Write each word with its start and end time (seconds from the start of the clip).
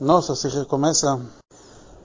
Nossa, 0.00 0.36
se 0.36 0.46
recomeça. 0.46 1.20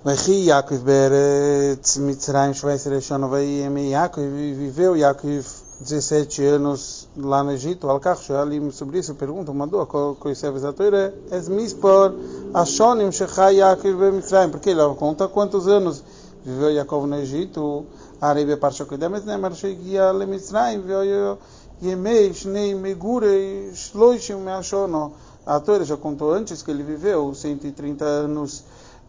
Vechi 0.03 0.47
Yaakov 0.47 0.79
Beretz 0.79 1.97
Mitzrayim 1.97 2.51
Shveiser 2.51 2.93
Eshon 2.93 3.29
Vaiyem 3.29 3.77
Yaakov 3.77 4.23
viveu 4.58 4.96
Yaakov 4.96 5.46
17 5.79 6.44
anos 6.44 7.08
lá 7.16 7.44
no 7.44 7.52
Egito. 7.52 7.88
Alkach 7.88 8.20
Shoalim 8.20 8.71
sobre 8.71 8.98
isso 8.98 9.14
perguntam, 9.14 9.54
mandou 9.54 9.86
conhecer 9.86 10.48
a 10.48 10.74
Torá. 10.74 11.14
Es 11.29 11.48
Mispor 11.48 12.16
Ashonim 12.52 13.12
Shechai 13.12 13.58
Yaakov 13.58 14.12
Mitzrayim. 14.12 14.50
Porque 14.50 14.71
ele 14.71 14.82
conta 14.96 15.28
quantos 15.28 15.68
anos 15.68 16.04
viveu 16.44 16.71
Yaakov 16.71 17.05
no 17.05 17.18
Egito. 17.18 17.86
Arebe 18.20 18.57
Parsha 18.57 18.86
Kodemet 18.86 19.23
Nemar 19.23 19.54
Shegia 19.54 20.12
Le 20.12 20.25
Mitzrayim 20.25 20.82
Veio 20.82 21.38
Yemei 21.80 22.34
Shnei 22.34 22.73
Megure 22.73 23.70
Shloishim 23.75 24.39
Meashono. 24.44 25.12
A 25.46 25.60
Torá 25.60 25.84
já 25.84 25.98
contou 25.98 26.32
antes 26.32 26.64
que 26.64 26.71
ele 26.71 26.84
viveu 26.84 27.36
130 27.36 28.05
anos 28.05 28.64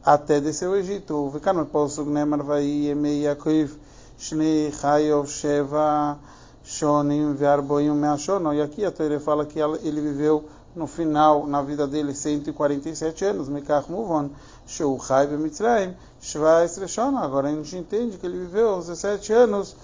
até 0.04 0.40
descer 0.40 0.68
o 0.68 0.74
Egito. 0.74 1.28
Vekano 1.28 1.64
Posug 1.64 2.10
Nemar 2.10 2.42
vai 2.42 2.64
Yemei 2.64 3.22
Yaakov 3.22 3.70
Shnei 4.18 4.72
Chayov 4.72 5.28
Sheva 5.28 6.18
Shonim 6.64 7.34
Vearboim 7.34 7.94
Meashono. 7.94 8.52
E 8.52 8.60
aqui 8.60 8.84
a 8.84 8.90
Torá 8.90 9.20
fala 9.20 9.46
que 9.46 9.60
ele 9.60 10.00
viveu 10.00 10.44
no 10.74 10.88
final, 10.88 11.46
na 11.46 11.62
vida 11.62 11.86
dele, 11.86 12.12
147 12.12 13.24
anos. 13.26 13.48
Mekach 13.48 13.88
Muvon 13.88 14.30
Sheu 14.66 14.98
Chai 14.98 15.28
Mitzrayim 15.28 15.94
Shvaesre 16.20 16.88
Shona. 16.88 17.20
Agora 17.20 17.46
a 17.46 17.52
gente 17.52 17.76
entende 17.76 18.18
que 18.18 18.26
ele 18.26 18.38
viveu 18.38 18.80
17 18.80 19.32
anos 19.32 19.76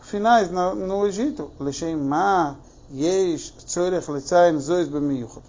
finais 0.00 0.50
no, 0.50 0.74
no 0.74 1.06
Egito. 1.06 1.50
Leshem 1.60 1.96
Ma 1.96 2.56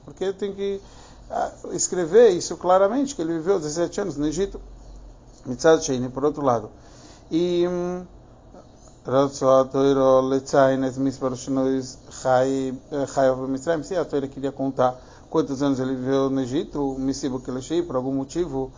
Porque 0.05 0.33
tem 0.33 0.53
que 0.53 0.81
uh, 1.29 1.73
escrever 1.73 2.29
isso 2.31 2.57
claramente, 2.57 3.15
que 3.15 3.21
ele 3.21 3.33
viveu 3.33 3.59
17 3.59 4.01
anos 4.01 4.17
no 4.17 4.27
Egito. 4.27 4.59
Por 6.13 6.25
outro 6.25 6.43
lado. 6.43 6.69
E 7.31 7.65
Chayav 13.13 13.41
Bemitzrayim. 13.41 13.83
Se 13.83 13.95
a 13.95 14.03
Torá 14.05 14.27
queria 14.27 14.51
contar 14.51 14.99
quantos 15.29 15.61
anos 15.63 15.79
ele 15.79 15.95
viveu 15.95 16.29
no 16.29 16.41
Egito, 16.41 16.97
por 17.87 17.95
algum 17.95 18.13
motivo, 18.13 18.71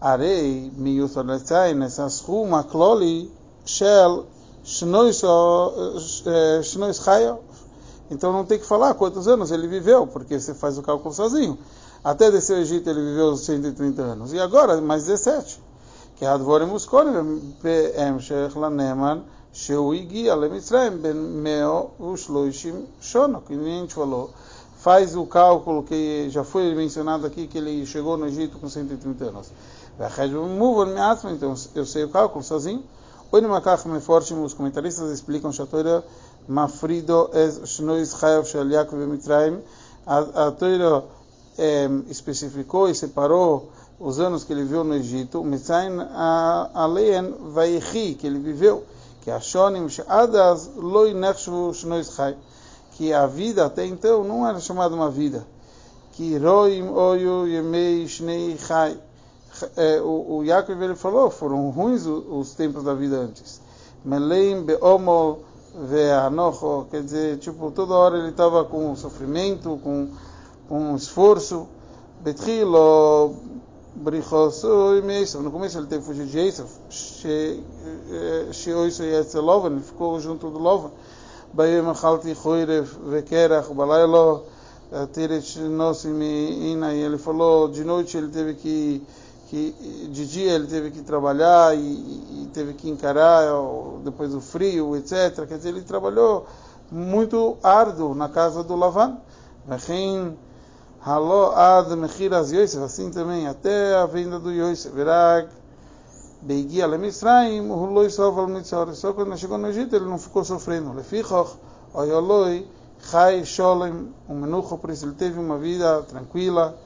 Letzayin 0.00 1.82
Es 1.82 1.98
Aschum 1.98 2.54
Akloli 2.54 3.30
Shel 3.64 4.26
Shnois 4.64 5.20
Chayav 7.04 7.38
então 8.10 8.32
não 8.32 8.44
tem 8.44 8.58
que 8.58 8.66
falar 8.66 8.94
quantos 8.94 9.28
anos 9.28 9.50
ele 9.50 9.66
viveu, 9.68 10.06
porque 10.06 10.38
você 10.38 10.54
faz 10.54 10.78
o 10.78 10.82
cálculo 10.82 11.14
sozinho. 11.14 11.58
Até 12.02 12.30
descer 12.30 12.56
o 12.56 12.60
Egito 12.60 12.88
ele 12.88 13.00
viveu 13.00 13.36
130 13.36 14.00
anos. 14.02 14.32
E 14.32 14.40
agora, 14.40 14.80
mais 14.80 15.04
17. 15.04 15.60
Que 16.16 16.24
é 16.24 16.28
PM 17.62 18.20
Sheikh 18.20 18.58
Laneman, 18.58 19.24
Ushloishim 21.98 22.86
Shono, 23.00 23.40
que 23.40 23.54
nem 23.54 23.78
a 23.78 23.80
gente 23.82 23.94
falou. 23.94 24.30
Faz 24.78 25.16
o 25.16 25.26
cálculo 25.26 25.82
que 25.82 26.30
já 26.30 26.44
foi 26.44 26.74
mencionado 26.74 27.26
aqui, 27.26 27.46
que 27.46 27.58
ele 27.58 27.84
chegou 27.84 28.16
no 28.16 28.26
Egito 28.26 28.58
com 28.58 28.68
130 28.68 29.24
anos. 29.24 29.50
Então 31.32 31.54
eu 31.74 31.84
sei 31.84 32.04
o 32.04 32.08
cálculo 32.08 32.44
sozinho. 32.44 32.84
Oi, 33.30 33.40
no 33.40 33.48
Makach 33.48 33.86
Meforshim, 33.86 34.42
os 34.42 34.54
comentaristas 34.54 35.10
explicam 35.10 35.52
Shatoira 35.52 36.04
Mafrido 36.48 37.30
es 37.34 37.60
Shnois 37.66 38.14
Chayav 38.14 38.46
Shel 38.46 38.70
Yaakov 38.70 39.06
Mitzrayim. 39.06 39.60
A 40.06 40.50
Torá 40.52 41.04
especificou 42.08 42.88
e 42.88 42.94
separou 42.94 43.68
os 44.00 44.18
anos 44.18 44.44
que 44.44 44.54
ele 44.54 44.62
viveu 44.62 44.82
no 44.82 44.94
Egito. 44.94 45.44
Mitzrayim 45.44 46.00
Aleien 46.72 47.34
Vaichi, 47.52 48.14
que 48.14 48.26
ele 48.26 48.38
viveu. 48.38 48.82
Que 49.22 49.30
a 49.30 49.40
Shonim 49.40 49.90
She'adas 49.90 50.70
Loi 50.74 51.12
Nechshu 51.12 51.74
Shnois 51.74 52.14
Chayav. 52.14 52.38
Que 52.92 53.12
a 53.12 53.26
vida 53.26 53.66
até 53.66 53.84
então 53.84 54.24
não 54.24 54.48
era 54.48 54.58
chamada 54.58 54.94
uma 54.94 55.10
vida. 55.10 55.46
Que 56.12 56.38
Roim 56.38 56.88
Oyu 56.88 57.46
Yemei 57.46 58.08
Shnei 58.08 58.56
Chai. 58.56 58.98
O, 60.02 60.38
o 60.38 60.44
Yaakov 60.44 60.82
ele 60.82 60.94
falou, 60.94 61.30
foram 61.30 61.68
ruins 61.68 62.06
os, 62.06 62.24
os 62.26 62.54
tempos 62.54 62.84
da 62.84 62.94
vida 62.94 63.16
antes. 63.16 63.60
Meleim 64.02 64.62
Beomol 64.62 65.47
Ve'anocho, 65.80 66.86
quer 66.90 67.02
dizer, 67.02 67.38
tipo, 67.38 67.70
toda 67.70 67.94
hora 67.94 68.18
ele 68.18 68.30
estava 68.30 68.64
com 68.64 68.94
sofrimento, 68.96 69.78
com, 69.82 70.08
com 70.68 70.96
esforço. 70.96 71.68
Betrilo, 72.20 73.36
Brichosu 73.94 74.96
e 74.96 75.42
No 75.42 75.50
começo 75.52 75.78
ele 75.78 75.86
teve 75.86 76.00
que 76.02 76.06
fugir 76.06 76.26
de 76.26 76.38
Esav. 76.38 76.68
Sheoiso 78.52 79.04
Yetzelovan, 79.04 79.70
ele 79.70 79.80
ficou 79.80 80.18
junto 80.20 80.50
do 80.50 80.58
Lovan. 80.58 80.90
Bayem 81.52 81.88
Achalti 81.88 82.34
Choirev 82.34 82.86
Vekerach 83.06 83.72
Balaylo, 83.72 84.44
Tirech 85.12 85.58
Nosim 85.60 86.20
Ina, 86.20 86.92
e 86.92 87.00
ele 87.00 87.18
falou, 87.18 87.68
de 87.68 87.84
noite 87.84 88.16
ele 88.16 88.28
teve 88.28 88.54
que 88.54 89.02
que 89.48 89.72
de 90.12 90.26
dia 90.26 90.52
ele 90.52 90.66
teve 90.66 90.90
que 90.90 91.00
trabalhar 91.00 91.74
e, 91.74 92.48
teve 92.52 92.74
que 92.74 92.88
encarar 92.88 93.44
depois 94.04 94.32
do 94.32 94.40
frio, 94.40 94.96
etc. 94.96 95.46
Quer 95.46 95.56
dizer, 95.56 95.70
ele 95.70 95.82
trabalhou 95.82 96.46
muito 96.90 97.56
árduo 97.62 98.14
na 98.14 98.28
casa 98.28 98.62
do 98.62 98.76
Lavan. 98.76 99.18
Haló 101.00 101.52
ad 101.54 101.94
mechiras 101.96 102.50
Yosef, 102.52 102.82
assim 102.82 103.10
também, 103.10 103.46
até 103.46 103.94
a 103.94 104.04
venda 104.06 104.38
do 104.38 104.50
Yosef. 104.50 104.94
Verag, 104.94 105.48
Beigi 106.42 106.82
ale 106.82 106.98
Misraim, 106.98 107.70
Huloi 107.70 108.10
Soval 108.10 108.48
Mitzor. 108.48 108.94
Só 108.94 109.12
quando 109.12 109.36
chegou 109.36 109.56
no 109.58 109.68
Egito 109.68 109.96
ele 109.96 110.06
não 110.06 110.18
ficou 110.18 110.44
sofrendo. 110.44 110.92
Lefichoch, 110.92 111.56
Oyoloi, 111.94 112.66
Chai 113.00 113.44
Sholem, 113.44 114.12
um 114.28 114.34
menucho, 114.34 114.76
por 114.76 114.90
isso 114.90 115.06
ele 115.06 115.14
teve 115.14 115.38
uma 115.38 115.56
vida 115.56 116.02
tranquila. 116.02 116.76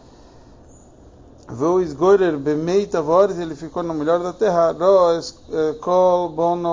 Ele 3.41 3.57
ficou 3.57 3.83
no 3.83 3.95
melhor 3.95 4.23
da 4.23 4.33
terra. 4.33 4.75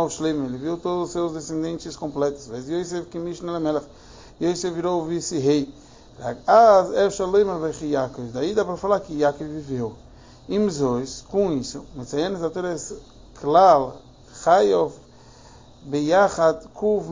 Shlim, 0.10 0.46
ele 0.46 0.58
viu 0.58 0.78
todos 0.78 1.08
os 1.08 1.12
seus 1.12 1.34
descendentes 1.34 1.96
completos. 1.96 2.48
Mas 2.48 2.70
Yosef 2.70 3.08
Kimish 3.08 3.42
Nelemelech, 3.42 3.86
Yosef 4.42 4.74
virou 4.74 5.06
vice-rei. 5.06 5.74
Yaakov. 7.82 8.32
Daí 8.34 8.54
dá 8.54 8.64
para 8.66 8.78
falar 8.78 9.00
que 9.00 9.14
Yaakov 9.18 9.48
viveu. 9.48 9.96
Imzois, 10.48 11.24
com 11.30 11.52
isso, 11.52 11.86
Klal 13.40 13.98
Beyachat 15.84 16.68
Kuv. 16.74 17.08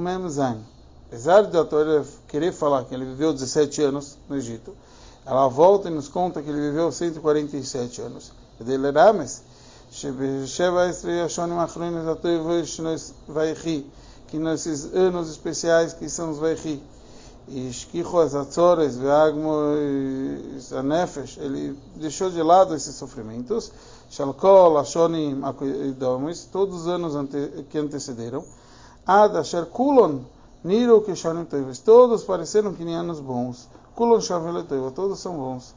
Apesar 1.08 1.44
de 1.44 1.58
a 1.58 1.64
Torá 1.64 2.04
querer 2.28 2.52
falar 2.52 2.84
que 2.84 2.94
ele 2.94 3.06
viveu 3.06 3.32
17 3.32 3.82
anos 3.82 4.18
no 4.28 4.36
Egito, 4.36 4.76
ela 5.28 5.48
volta 5.50 5.90
e 5.90 5.92
nos 5.92 6.08
conta 6.08 6.42
que 6.42 6.50
ele 6.50 6.62
viveu 6.62 6.90
147 6.90 8.02
anos. 8.02 8.32
que 14.28 14.38
nesses 14.40 14.94
anos 14.94 15.30
especiais 15.30 15.94
que 15.94 16.10
são 16.10 16.32
os 16.32 16.40
Ishkicho 17.48 18.20
as 18.20 18.36
Veagmo 18.98 19.52
Anefesh, 20.74 21.38
ele 21.38 21.78
deixou 21.96 22.30
de 22.30 22.42
lado 22.42 22.74
esses 22.76 22.96
sofrimentos, 22.96 23.72
todos 26.52 26.82
os 26.82 26.88
anos 26.88 27.16
ante, 27.16 27.66
que 27.70 27.78
antecederam, 27.78 28.44
Ad 29.06 29.38
Asher 29.38 29.66
Kulon, 29.66 30.20
Niro 30.64 31.02
Kishonim 31.02 31.46
todos 31.86 32.24
pareceram 32.24 32.74
que 32.74 32.84
nem 32.84 32.96
anos 32.96 33.20
bons. 33.22 33.70
Kulon 33.98 34.20
todos 34.94 35.20
são 35.20 35.36
bons. 35.36 35.74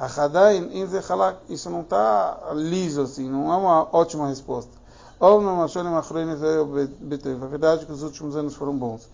Achadain 0.00 0.70
Inzechalak, 0.72 1.38
isso 1.50 1.68
não 1.68 1.82
está 1.82 2.52
liso 2.54 3.02
assim, 3.02 3.28
não 3.28 3.52
é 3.52 3.56
uma 3.56 3.86
ótima 3.92 4.26
resposta. 4.26 4.70
Ou 5.20 5.42
não 5.42 5.56
Mashonim 5.56 5.94
Achroin 5.94 6.26
Betoiva, 7.00 7.44
a 7.44 7.48
verdade 7.48 7.84
que 7.84 7.92
os 7.92 8.02
últimos 8.02 8.36
anos 8.36 8.54
foram 8.54 8.74
bons. 8.74 9.06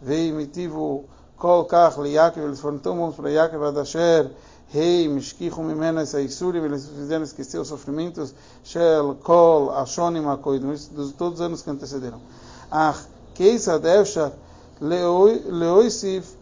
Vei 0.00 0.30
mitivo 0.30 1.06
Kol 1.36 1.64
Kach 1.64 1.96
Yaakov, 1.98 2.44
eles 2.44 2.60
foram 2.60 2.78
tão 2.78 2.96
bons 2.96 3.16
para 3.16 3.28
Yaakov 3.28 3.64
Adasher, 3.64 4.30
Rei, 4.68 5.08
Mishkichu 5.08 5.62
Mimena 5.62 6.02
Isaisurim, 6.02 6.62
eles 6.62 6.86
fizeram 6.86 7.24
esquecer 7.24 7.58
os 7.58 7.66
sofrimentos, 7.66 8.32
Shel, 8.62 9.16
Kol, 9.24 9.72
Ashonim 9.72 10.28
Akoidim, 10.28 10.68
dos 10.92 11.12
todos 11.12 11.40
os 11.40 11.44
anos 11.44 11.60
que 11.60 11.70
antecederam. 11.70 12.20
Ach, 12.70 13.04
Keisad 13.34 13.84
Efshar, 13.84 14.30
Leoisif, 14.80 16.35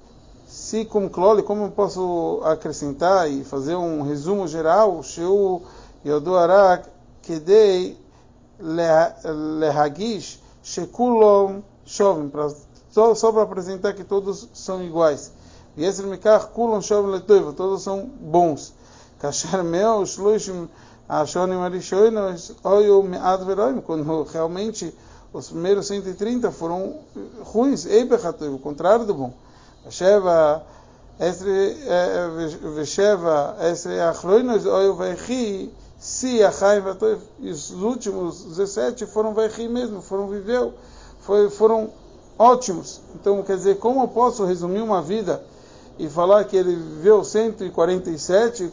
se 0.54 0.84
com 0.84 1.08
Clole, 1.10 1.42
como 1.42 1.64
eu 1.64 1.70
posso 1.72 2.40
acrescentar 2.44 3.28
e 3.28 3.42
fazer 3.42 3.74
um 3.74 4.02
resumo 4.02 4.46
geral, 4.46 5.02
Sheu 5.02 5.62
Yodoarak 6.06 6.88
Kedei 7.22 7.98
Lehagish 8.60 10.40
Shekulom 10.62 11.60
Shovim, 11.84 12.30
só, 12.88 13.16
só 13.16 13.32
para 13.32 13.42
apresentar 13.42 13.94
que 13.94 14.04
todos 14.04 14.48
são 14.54 14.80
iguais. 14.80 15.32
Yesr 15.76 16.06
Mikach 16.06 16.46
Kulom 16.52 16.80
Shovim 16.80 17.10
Letoiva, 17.10 17.52
todos 17.52 17.82
são 17.82 18.06
bons. 18.06 18.72
Kasher 19.18 19.64
meu, 19.64 20.06
Shlushim, 20.06 20.68
Ashonim 21.08 21.62
Arishoinos, 21.62 22.54
Oyo 22.62 23.02
Mead 23.02 23.44
Veroim, 23.44 23.80
quando 23.80 24.22
realmente 24.22 24.94
os 25.32 25.48
primeiros 25.48 25.88
130 25.88 26.52
foram 26.52 27.00
ruins, 27.42 27.86
Eibechatoiv, 27.86 28.54
o 28.54 28.58
contrário 28.60 29.04
do 29.04 29.14
bom. 29.14 29.44
Sheva, 29.90 30.62
Esre, 31.19 31.76
Vesheva, 32.75 33.56
Esre 33.60 34.00
Achroinos, 34.00 34.66
Oyo 34.66 34.94
Veichi, 34.94 35.72
Si, 35.98 36.42
Achaim, 36.42 36.81
Vatoiv, 36.81 37.20
e 37.38 37.50
os 37.50 37.70
últimos 37.70 38.44
17 38.44 39.06
foram 39.06 39.32
Veichi 39.32 39.69
mesmo, 39.69 40.02
foram 40.02 40.28
viveu, 40.28 40.75
foi, 41.20 41.48
foram 41.48 41.90
ótimos. 42.38 43.00
Então, 43.14 43.42
quer 43.42 43.56
dizer, 43.56 43.78
como 43.78 44.02
eu 44.02 44.08
posso 44.08 44.44
resumir 44.44 44.81
uma 44.81 45.00
vida 45.00 45.42
e 45.98 46.08
falar 46.08 46.44
que 46.44 46.56
ele 46.56 46.75
viveu 46.75 47.22
147 47.25 48.70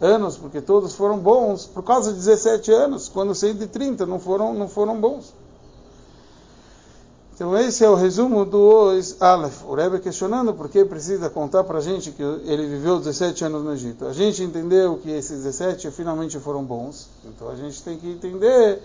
anos, 0.00 0.36
porque 0.36 0.60
todos 0.60 0.94
foram 0.94 1.18
bons, 1.18 1.66
por 1.66 1.82
causa 1.82 2.10
de 2.10 2.18
17 2.18 2.70
anos, 2.72 3.08
quando 3.08 3.34
130 3.34 4.04
não 4.04 4.18
foram, 4.18 4.52
não 4.52 4.68
foram 4.68 5.00
bons. 5.00 5.32
Então 7.34 7.56
esse 7.56 7.82
é 7.82 7.88
o 7.88 7.94
resumo 7.94 8.44
do 8.44 8.60
Ois 8.60 9.16
Aleph. 9.20 9.64
O 9.66 9.74
Rebbe 9.74 9.98
questionando 10.00 10.52
por 10.52 10.68
que 10.68 10.84
precisa 10.84 11.30
contar 11.30 11.64
para 11.64 11.78
a 11.78 11.80
gente 11.80 12.10
que 12.10 12.22
ele 12.22 12.66
viveu 12.66 12.98
17 12.98 13.46
anos 13.46 13.64
no 13.64 13.72
Egito. 13.72 14.06
A 14.06 14.12
gente 14.12 14.42
entendeu 14.42 14.98
que 14.98 15.10
esses 15.10 15.42
17 15.42 15.90
finalmente 15.92 16.38
foram 16.38 16.62
bons. 16.62 17.08
Então 17.24 17.48
a 17.48 17.56
gente 17.56 17.82
tem 17.82 17.96
que 17.96 18.06
entender, 18.06 18.82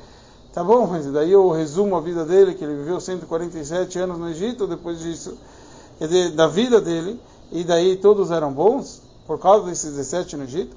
tá 0.54 0.64
bom, 0.64 0.88
mas 0.88 1.06
daí 1.08 1.34
eu 1.34 1.50
resumo 1.50 1.98
a 1.98 2.00
vida 2.00 2.24
dele, 2.24 2.54
que 2.54 2.64
ele 2.64 2.76
viveu 2.76 3.02
147 3.02 4.00
anos 4.00 4.18
no 4.18 4.30
Egito, 4.30 4.66
depois 4.66 5.00
disso, 5.00 5.38
quer 6.00 6.08
dizer, 6.08 6.32
da 6.32 6.48
vida 6.48 6.80
dele, 6.80 7.20
e 7.52 7.66
daí 7.66 7.98
todos 7.98 8.32
eram 8.32 8.54
bons, 8.54 9.02
por 9.28 9.38
causa 9.40 9.66
desses 9.66 9.92
17 9.92 10.38
no 10.38 10.44
Egito. 10.46 10.76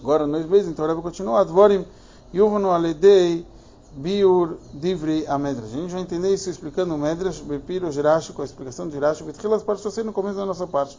Agora, 0.00 0.26
nós 0.26 0.46
mesmos, 0.46 0.72
então, 0.72 0.86
o 0.86 0.88
Rebbe 0.88 1.02
continua, 1.02 1.42
Advorim 1.42 1.84
Yuvanu 2.32 2.70
Aledei 2.70 3.46
Biur 3.94 4.56
Divri 4.72 5.26
Amedras. 5.26 5.72
A 5.72 5.76
gente 5.76 5.92
vai 5.92 6.00
entender 6.00 6.32
isso 6.32 6.48
explicando 6.48 6.94
o 6.94 6.98
Medras, 6.98 7.38
Bepiro, 7.38 7.92
Gerashi, 7.92 8.32
com 8.32 8.42
a 8.42 8.44
explicação 8.44 8.86
de 8.86 8.94
Gerashi, 8.94 9.22
Betchilas 9.22 9.62
Parsha 9.62 10.02
no 10.02 10.12
começo 10.12 10.36
da 10.36 10.46
nossa 10.46 10.66
parte. 10.66 10.98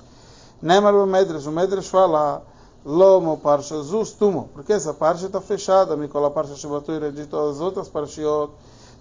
Nemar 0.62 0.94
o 0.96 1.06
Medras, 1.06 1.46
o 1.46 1.52
Medras 1.52 1.88
fala 1.88 2.44
Lomo 2.86 3.38
Parsha 3.38 3.82
Zustumo, 3.82 4.50
porque 4.54 4.74
essa 4.74 4.94
parte 4.94 5.26
está 5.26 5.42
fechada, 5.42 5.98
Mikola 5.98 6.30
Parsha 6.30 6.56
Shabatoira, 6.56 7.12
de 7.12 7.26
todas 7.26 7.56
as 7.56 7.62
outras 7.62 7.90
Parshiot, 7.90 8.52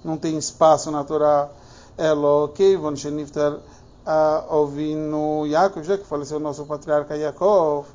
não 0.05 0.17
tem 0.17 0.39
espaço 0.39 0.91
na 0.91 1.05
Torá. 1.05 1.50
Elo 1.99 2.49
Keivon 2.49 2.97
Sheniftar 2.97 3.59
Ovinu 4.49 5.47
Yaakov, 5.47 5.85
já 5.85 5.99
que 5.99 6.06
faleceu 6.06 6.39
o 6.39 6.41
nosso 6.41 6.65
patriarca 6.65 7.17
Yaakov, 7.17 7.87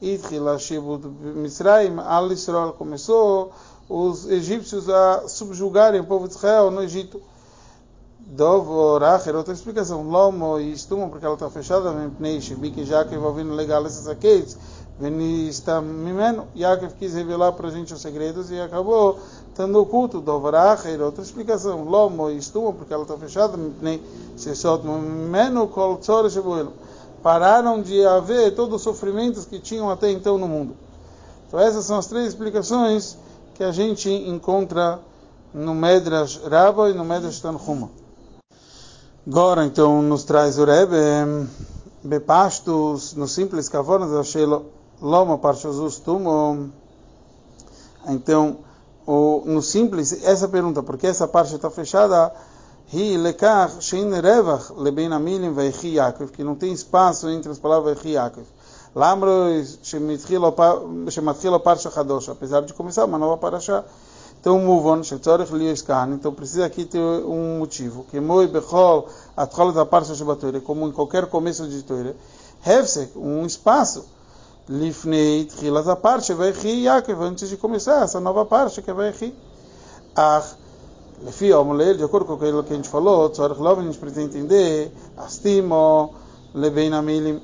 Itchila 0.00 0.58
Shibud 0.58 1.06
Misraim, 1.06 1.98
Al 1.98 2.32
Israel 2.32 2.72
começou 2.72 3.52
os 3.88 4.28
egípcios 4.28 4.88
a 4.88 5.28
subjugarem 5.28 6.00
o 6.00 6.04
povo 6.04 6.28
de 6.28 6.34
Israel 6.34 6.70
no 6.70 6.82
Egito. 6.82 7.20
Dovoracher, 8.20 9.34
outra 9.34 9.52
explicação. 9.52 10.02
Lomo 10.02 10.58
e 10.58 10.72
Estuma, 10.72 11.08
porque 11.08 11.24
ela 11.24 11.34
está 11.34 11.50
fechada, 11.50 11.92
Mempneish, 11.92 12.54
Biki 12.54 12.84
Jacob, 12.84 13.22
ouvindo 13.22 13.52
legal 13.52 13.84
esses 13.86 14.06
aqueles. 14.06 14.56
Venista 14.98 15.80
Mimeno, 15.80 16.46
Yaakov 16.56 16.94
quis 16.98 17.14
revelar 17.14 17.52
para 17.52 17.68
a 17.68 17.70
gente 17.70 17.92
os 17.92 18.00
segredos 18.00 18.50
e 18.50 18.60
acabou 18.60 19.18
estando 19.48 19.80
oculto. 19.80 20.20
Dovoracher, 20.20 21.00
outra 21.00 21.22
explicação. 21.22 21.84
Lomo 21.84 22.30
e 22.30 22.36
Estuma, 22.36 22.72
porque 22.72 22.94
ela 22.94 23.02
está 23.02 23.16
fechada, 23.18 23.56
Mempnei, 23.56 24.02
Mimeno, 24.84 25.68
Kol 25.68 25.96
Tzor 25.96 26.30
Shebuelo. 26.30 26.72
Pararam 27.22 27.82
de 27.82 28.04
haver 28.04 28.54
todos 28.54 28.76
os 28.76 28.82
sofrimentos 28.82 29.44
que 29.44 29.58
tinham 29.58 29.90
até 29.90 30.10
então 30.10 30.38
no 30.38 30.48
mundo. 30.48 30.76
Então 31.46 31.60
essas 31.60 31.84
são 31.84 31.98
as 31.98 32.06
três 32.06 32.28
explicações 32.28 33.16
que 33.54 33.64
a 33.64 33.72
gente 33.72 34.10
encontra 34.10 34.98
no 35.52 35.74
Medrash 35.74 36.40
Rabba 36.44 36.90
e 36.90 36.94
no 36.94 37.04
Medrash 37.04 37.40
Tanhuma. 37.40 37.90
Agora, 39.26 39.64
então, 39.64 40.02
nos 40.02 40.24
traz 40.24 40.58
o 40.58 40.64
Rebbe, 40.64 41.48
Bepastos, 42.02 43.14
no 43.14 43.28
simples 43.28 43.68
Kavonas, 43.68 44.12
achei 44.12 44.44
Loma 45.00 45.38
Parshazus 45.38 45.98
Tumo. 45.98 46.70
Então, 48.08 48.58
o, 49.06 49.42
no 49.44 49.62
simples, 49.62 50.24
essa 50.24 50.48
pergunta, 50.48 50.82
porque 50.82 51.06
essa 51.06 51.28
parte 51.28 51.54
está 51.54 51.70
fechada, 51.70 52.32
Hi 52.92 53.16
lekach 53.16 53.80
shein 53.80 54.10
revach 54.20 54.70
leben 54.76 55.12
amilim 55.12 55.54
veichi 55.54 55.94
Yaakov, 55.94 56.30
que 56.30 56.44
não 56.44 56.54
tem 56.54 56.72
espaço 56.72 57.26
entre 57.30 57.50
as 57.50 57.58
palavras 57.58 57.94
veichi 57.94 58.14
Yaakov. 58.14 58.44
Lambro 58.94 59.30
shematchila 59.82 61.58
parsha 61.60 61.90
chadosh, 61.90 62.28
apesar 62.28 62.60
de 62.62 62.74
começar 62.74 63.04
uma 63.06 63.18
nova 63.18 63.38
parasha. 63.38 63.84
Então, 64.38 64.58
muvon, 64.58 65.02
shetzorich 65.02 65.52
lieskan, 65.52 66.14
então 66.14 66.34
precisa 66.34 66.66
aqui 66.66 66.84
ter 66.84 66.98
um 66.98 67.58
motivo. 67.58 68.04
Que 68.10 68.20
moi 68.20 68.48
bechol 68.48 69.08
atchol 69.36 69.72
da 69.72 69.86
parsha 69.86 70.14
shebatoire, 70.14 70.60
como 70.60 70.88
em 70.88 70.92
qualquer 70.92 71.26
começo 71.26 71.66
de 71.68 71.82
toire. 71.84 72.16
Hefsek, 72.66 73.16
um 73.16 73.46
espaço. 73.46 74.04
Lifnei 74.68 75.44
tchilas 75.44 75.88
a 75.88 75.96
parsha, 75.96 76.34
vai 76.34 76.50
ri 76.50 76.84
Yaakov, 76.84 77.22
antes 77.22 77.48
de 77.48 77.56
começar 77.56 78.02
essa 78.02 78.20
nova 78.20 78.44
parsha 78.44 78.82
que 78.82 78.92
vai 78.92 79.10
ri. 79.12 79.34
Ach, 80.14 80.56
Lefi 81.24 81.52
Omolel, 81.52 81.96
de 81.96 82.04
acordo 82.04 82.26
com 82.26 82.34
aquilo 82.34 82.64
que 82.64 82.72
a 82.72 82.76
gente 82.76 82.88
falou, 82.88 83.30
Tzorich 83.30 83.60
Lov, 83.60 83.78
a 83.78 83.82
gente 83.82 83.98
precisa 83.98 84.22
entender, 84.22 84.92
Astimo, 85.16 86.14
Lebein 86.52 86.92
Amilim, 86.92 87.40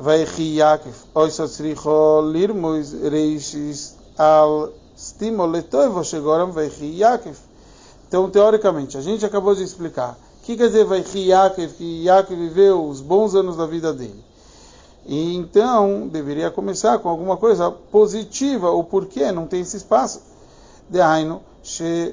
Vaichi 0.00 0.58
Yaakov, 0.58 0.94
Oisa 1.12 1.48
Tzricho 1.48 2.20
Lirmois 2.30 2.92
Reishis 2.92 3.96
Al 4.16 4.70
Stimo 4.96 5.44
Letoivo 5.44 6.04
Shegoram 6.04 6.52
Vaichi 6.52 7.00
Yaakov. 7.00 7.36
Então, 8.06 8.30
teoricamente, 8.30 8.96
a 8.96 9.00
gente 9.00 9.26
acabou 9.26 9.56
de 9.56 9.64
explicar. 9.64 10.16
O 10.40 10.44
que 10.44 10.56
quer 10.56 10.68
dizer 10.68 10.84
Vaichi 10.84 11.26
Yaakov? 11.26 11.72
Que 11.74 12.04
Yaakov 12.04 12.36
viveu 12.36 12.86
os 12.86 13.00
bons 13.00 13.34
anos 13.34 13.56
da 13.56 13.66
vida 13.66 13.92
dele. 13.92 14.24
E 15.04 15.34
então, 15.34 16.06
deveria 16.06 16.48
começar 16.48 17.00
com 17.00 17.08
alguma 17.08 17.36
coisa 17.36 17.68
positiva, 17.68 18.70
o 18.70 18.84
porquê 18.84 19.32
não 19.32 19.48
tem 19.48 19.62
esse 19.62 19.78
espaço. 19.78 20.22
De 20.88 21.00
Aino, 21.00 21.42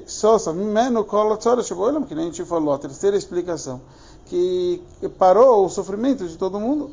Sosa, 0.06 0.52
Mimeno 0.52 1.04
Kola 1.04 1.36
Tzora 1.36 1.62
Sheboilam, 1.62 2.02
que 2.02 2.16
nem 2.16 2.24
a 2.24 2.26
gente 2.26 2.44
falou, 2.44 2.74
a 2.74 2.78
terceira 2.78 3.16
explicação, 3.16 3.80
que 4.26 4.82
parou 5.18 5.64
o 5.64 5.68
sofrimento 5.68 6.26
de 6.26 6.36
todo 6.36 6.58
mundo. 6.58 6.90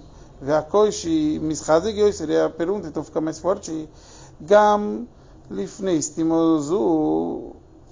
Seria 2.13 2.45
a 2.45 2.49
pergunta, 2.49 2.87
então 2.87 3.03
fica 3.03 3.21
mais 3.21 3.39
forte. 3.39 3.89
Gam 4.41 5.05
Lifnei 5.49 5.99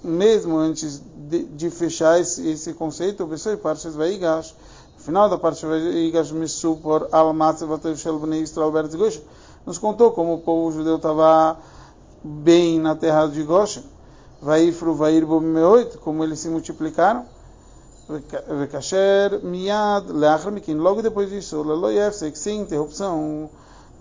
mesmo 0.02 0.56
antes 0.56 1.00
de, 1.28 1.44
de 1.44 1.70
fechar 1.70 2.20
esse, 2.20 2.48
esse 2.48 2.74
conceito, 2.74 3.26
Vessoi 3.26 3.56
Parshas 3.56 3.94
Vaigash, 3.94 4.54
no 4.96 5.04
final 5.04 5.28
da 5.28 5.38
Parshas 5.38 5.70
Vaigash 5.70 6.32
Mishu 6.32 6.76
por 6.82 7.08
Almatze 7.12 7.64
Vatev 7.64 7.96
Shel 7.96 8.18
Bnei 8.18 8.40
Yisrael 8.40 8.72
Beretz 8.72 8.94
Gosh, 8.94 9.22
nos 9.64 9.78
contou 9.78 10.10
como 10.10 10.34
o 10.34 10.40
povo 10.40 10.72
judeu 10.72 10.96
estava 10.96 11.56
bem 12.22 12.78
na 12.78 12.94
terra 12.94 13.26
de 13.26 13.42
Goshen. 13.42 13.84
ir 14.58 14.72
Vair, 14.72 15.24
Bomeoit, 15.24 15.96
como 15.98 16.24
eles 16.24 16.40
se 16.40 16.48
multiplicaram. 16.48 17.24
Vekasher 18.60 19.40
miad 19.42 20.08
leachramikin. 20.08 20.78
Logo 20.78 21.02
depois 21.02 21.30
disso, 21.30 21.62
Leloyefsek, 21.62 22.38
sem 22.38 22.60
interrupção, 22.60 23.48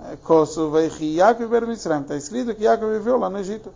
é, 0.06 0.16
Kosovo 0.18 0.80
e 0.80 1.16
Yaakov 1.18 1.50
Bermitzraim. 1.50 2.02
Está 2.02 2.16
escrito 2.16 2.56
que 2.56 2.64
Yaakov 2.64 2.92
viveu 2.92 3.18
lá 3.18 3.30
no 3.30 3.40
Egito. 3.40 3.72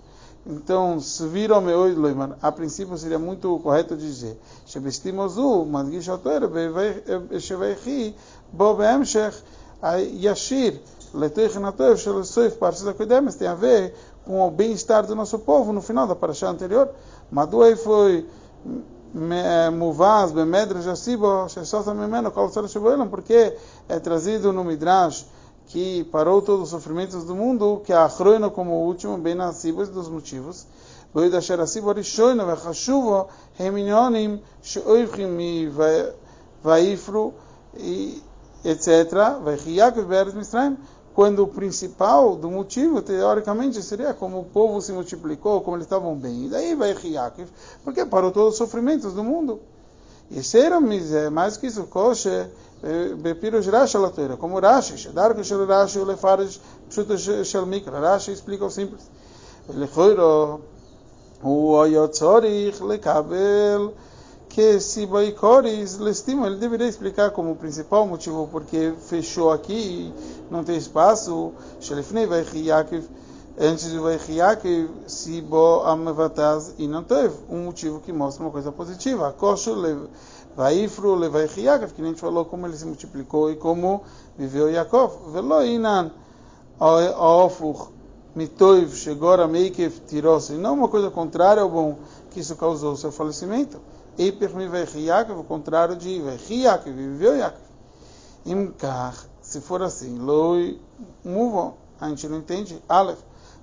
Então, 0.48 1.00
se 1.00 1.26
viram 1.28 1.60
meu 1.60 1.92
Loiman, 2.00 2.36
a 2.40 2.52
princípio 2.52 2.96
seria 2.98 3.18
muito 3.18 3.58
correto 3.60 3.98
dizer: 3.98 4.40
Shebestimozu, 4.68 5.66
Madgishotoer, 5.66 6.44
Sheveichi, 7.40 8.16
Bob 8.54 8.84
Emshech, 8.84 9.36
Yashir, 10.22 10.80
Letoichnatoev, 11.16 11.98
Shelosoif, 11.98 12.58
Parcida 12.58 12.94
Kodemes, 12.94 13.36
tem 13.36 13.48
a 13.48 13.56
ver 13.56 13.96
com 14.24 14.46
o 14.46 14.52
bem-estar 14.52 15.08
do 15.08 15.16
nosso 15.16 15.40
povo 15.40 15.74
no 15.74 15.82
final 15.82 16.06
da 16.06 16.16
paraxá 16.16 16.50
anterior. 16.50 16.90
Maduei 17.32 17.76
foi. 17.76 18.28
Muvaz, 19.72 20.34
Bemedrash, 20.34 20.88
Asibo, 20.88 21.48
Shesota 21.48 21.94
Memeno, 21.94 22.32
Kol 22.32 22.50
Tzara 22.50 22.68
porque 23.10 23.58
é 23.88 24.00
trazido 24.00 24.52
no 24.52 24.64
Midrash 24.66 25.26
que 25.68 26.04
parou 26.12 26.42
todos 26.42 26.64
os 26.64 26.70
sofrimentos 26.70 27.24
do 27.24 27.34
mundo, 27.34 27.82
que 27.86 27.94
a 27.94 28.06
Achroino 28.06 28.52
como 28.52 28.72
o 28.72 28.86
último, 28.86 29.18
bem 29.18 29.34
nascidos 29.34 29.90
dos 29.90 30.10
motivos. 30.10 30.68
Boi 31.14 31.30
da 31.30 31.40
Sherasibo 31.40 31.94
Rishoino, 31.94 32.46
Vechashuvo, 32.46 33.30
Heminyonim, 33.58 34.42
Sheoivchim, 34.62 35.72
Vaifru, 36.62 37.34
etc. 38.64 39.40
Veichiyakev 39.44 40.06
Beres 40.06 40.34
Mitzrayim, 40.34 40.78
quando 41.16 41.44
o 41.44 41.48
principal 41.48 42.36
do 42.36 42.52
motivo, 42.52 43.02
teoricamente, 43.02 43.82
seria 43.82 44.14
como 44.14 44.42
o 44.42 44.44
povo 44.44 44.82
se 44.82 44.92
multiplicou, 44.92 45.62
como 45.62 45.78
eles 45.78 45.86
estavam 45.86 46.14
bem. 46.14 46.46
E 46.46 46.50
daí 46.50 46.76
vai 46.76 46.94
Yaakov, 46.94 47.48
porque 47.86 48.06
parou 48.06 48.32
todos 48.32 48.52
os 48.52 48.58
sofrimentos 48.58 49.14
do 49.14 49.24
mundo. 49.24 49.62
E 50.30 50.44
serão 50.44 50.82
mais 51.32 51.56
que 51.56 51.68
isso, 51.68 51.86
Koshe, 51.86 52.30
Bepiro 53.20 53.62
Rashi 53.62 53.98
Latoira, 53.98 54.36
como 54.36 54.60
Rashi, 54.60 54.98
Shedar 54.98 55.34
Kosher 55.34 55.66
Rashi, 55.66 56.00
Lefares, 56.00 56.60
Pshuta 56.90 57.18
Shel 57.18 57.66
Mikra. 57.66 57.98
Rashi 57.98 58.34
explica 58.34 58.66
o 58.66 58.70
simples. 58.70 59.10
Lechoiro, 59.70 60.60
o 61.42 61.72
Oyotzorich 61.72 62.84
Lekabel, 62.84 63.94
que 64.56 64.80
se 64.80 65.06
Boicores 65.06 65.98
Lestima, 65.98 66.48
ele 66.48 66.56
deveria 66.56 66.88
explicar 66.88 67.32
como 67.32 67.52
o 67.52 67.56
principal 67.58 68.08
motivo 68.08 68.48
porque 68.50 68.94
fechou 69.02 69.52
aqui 69.52 69.74
e 69.74 70.14
não 70.50 70.64
tem 70.64 70.78
espaço. 70.78 71.52
Shelifnei 71.82 72.26
vai 72.26 72.46
Yaakov 72.54 73.04
antes 73.60 73.92
de 73.92 74.00
Vaichiak, 74.00 74.90
se 75.08 75.42
bo 75.42 75.82
amevataz 75.82 76.74
e 76.78 76.88
não 76.88 77.04
teve 77.04 77.36
um 77.50 77.66
motivo 77.66 78.00
que 78.00 78.14
mostra 78.14 78.46
uma 78.46 78.52
coisa 78.52 78.72
positiva. 78.72 79.34
Koshu 79.34 79.76
vaifru 80.56 81.16
levaichiak, 81.16 81.94
que 81.94 82.02
a 82.02 82.06
gente 82.06 82.22
falou 82.22 82.46
como 82.46 82.66
ele 82.66 82.78
se 82.78 82.86
multiplicou 82.86 83.52
e 83.52 83.58
como 83.58 84.04
viveu 84.38 84.72
Yaakov. 84.72 85.34
Velo 85.34 85.66
inan 85.66 86.12
ofuch 86.80 87.90
mitoiv 88.34 88.96
chegou 88.96 89.34
a 89.34 89.48
meikev 89.50 90.00
tirou 90.08 90.40
e 90.50 90.54
não 90.54 90.76
uma 90.76 90.88
coisa 90.88 91.12
contrária 91.12 91.62
ao 91.62 91.70
bom 91.70 91.98
que 92.32 92.40
isso 92.40 92.56
causou 92.56 92.94
o 92.94 92.98
seu 92.98 93.12
falecimento. 93.12 93.82
Eiper 94.18 94.54
mi 94.56 94.68
vaichiak, 94.68 95.32
o 95.32 95.44
contrário 95.44 95.96
de 95.96 96.22
vaichiak, 96.22 96.90
viveu 96.90 97.36
Yaakov. 97.36 97.66
Imkar, 98.46 99.16
se 99.42 99.60
for 99.60 99.82
assim, 99.82 100.20
loi, 100.20 100.80
move 101.24 101.56
on. 101.56 101.74
A 102.00 102.10
gente 102.10 102.28
não 102.28 102.38
entende. 102.38 102.82
Aleph. 102.88 103.20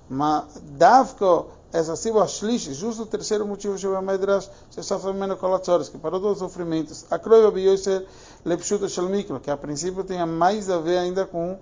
Mas 0.09 0.45
Davko, 0.77 1.47
essa 1.71 1.95
Siba 1.95 2.27
Shlish, 2.27 2.73
justo 2.73 3.03
o 3.03 3.05
terceiro 3.05 3.47
motivo 3.47 3.77
de 3.77 3.87
Medrash, 3.87 4.49
se 4.69 4.83
sofre 4.83 5.13
menos 5.13 5.39
colatórios, 5.39 5.89
que 5.89 5.97
para 5.97 6.11
todos 6.11 6.33
os 6.33 6.37
sofrimentos. 6.39 7.05
A 7.09 7.17
Kroiva 7.17 7.49
Biyoser 7.49 8.05
Lepshuta 8.45 8.87
Shalmikro, 8.87 9.39
que 9.39 9.49
a 9.49 9.57
princípio 9.57 10.03
tem 10.03 10.23
mais 10.25 10.69
a 10.69 10.77
ver 10.77 10.97
ainda 10.97 11.25
com 11.25 11.57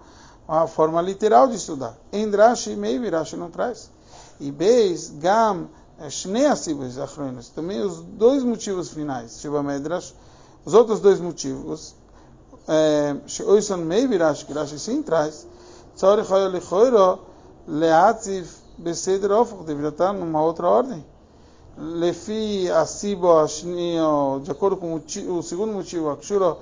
a 0.48 0.68
forma 0.68 1.02
literal 1.02 1.48
de 1.48 1.56
estudar. 1.56 1.96
Em 2.12 2.30
Drashi, 2.30 2.76
meio 2.76 3.10
Rashi 3.10 3.38
não 3.38 3.50
traz. 3.50 3.90
E 4.40 4.52
Beis, 4.52 5.12
Gam, 5.12 5.68
Shnei 6.10 6.46
Asibas 6.46 6.98
Achroinos, 6.98 7.50
também 7.50 7.82
os 7.82 7.98
dois 8.02 8.44
motivos 8.44 8.90
finais, 8.90 9.40
Shiva 9.40 9.62
Medrash, 9.62 10.14
os 10.66 10.74
outros 10.74 11.00
dois 11.00 11.20
motivos, 11.20 11.96
Oison 13.46 13.78
Meivi 13.78 14.18
Rashi, 14.18 14.46
que 14.46 14.54
Rashi 14.54 14.80
sim 14.80 15.02
traz, 15.04 15.46
Tzorich 15.96 16.32
Lichoiro, 16.52 17.20
Leatzif 17.68 18.62
Beseder 18.78 19.32
Ofuch, 19.32 19.64
deveria 19.64 19.90
estar 19.90 20.14
numa 20.14 20.42
outra 20.42 20.68
ordem. 20.68 21.06
Lefi 21.78 22.70
Asibo 22.70 23.40
Ashnio, 23.40 24.42
de 24.44 24.52
acordo 24.52 24.78
com 24.78 24.96
o, 24.96 25.44
segundo 25.44 25.74
motivo, 25.74 26.10
Akshuro 26.10 26.58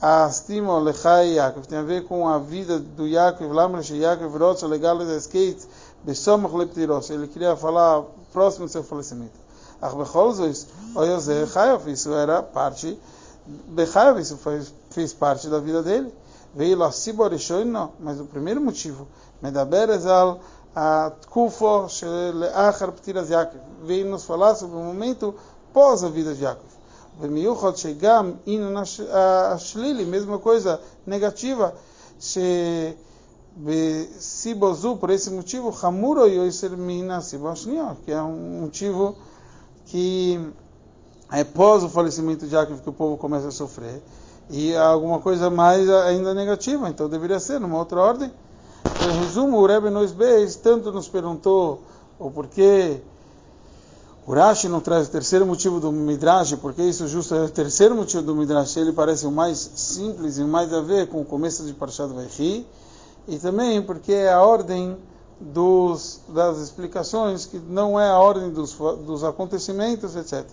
Astimo 0.00 0.78
Lechai 0.78 1.34
Yaakov, 1.34 1.66
tem 1.66 1.78
a 1.78 1.82
ver 1.82 2.04
com 2.04 2.28
a 2.28 2.38
vida 2.38 2.78
do 2.78 3.06
Yaakov, 3.06 3.52
Lamra 3.52 3.82
Yaakov 3.82 4.64
Legal 4.68 5.02
Skate, 5.18 5.66
Besomach 6.04 6.54
Leptiros, 6.54 7.10
ele 7.10 7.26
queria 7.26 7.56
falar 7.56 8.04
próximo 8.33 8.65
do 8.65 8.71
seu 8.71 8.83
falecimento. 8.83 9.33
Ach 9.81 9.93
Becholzois, 9.93 10.67
Oyose 10.95 11.47
Chayav, 11.47 11.87
isso 11.87 12.13
era 12.13 12.41
parte, 12.41 12.97
Bechayav, 13.45 14.19
isso 14.19 14.37
fez, 14.37 14.73
fez 14.89 15.13
parte 15.13 15.47
da 15.49 15.59
vida 15.59 15.83
dele. 15.83 16.13
Veio 16.55 16.81
Asibo 16.83 17.23
Arishoino, 17.23 17.91
mas 17.99 18.19
o 18.19 18.25
primeiro 18.25 18.61
motivo, 18.61 19.07
מדבר 19.41 19.91
על 19.91 20.31
התקופו 20.75 21.85
שלאחר 21.87 22.91
פטירת 22.91 23.29
יעקב, 23.29 23.57
ואם 23.85 24.11
nos 24.11 24.25
falar 24.25 24.55
sobre 24.55 24.75
o 24.75 24.79
momento 24.79 25.35
pós 25.73 26.03
a 26.03 26.09
vida 26.09 26.33
de 26.33 26.43
Yaakov. 26.43 26.75
במיוחד 27.19 27.75
שגם 27.75 28.31
עניין 28.45 28.77
השלילי, 29.11 30.05
mesma 30.05 30.37
coisa 30.37 30.79
negativa, 31.07 31.69
שבסיבו 32.19 32.95
Sibozu, 34.18 34.96
por 34.96 35.10
esse 35.10 35.30
motivo, 35.30 35.74
Hamuro 35.82 36.26
Yoiser 36.26 36.76
Mina 36.76 37.20
Siboshniot, 37.20 37.96
que 38.04 38.12
é 38.12 38.22
um 38.22 38.62
motivo 38.62 39.16
que 39.86 40.40
é, 41.32 41.40
após 41.40 41.82
o 41.82 41.88
falecimento 41.88 42.46
de 42.46 42.54
Yaakov 42.54 42.80
que 42.80 42.88
o 42.88 42.92
povo 42.92 43.16
começa 43.16 43.48
a 43.48 43.50
sofrer, 43.50 44.02
e 44.48 44.74
alguma 44.74 45.20
coisa 45.20 45.50
mais 45.50 45.88
ainda 45.88 46.34
negativa, 46.34 46.88
então 46.88 47.08
deveria 47.08 47.38
ser 47.38 47.60
numa 47.60 47.78
outra 47.78 48.00
ordem. 48.00 48.32
Em 49.02 49.20
resumo, 49.20 49.58
o 49.58 49.66
Rebbe 49.66 49.90
Nois 49.90 50.12
Beis 50.12 50.56
tanto 50.56 50.90
nos 50.90 51.08
perguntou 51.08 51.82
o 52.18 52.30
porquê 52.30 53.00
Urashi 54.26 54.68
não 54.68 54.80
traz 54.80 55.08
o 55.08 55.10
terceiro 55.10 55.46
motivo 55.46 55.80
do 55.80 55.90
Midrash, 55.90 56.54
porque 56.56 56.82
isso 56.82 57.04
é 57.04 57.06
justo 57.06 57.34
é 57.34 57.44
o 57.44 57.48
terceiro 57.48 57.96
motivo 57.96 58.22
do 58.22 58.34
Midrash, 58.34 58.76
ele 58.76 58.92
parece 58.92 59.26
o 59.26 59.30
mais 59.30 59.58
simples 59.74 60.38
e 60.38 60.44
mais 60.44 60.72
a 60.72 60.80
ver 60.80 61.08
com 61.08 61.20
o 61.20 61.24
começo 61.24 61.64
de 61.64 61.72
Parshat 61.72 62.12
Vaihi 62.12 62.66
e 63.26 63.38
também 63.38 63.82
porque 63.82 64.12
é 64.12 64.32
a 64.32 64.42
ordem 64.42 64.96
dos, 65.40 66.20
das 66.28 66.58
explicações, 66.58 67.46
que 67.46 67.58
não 67.58 67.98
é 67.98 68.08
a 68.10 68.18
ordem 68.18 68.50
dos, 68.50 68.74
dos 68.74 69.24
acontecimentos, 69.24 70.14
etc. 70.16 70.44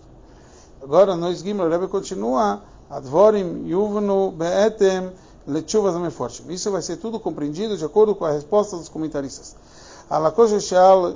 Agora, 0.81 1.15
nós 1.15 1.41
o 1.41 1.69
Rebbe 1.69 1.87
continua, 1.87 2.61
Advorim 2.89 3.67
Yuvnu 3.67 4.31
Be'etem 4.31 5.11
Lechuvas 5.45 5.95
Meforshim. 5.95 6.51
Isso 6.51 6.71
vai 6.71 6.81
ser 6.81 6.97
tudo 6.97 7.19
compreendido 7.19 7.75
de 7.77 7.83
acordo 7.83 8.15
com 8.15 8.25
a 8.25 8.31
resposta 8.31 8.77
dos 8.77 8.87
comentaristas. 8.87 9.55
Alakosh 10.09 10.61
Sheal 10.63 11.15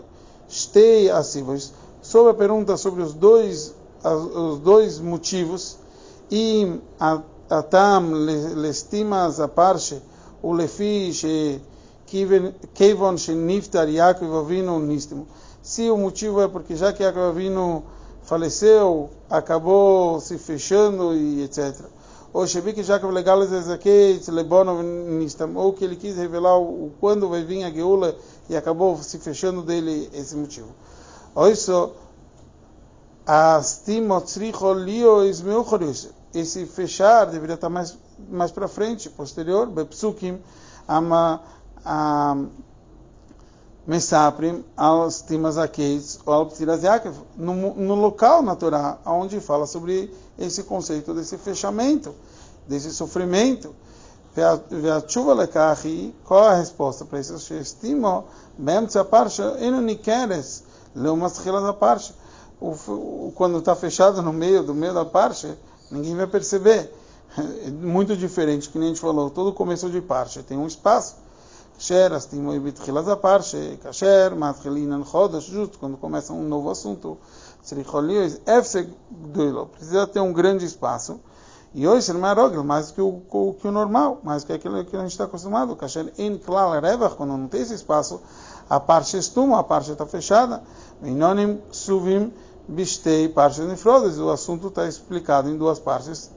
Shtei 0.50 1.10
Asivos. 1.10 1.72
Sobre 2.02 2.32
a 2.32 2.34
pergunta 2.34 2.76
sobre 2.78 3.04
os 3.04 3.14
dois, 3.14 3.76
os 4.04 4.60
dois 4.60 5.00
motivos, 5.00 5.78
e 6.32 6.80
Atam 7.50 8.12
Lestimas 8.12 9.40
o 9.40 10.02
Lefi 10.44 11.62
Kevon 12.74 13.18
Sheniftar 13.18 13.88
Yaakov 13.90 14.46
Avinu 14.46 14.80
Nistimo. 14.80 15.28
Se 15.62 15.90
o 15.90 15.98
motivo 15.98 16.42
é 16.42 16.48
porque 16.48 16.76
já 16.76 16.92
que 16.92 17.04
Yaakov 17.04 17.30
Avinu 17.30 17.84
faleceu, 18.24 19.10
acabou 19.30 20.20
se 20.20 20.38
fechando 20.38 21.14
e 21.14 21.44
etc 21.44 21.86
ou 22.34 22.48
Shebik 22.48 22.82
Jacob 22.84 23.12
Legales 23.12 23.52
Ezekei 23.52 24.22
Lebonov 24.30 24.82
Nistam, 24.82 25.56
ou 25.56 25.74
que 25.74 25.84
ele 25.84 25.96
quis 25.96 26.16
revelar 26.16 26.58
o, 26.58 26.92
quando 27.00 27.28
vai 27.30 27.44
vir 27.44 27.64
a 27.64 27.70
Geula 27.70 28.16
e 28.50 28.56
acabou 28.56 28.98
se 28.98 29.18
fechando 29.20 29.62
dele 29.62 30.10
esse 30.14 30.36
motivo. 30.36 30.70
Isso, 31.52 31.92
esse 36.34 36.66
fechar 36.66 37.26
deveria 37.26 37.56
estar 37.56 37.70
mais, 37.70 37.98
mais 38.30 38.52
para 38.52 38.68
frente, 38.68 39.10
posterior, 39.10 39.68
Bepsukim, 39.68 40.40
Ama 40.88 41.42
Mesaprim, 43.86 44.64
al 44.78 45.10
Stimas 45.10 45.58
Akeis, 45.58 46.20
ou 46.26 46.34
al 46.34 46.46
Ptiras 46.46 46.84
Yaakov, 46.84 47.16
no 47.36 47.96
local 47.96 48.42
na 48.42 48.56
Torá, 48.56 49.00
onde 49.06 49.40
fala 49.40 49.66
sobre 49.66 50.14
esse 50.38 50.64
conceito 50.64 51.14
desse 51.14 51.38
fechamento, 51.38 52.14
desse 52.68 52.92
sofrimento. 52.94 53.76
qual 56.24 56.44
a 56.44 56.54
resposta 56.54 57.06
para 57.06 57.20
isso? 57.20 57.54
Estimo, 57.54 58.26
beemtza 58.58 59.04
parsha, 59.04 59.58
eno 59.60 59.82
nikeres, 59.82 60.64
leumas 60.96 61.38
da 61.38 61.74
parsha. 61.74 62.14
Quando 63.36 63.58
está 63.58 63.76
fechado 63.76 64.22
no 64.22 64.32
meio 64.32 64.62
do 64.62 64.76
meio 64.76 64.94
da 64.94 65.04
parsha, 65.04 65.58
ninguém 65.92 66.16
vai 66.16 66.28
perceber. 66.28 66.92
É 67.38 67.70
muito 67.70 68.16
diferente, 68.18 68.70
que 68.70 68.78
nem 68.78 68.90
a 68.90 68.92
gente 68.92 69.02
falou, 69.02 69.30
todo 69.30 69.54
começo 69.54 69.90
de 69.90 70.02
parsha 70.02 70.44
tem 70.44 70.58
um 70.58 70.68
espaço. 70.68 71.16
Kasher, 71.78 72.12
chodosh, 75.06 75.46
justo 75.46 75.80
quando 75.80 75.98
começa 75.98 76.34
um 76.34 76.44
novo 76.44 76.70
assunto. 76.70 77.18
Precisa 79.72 80.08
ter 80.08 80.20
um 80.20 80.34
grande 80.34 80.66
espaço. 80.66 81.20
E 81.74 81.88
hoje 81.88 82.12
não 82.12 82.28
é 82.28 82.34
rogel, 82.34 82.64
mais 82.66 82.92
que 82.92 83.02
o, 83.02 83.22
que 83.60 83.68
o 83.68 83.72
normal, 83.72 84.20
mais 84.24 84.44
que 84.44 84.52
aquilo 84.52 84.84
que 84.84 84.96
a 84.96 85.00
gente 85.00 85.12
está 85.12 85.24
acostumado. 85.24 85.76
Kasher 85.76 86.12
quando 87.16 87.38
não 87.38 87.48
tem 87.48 87.62
esse 87.62 87.74
espaço, 87.74 88.22
a 88.70 88.80
parte 88.80 89.18
estuma, 89.18 89.60
a 89.60 89.64
parte 89.64 89.92
está 89.92 90.06
fechada. 90.06 90.62
Minonim 91.02 91.62
suvim 91.72 92.32
bistei 92.68 93.30
partes 93.30 93.60
nefrodas. 93.60 94.18
O 94.18 94.30
assunto 94.30 94.68
está 94.68 94.88
explicado 94.88 95.50
em 95.50 95.58
duas 95.58 95.80
partes 95.80 96.32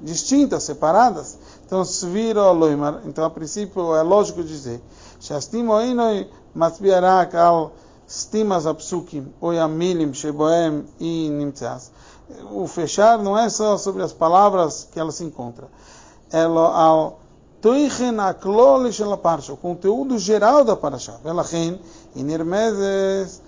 distintas, 0.00 0.62
separadas. 0.62 1.38
Então, 1.64 1.84
sviro 1.84 2.52
loimar. 2.52 3.02
Então, 3.06 3.24
a 3.24 3.30
princípio, 3.30 3.94
é 3.94 4.02
lógico 4.02 4.42
dizer. 4.42 4.80
Shastimo 5.20 5.80
inoi 5.80 6.28
matzbiarak 6.54 7.34
al 7.34 7.72
stimas 8.08 8.66
apsukim, 8.66 9.32
oyamilim 9.40 10.12
sheboem 10.12 10.84
e 11.00 11.28
nimtzas. 11.30 11.90
O 12.50 12.66
fechar 12.66 13.18
não 13.18 13.38
é 13.38 13.48
só 13.48 13.78
sobre 13.78 14.02
as 14.02 14.12
palavras 14.12 14.88
que 14.92 15.00
ela 15.00 15.12
se 15.12 15.24
encontra. 15.24 15.68
Ela 16.30 16.74
ao 16.74 17.20
toichen 17.60 18.20
aklol 18.20 18.90
shel 18.92 19.16
parsha, 19.18 19.52
o 19.52 19.56
conteúdo 19.56 20.18
geral 20.18 20.64
da 20.64 20.76
parasha. 20.76 21.18
Velachin 21.24 21.80
inermezes 22.14 23.40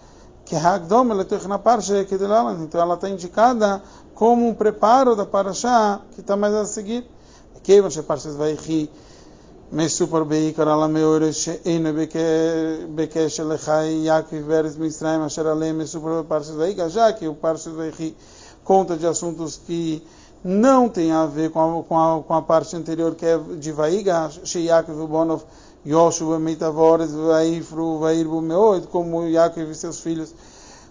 que 0.47 0.55
hagdom 0.55 1.11
ele 1.11 1.25
toichen 1.25 1.51
a 1.51 1.59
parsha 1.59 2.03
que 2.05 2.15
Então 2.15 2.81
ela 2.81 2.95
está 2.95 3.09
indicada 3.09 3.81
como 4.13 4.47
um 4.47 4.53
preparo 4.53 5.15
da 5.15 5.25
parasha 5.25 6.01
que 6.13 6.21
está 6.21 6.35
mais 6.35 6.53
a 6.53 6.65
seguir. 6.65 7.05
Kevan 7.63 7.89
she 7.89 8.01
parshas 8.01 8.35
vaychi 8.35 8.89
מסופר 9.73 10.23
בעיקר 10.23 10.69
על 10.69 10.83
המאורס 10.83 11.35
שאינו 11.35 11.89
בקשר 12.95 13.47
לחי 13.47 13.87
יעקב 13.87 14.37
וארץ 14.45 14.75
מצרים 14.77 15.21
אשר 15.21 15.47
עליהם 15.47 15.77
מסופר 15.77 16.21
בפרשת 16.21 16.53
ויגע, 16.53 16.89
já 16.89 17.11
que 17.11 17.27
o 17.27 17.33
Parshas 17.33 17.73
Vaychi 17.73 18.15
conta 18.63 18.95
de 18.95 19.07
assuntos 19.07 19.59
que 19.65 20.03
não 20.43 20.89
tem 20.89 21.11
a 21.11 21.25
ver 21.25 21.49
com 21.49 21.79
a, 21.79 21.83
com 21.83 21.97
a, 21.97 22.23
com 22.23 22.33
a 22.35 22.41
parte 22.43 22.75
anterior 22.75 23.15
que 23.15 23.25
é 23.25 23.37
de 23.37 23.71
Vaiga, 23.71 24.29
Sheyakov 24.43 25.07
Bonov, 25.07 25.41
Yoshua 25.86 26.38
Meitavores, 26.38 27.12
Vaifru, 27.12 27.98
Vairbu 27.98 28.40
Meoid, 28.40 28.86
como 28.88 29.26
Yaakov 29.26 29.70
e 29.70 29.74
seus 29.74 30.00
filhos 30.00 30.34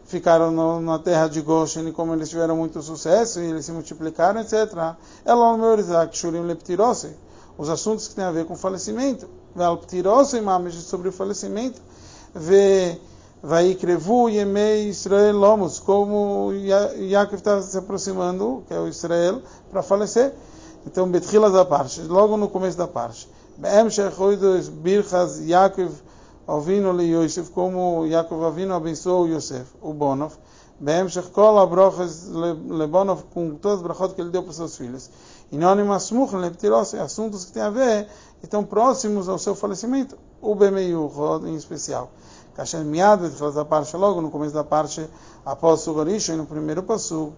ficaram 0.06 0.52
no, 0.52 0.80
na 0.80 0.98
terra 1.00 1.28
de 1.28 1.42
Goshen 1.42 1.88
e 1.90 1.92
como 1.92 2.14
eles 2.14 2.30
tiveram 2.30 2.56
muito 2.56 2.82
sucesso 2.82 3.42
e 3.42 3.46
eles 3.46 3.66
se 3.66 3.72
multiplicaram, 3.72 4.40
etc. 4.40 4.96
Ela 5.26 5.52
no 5.52 5.58
meu 5.58 5.78
Isaac, 5.78 6.18
Shurim 6.18 6.42
Leptirose, 6.42 7.16
os 7.58 7.70
assuntos 7.70 8.08
que 8.08 8.16
têm 8.16 8.24
a 8.24 8.32
ver 8.32 8.46
com 8.46 8.56
falecimento, 8.56 9.28
Leptirose, 9.56 10.40
Mamish, 10.40 10.76
sobre 10.76 11.10
o 11.10 11.12
falecimento, 11.12 11.82
vê 12.34 12.98
vai 13.44 13.76
Krevu 13.76 14.30
Yemei 14.30 14.90
Israel 14.90 15.38
Lomos, 15.38 15.80
como 15.80 16.52
Yaakov 16.54 17.36
está 17.36 17.62
se 17.62 17.78
aproximando, 17.78 18.64
que 18.68 18.74
é 18.74 18.80
o 18.80 18.88
Israel, 18.88 19.42
para 19.70 19.84
falecer. 19.84 20.34
Então, 20.86 21.08
Betchilas 21.08 21.52
da 21.52 21.66
parte, 21.66 22.02
logo 22.02 22.38
no 22.38 22.48
começo 22.48 22.78
da 22.78 22.88
parte. 22.88 23.30
Be'em 23.58 23.90
Shechoidos 23.90 24.70
Birchas 24.70 25.40
Yaakov 25.40 25.92
Avino 26.48 26.94
le 26.94 27.06
Yosef, 27.06 27.50
como 27.50 28.06
Yaakov 28.06 28.46
Avino 28.46 28.76
abençoou 28.76 29.28
Yosef, 29.28 29.66
o 29.82 29.94
Bonov. 29.94 30.38
Be'em 30.80 31.10
Shechkol 31.10 31.58
Abrochas 31.58 32.28
le 32.30 32.86
Bonov, 32.86 33.24
com 33.34 33.56
todas 33.56 33.80
as 33.80 33.84
brachot 33.84 34.14
que 34.14 34.22
ele 34.22 34.30
deu 34.30 34.44
para 34.44 34.54
seus 34.54 34.78
filhos. 34.78 35.10
E 35.52 35.58
não 35.58 35.98
Smuch 35.98 36.36
Leptiros, 36.36 36.94
assuntos 36.94 37.46
que 37.46 37.52
têm 37.52 37.64
a 37.64 37.72
ver, 37.72 38.08
estão 38.44 38.64
próximos 38.64 39.28
ao 39.28 39.40
seu 39.40 39.56
falecimento. 39.56 40.16
O 40.40 40.54
Bemeiuchod, 40.54 41.50
em 41.50 41.56
especial. 41.56 42.12
Kasher 42.56 42.86
Miad, 42.86 43.22
da 43.56 43.66
parte 43.66 43.98
logo 43.98 44.22
no 44.22 44.30
começo 44.30 44.54
da 44.54 44.64
parte, 44.64 45.10
após 45.44 45.88
o 45.88 45.94
Gorisho, 45.94 46.38
no 46.38 46.46
primeiro 46.46 46.84
passo, 46.84 47.34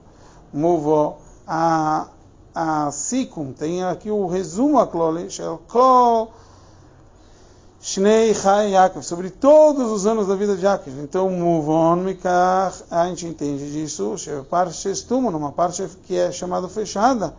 Muvo, 0.51 1.15
a, 1.47 2.07
a 2.59 2.91
Sikum, 2.91 3.53
tem 3.53 3.85
aqui 3.85 4.11
o 4.11 4.27
resumo 4.27 4.79
a 4.79 4.85
Kloli, 4.85 5.29
Shel 5.31 5.61
Kol, 5.65 6.29
Shnei 7.81 8.33
Yaakov, 8.33 9.01
sobre 9.01 9.29
todos 9.29 9.89
os 9.89 10.05
anos 10.05 10.27
da 10.27 10.35
vida 10.35 10.57
de 10.57 10.65
Yaakov. 10.65 10.99
Então, 11.01 11.29
Muvon 11.29 11.95
Mikach, 11.95 12.83
a 12.91 13.07
gente 13.07 13.25
entende 13.25 13.71
disso, 13.71 14.15
parte 14.49 14.91
Estumo, 14.91 15.31
numa 15.31 15.53
parte 15.53 15.87
que 16.05 16.17
é 16.17 16.33
chamada 16.33 16.67
fechada. 16.67 17.33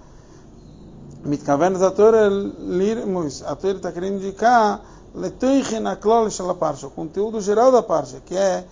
Mitkaven 1.22 1.74
da 1.74 1.90
Torah 1.90 2.30
Lirmus, 2.30 3.42
a 3.42 3.54
Torah 3.54 3.76
está 3.76 3.92
querendo 3.92 4.24
indicar 4.24 4.80
Letoichen 5.14 5.86
Aklol 5.86 6.30
Shel 6.30 6.54
Parsha, 6.54 6.86
o 6.86 6.90
conteúdo 6.90 7.42
geral 7.42 7.70
da 7.70 7.82
Parsha, 7.82 8.22
que 8.24 8.34
é 8.34 8.64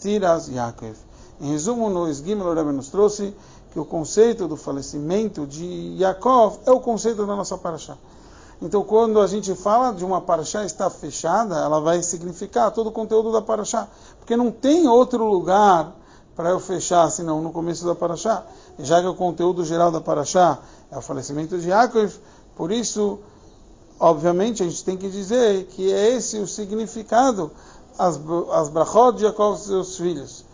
Tiras 0.00 0.48
Yaakov. 0.48 0.96
Em 1.42 1.52
resumo, 1.52 1.90
no 1.90 2.08
Esgimel 2.08 2.46
o 2.46 2.54
Rebbe 2.54 2.72
nos 2.72 2.88
trouxe 2.88 3.34
que 3.72 3.78
o 3.78 3.84
conceito 3.84 4.48
do 4.48 4.56
falecimento 4.56 5.46
de 5.46 5.96
Yaakov 5.98 6.58
é 6.66 6.70
o 6.70 6.80
conceito 6.80 7.24
da 7.26 7.36
nossa 7.36 7.56
Parsha. 7.56 7.96
Então, 8.60 8.82
quando 8.82 9.20
a 9.20 9.26
gente 9.26 9.54
fala 9.54 9.92
de 9.92 10.04
uma 10.04 10.20
Parashá 10.20 10.64
está 10.64 10.90
fechada, 10.90 11.56
ela 11.56 11.80
vai 11.80 12.02
significar 12.02 12.70
todo 12.70 12.88
o 12.88 12.92
conteúdo 12.92 13.32
da 13.32 13.40
Parashá. 13.40 13.88
Porque 14.18 14.36
não 14.36 14.50
tem 14.50 14.86
outro 14.86 15.24
lugar 15.24 15.92
para 16.36 16.50
eu 16.50 16.60
fechar, 16.60 17.10
senão 17.10 17.40
no 17.40 17.52
começo 17.52 17.86
da 17.86 17.94
Parashá. 17.94 18.44
Já 18.78 19.00
que 19.00 19.06
o 19.06 19.14
conteúdo 19.14 19.64
geral 19.64 19.90
da 19.90 20.00
Parashá 20.00 20.58
é 20.90 20.98
o 20.98 21.00
falecimento 21.00 21.58
de 21.58 21.68
Yaakov, 21.68 22.12
por 22.54 22.70
isso 22.70 23.18
Obviamente, 24.00 24.62
a 24.62 24.66
gente 24.66 24.82
tem 24.82 24.96
que 24.96 25.10
dizer 25.10 25.66
que 25.66 25.92
é 25.92 26.16
esse 26.16 26.38
o 26.38 26.46
significado, 26.46 27.50
as, 27.98 28.18
as 28.50 28.70
brachot 28.70 29.18
de 29.18 29.24
Jacob 29.24 29.54
e 29.54 29.58
seus 29.58 29.98
filhos. 29.98 30.46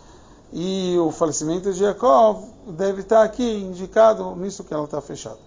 E 0.52 0.96
o 0.98 1.10
falecimento 1.10 1.72
de 1.72 1.78
Jacob 1.78 2.44
deve 2.68 3.00
estar 3.02 3.22
aqui 3.22 3.42
indicado 3.42 4.35
nisso 4.37 4.64
que 4.64 4.72
ela 4.72 4.85
está 4.85 5.00
fechada. 5.00 5.38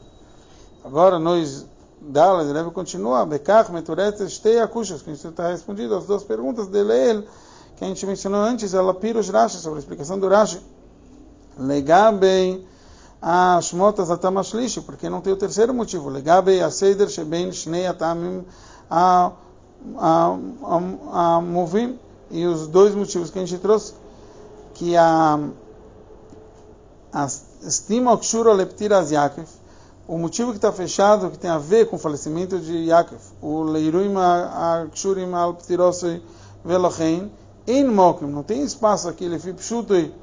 Agora, 0.83 1.17
nós, 1.17 1.65
Dala, 2.01 2.43
deve 2.53 2.69
continuar. 2.71 3.25
Bekach, 3.25 3.71
Meturet, 3.71 4.17
Shtei 4.29 4.59
Akushas, 4.59 5.01
que 5.01 5.09
a 5.09 5.13
gente 5.13 5.27
está 5.27 5.49
respondido 5.49 5.95
as 5.95 6.05
duas 6.05 6.23
perguntas 6.23 6.67
de 6.67 6.83
Leel, 6.83 7.23
que 7.77 7.83
a 7.83 7.87
gente 7.87 8.05
mencionou 8.05 8.41
antes, 8.41 8.73
ela 8.73 8.93
pira 8.93 9.19
os 9.19 9.29
Rashi, 9.29 9.57
sobre 9.57 9.77
a 9.77 9.79
explicação 9.79 10.19
do 10.19 10.27
Rashi. 10.27 10.61
Legabem 11.57 12.65
a 13.21 13.59
Shmotas 13.61 14.11
Atamashlishi, 14.11 14.81
porque 14.81 15.09
não 15.09 15.21
tem 15.21 15.33
o 15.33 15.37
terceiro 15.37 15.73
motivo. 15.73 16.09
Legabe 16.09 16.61
a 16.61 16.69
Seder 16.69 17.09
Sheben 17.09 17.51
Shnei 17.51 17.87
Atamim 17.87 18.45
a 18.89 19.31
Movim. 21.41 21.97
E 22.31 22.45
os 22.45 22.67
dois 22.67 22.93
motivos 22.93 23.29
que 23.29 23.39
a 23.39 23.45
gente 23.45 23.59
trouxe, 23.59 23.93
que 24.79 24.95
a, 24.95 25.37
a 27.11 27.25
estima 27.61 28.13
a 28.13 28.53
Leptiras 28.53 29.11
Yaakov, 29.11 29.45
o 30.07 30.17
motivo 30.17 30.51
que 30.51 30.57
está 30.57 30.71
fechado, 30.71 31.29
que 31.29 31.37
tem 31.37 31.51
a 31.51 31.57
ver 31.57 31.89
com 31.89 31.97
o 31.97 31.99
falecimento 31.99 32.57
de 32.57 32.85
Yaakov, 32.85 33.19
o 33.41 33.61
Leiruim 33.63 34.15
Akshurim 34.15 35.33
alptirosi 35.33 36.23
Velochein, 36.63 37.29
em 37.67 37.85
Mokim, 37.85 38.27
não 38.27 38.41
tem 38.41 38.63
espaço 38.63 39.09
aqui, 39.09 39.25
ele 39.25 39.37
foi 39.37 39.53
pshutoi 39.53 40.13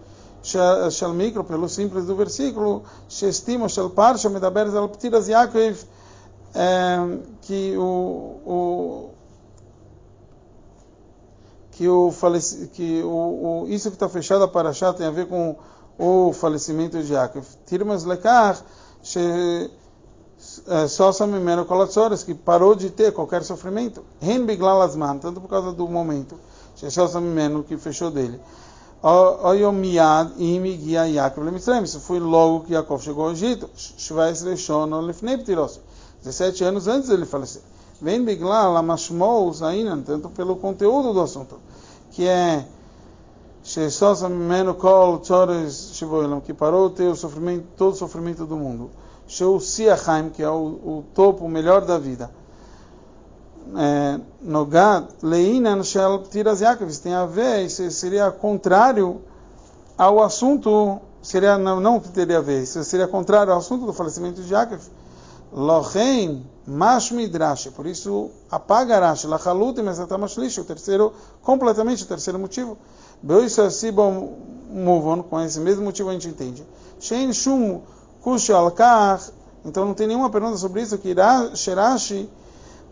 micro, 1.14 1.44
pelo 1.44 1.68
simples 1.68 2.06
do 2.06 2.16
versículo, 2.16 2.82
se 3.10 3.28
estima 3.28 3.68
shel 3.68 3.90
parsha 3.90 4.30
medaberes 4.30 4.74
Alptiras 4.74 5.28
Yaakov, 5.28 5.84
que 7.42 7.76
o, 7.76 8.40
o 8.46 9.10
que 11.76 11.86
o, 11.88 12.10
que 12.72 13.02
o, 13.02 13.64
o 13.64 13.66
isso 13.68 13.90
que 13.90 13.96
está 13.96 14.08
fechado 14.08 14.44
a 14.44 14.48
Parashá 14.48 14.94
tem 14.94 15.06
a 15.06 15.10
ver 15.10 15.28
com 15.28 15.56
o 15.98 16.32
falecimento 16.32 17.02
de 17.02 17.12
Yaakov. 17.12 17.44
Tirmas 17.66 18.04
lekar, 18.04 18.58
só 20.88 21.12
Samimeno 21.12 21.66
Kolatsores, 21.66 22.22
que 22.22 22.34
parou 22.34 22.74
de 22.74 22.90
ter 22.90 23.12
qualquer 23.12 23.44
sofrimento. 23.44 24.02
Ren 24.20 24.46
Biglal 24.46 24.80
Azman, 24.80 25.18
tanto 25.18 25.40
por 25.40 25.48
causa 25.48 25.72
do 25.72 25.86
momento, 25.86 26.40
só 26.74 27.06
Samimeno 27.06 27.62
que 27.62 27.76
fechou 27.76 28.10
dele. 28.10 28.40
Oyomiad 29.02 30.32
imigia 30.38 31.06
Yaakov 31.06 31.44
lemitzrayim. 31.44 31.84
Isso 31.84 32.00
foi 32.00 32.18
logo 32.18 32.64
que 32.64 32.72
Yaakov 32.72 33.02
chegou 33.02 33.26
ao 33.26 33.32
Egito. 33.32 33.68
Shvais 33.76 34.40
Leshono 34.42 35.00
lefnei 35.00 35.36
ptiros. 35.36 35.78
17 36.24 36.64
anos 36.64 36.88
antes 36.88 37.10
dele 37.10 37.26
falecer. 37.26 37.62
Vem 38.00 38.24
Biglal 38.24 38.76
Amashmol 38.76 39.52
Zainan, 39.52 40.02
tanto 40.02 40.28
pelo 40.28 40.56
conteúdo 40.56 41.12
do 41.12 41.20
assunto, 41.20 41.59
que 42.11 42.26
é 42.26 42.66
Shesosa 43.62 44.28
Mimeno 44.28 44.74
Kol 44.74 45.18
Tzores 45.18 45.92
Shivoilam, 45.94 46.40
que 46.40 46.52
parou 46.52 46.90
ter 46.90 47.09
o 47.09 47.16
sofrimento, 47.16 47.66
todo 47.76 47.94
o 47.94 47.96
sofrimento 47.96 48.44
do 48.44 48.56
mundo. 48.56 48.90
Sheu 49.26 49.59
Siachaim, 49.59 50.30
que 50.30 50.42
é 50.42 50.48
o, 50.48 50.54
o 50.54 51.04
topo, 51.14 51.48
melhor 51.48 51.85
da 51.85 51.98
vida. 51.98 52.30
Nogad 54.40 55.09
Leinan 55.22 55.82
Shel 55.82 56.22
Tiras 56.30 56.61
Yaakov, 56.61 56.96
tem 56.98 57.14
a 57.14 57.26
ver, 57.26 57.64
isso 57.64 57.90
seria 57.90 58.30
contrário 58.30 59.20
ao 59.98 60.22
assunto, 60.22 61.00
seria, 61.20 61.59
não, 61.59 61.80
não 61.80 61.98
teria 61.98 62.38
a 62.38 62.40
ver, 62.40 62.62
isso 62.62 62.85
seria 62.85 63.09
contrário 63.09 63.52
ao 63.52 63.59
assunto 63.59 63.85
do 63.85 63.92
falecimento 63.92 64.40
de 64.42 64.52
Yaakov. 64.52 64.82
Lochein 65.52 66.44
Mash 66.66 67.12
Midrash, 67.12 67.68
por 67.68 67.87
isso 67.87 68.31
apaga 68.50 68.98
Rashi, 68.98 69.26
Lachalut 69.26 69.81
Mesatamashlish, 69.81 70.61
o 70.61 70.64
terceiro, 70.64 71.12
completamente 71.42 72.02
o 72.02 72.07
terceiro 72.07 72.38
motivo. 72.38 72.76
Muvon, 74.68 75.22
com 75.22 75.40
esse 75.40 75.61
mesmo 75.61 75.85
motivo 75.85 76.11
a 76.11 76.12
gente 76.12 76.29
entende. 76.29 76.66
Shein 76.98 77.33
Shum 77.33 77.81
Kush 78.20 78.50
Alkar, 78.50 79.20
então 79.64 79.85
não 79.85 79.94
tem 79.94 80.09
nenhuma 80.09 80.29
pergunta 80.29 80.57
sobre 80.57 80.83
isso, 80.83 80.98
que 80.98 81.14
Sherashi 81.55 82.29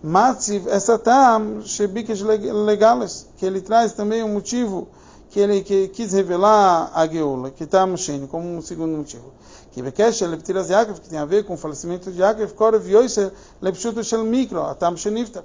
Matziv 0.02 0.68
Esatam 0.68 1.62
Shebikesh 1.62 2.22
Legales, 2.22 3.26
que 3.36 3.44
ele 3.44 3.60
traz 3.60 3.92
também 3.92 4.22
um 4.22 4.32
motivo 4.32 4.86
que 5.30 5.40
ele 5.40 5.62
que 5.62 5.88
quis 5.88 6.12
revelar 6.12 6.92
a 6.94 7.08
Geula, 7.08 7.50
que 7.50 7.64
está 7.64 7.84
Moshen, 7.84 8.28
como 8.28 8.48
um 8.56 8.62
segundo 8.62 8.96
motivo. 8.96 9.32
Que 9.74 9.82
Bekesh 9.82 10.20
Leptiras 10.20 10.70
Yaakov, 10.70 11.00
que 11.00 11.08
tem 11.10 11.18
a 11.18 11.24
ver 11.24 11.44
com 11.44 11.54
o 11.54 11.56
falecimento 11.56 12.12
de 12.12 12.20
Yaakov, 12.20 12.54
Korev 12.54 12.88
Yoiser 12.88 13.32
Lepshuto 13.60 14.04
Shel 14.04 14.24
Mikro, 14.24 14.62
Atam 14.62 14.96
Shenifta, 14.96 15.44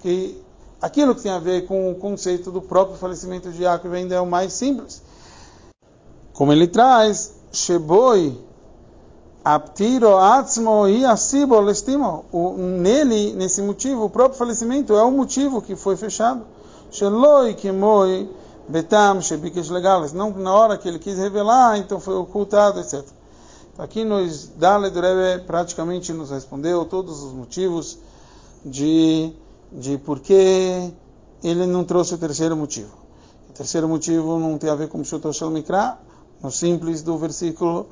que 0.00 0.42
aquilo 0.82 1.14
que 1.14 1.22
tem 1.22 1.30
a 1.30 1.38
ver 1.38 1.64
com 1.66 1.90
o 1.90 1.94
conceito 1.94 2.50
do 2.50 2.60
próprio 2.60 2.98
falecimento 2.98 3.50
de 3.52 3.62
Yaakov 3.62 3.94
ainda 3.94 4.16
é 4.16 4.20
o 4.20 4.26
mais 4.26 4.52
simples. 4.52 5.00
Como 6.32 6.52
ele 6.52 6.66
traz, 6.66 7.34
Sheboi 7.52 8.36
Aptiro 9.44 10.18
atzmo 10.18 10.88
e 10.88 11.04
asibo 11.06 11.58
lestimo. 11.60 12.24
Nele, 12.58 13.32
nesse 13.32 13.62
motivo, 13.62 14.04
o 14.04 14.10
próprio 14.10 14.36
falecimento 14.36 14.94
é 14.94 15.02
o 15.02 15.10
motivo 15.10 15.62
que 15.62 15.74
foi 15.76 15.96
fechado. 15.96 16.42
Sheloi 16.90 17.54
kimoi 17.54 18.28
betam 18.68 19.22
shebikesh 19.22 19.70
legales. 19.70 20.12
Não 20.12 20.30
na 20.30 20.52
hora 20.52 20.76
que 20.76 20.86
ele 20.86 20.98
quis 20.98 21.16
revelar, 21.16 21.78
então 21.78 21.98
foi 21.98 22.14
ocultado, 22.16 22.80
etc. 22.80 23.17
Aqui 23.78 24.04
nos 24.04 24.48
Daled 24.56 24.94
Rebbe 24.98 25.44
praticamente 25.46 26.12
nos 26.12 26.30
respondeu 26.30 26.84
todos 26.84 27.22
os 27.22 27.32
motivos 27.32 27.96
de 28.64 29.32
de 29.70 29.98
por 29.98 30.20
que 30.20 30.90
ele 31.42 31.66
não 31.66 31.84
trouxe 31.84 32.14
o 32.14 32.18
terceiro 32.18 32.56
motivo. 32.56 32.90
O 33.48 33.52
terceiro 33.52 33.88
motivo 33.88 34.38
não 34.38 34.58
tem 34.58 34.70
a 34.70 34.74
ver 34.74 34.88
com 34.88 35.00
Pshutoshel 35.02 35.50
Mikra, 35.50 35.98
no 36.42 36.50
simples 36.50 37.02
do 37.02 37.16
versículo, 37.18 37.86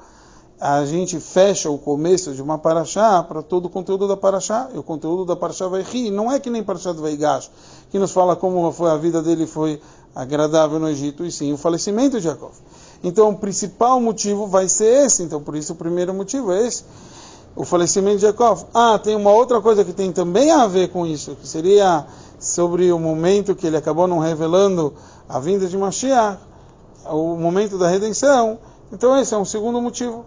a 0.58 0.84
gente 0.84 1.20
fecha 1.20 1.70
o 1.70 1.78
começo 1.78 2.32
de 2.32 2.40
uma 2.40 2.58
paraxá 2.58 3.22
para 3.22 3.42
todo 3.42 3.66
o 3.66 3.70
conteúdo 3.70 4.08
da 4.08 4.16
paraxá, 4.16 4.70
e 4.74 4.78
o 4.78 4.82
conteúdo 4.82 5.24
da 5.24 5.36
paraxá 5.36 5.68
vai 5.68 5.82
rir. 5.82 6.10
Não 6.10 6.32
é 6.32 6.40
que 6.40 6.48
nem 6.48 6.62
paraxá 6.62 6.92
do 6.92 7.02
Veigash, 7.02 7.50
que 7.90 7.98
nos 7.98 8.10
fala 8.10 8.34
como 8.34 8.72
foi 8.72 8.90
a 8.90 8.96
vida 8.96 9.22
dele 9.22 9.46
foi 9.46 9.80
agradável 10.14 10.78
no 10.78 10.88
Egito, 10.88 11.24
e 11.24 11.30
sim 11.30 11.52
o 11.52 11.58
falecimento 11.58 12.16
de 12.16 12.24
Jacob. 12.24 12.52
Então, 13.02 13.30
o 13.30 13.36
principal 13.36 14.00
motivo 14.00 14.46
vai 14.46 14.68
ser 14.68 15.06
esse. 15.06 15.22
Então, 15.22 15.42
por 15.42 15.56
isso, 15.56 15.72
o 15.72 15.76
primeiro 15.76 16.12
motivo 16.14 16.52
é 16.52 16.66
esse 16.66 16.84
o 17.56 17.64
falecimento 17.64 18.18
de 18.18 18.22
Jacob. 18.22 18.58
Ah, 18.74 18.98
tem 19.02 19.16
uma 19.16 19.30
outra 19.30 19.60
coisa 19.62 19.82
que 19.82 19.92
tem 19.92 20.12
também 20.12 20.50
a 20.52 20.66
ver 20.66 20.88
com 20.90 21.06
isso, 21.06 21.34
que 21.36 21.48
seria 21.48 22.06
sobre 22.38 22.92
o 22.92 22.98
momento 22.98 23.54
que 23.54 23.66
ele 23.66 23.78
acabou 23.78 24.06
não 24.06 24.18
revelando 24.18 24.92
a 25.26 25.40
vinda 25.40 25.66
de 25.66 25.76
Mashiach, 25.76 26.38
o 27.06 27.34
momento 27.36 27.78
da 27.78 27.88
redenção. 27.88 28.58
Então 28.92 29.18
esse 29.18 29.34
é 29.34 29.38
um 29.38 29.44
segundo 29.44 29.80
motivo. 29.80 30.24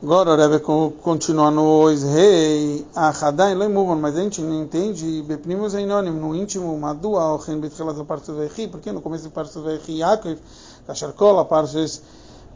Agora 0.00 0.36
Rebbe 0.36 0.60
continua 1.02 1.50
no 1.50 1.86
rei. 1.88 2.86
A 2.94 3.08
Hadai 3.08 3.56
mas 3.56 4.16
a 4.16 4.20
gente 4.20 4.40
não 4.40 4.62
entende. 4.62 5.22
Bepnimus 5.22 5.74
Einonim, 5.74 6.12
no 6.12 6.36
íntimo, 6.36 6.78
Madua, 6.78 7.34
o 7.34 7.40
Chen 7.40 7.58
Betchelat, 7.58 7.98
a 7.98 8.04
parte 8.04 8.30
do 8.30 8.36
Vechi, 8.36 8.68
porque 8.68 8.92
no 8.92 9.00
começo 9.00 9.24
da 9.24 9.30
parte 9.30 9.54
do 9.54 9.64
Vechi, 9.64 9.98
Yaakov, 9.98 10.38
Kasharkol, 10.86 11.40
a 11.40 11.44
parte 11.44 12.00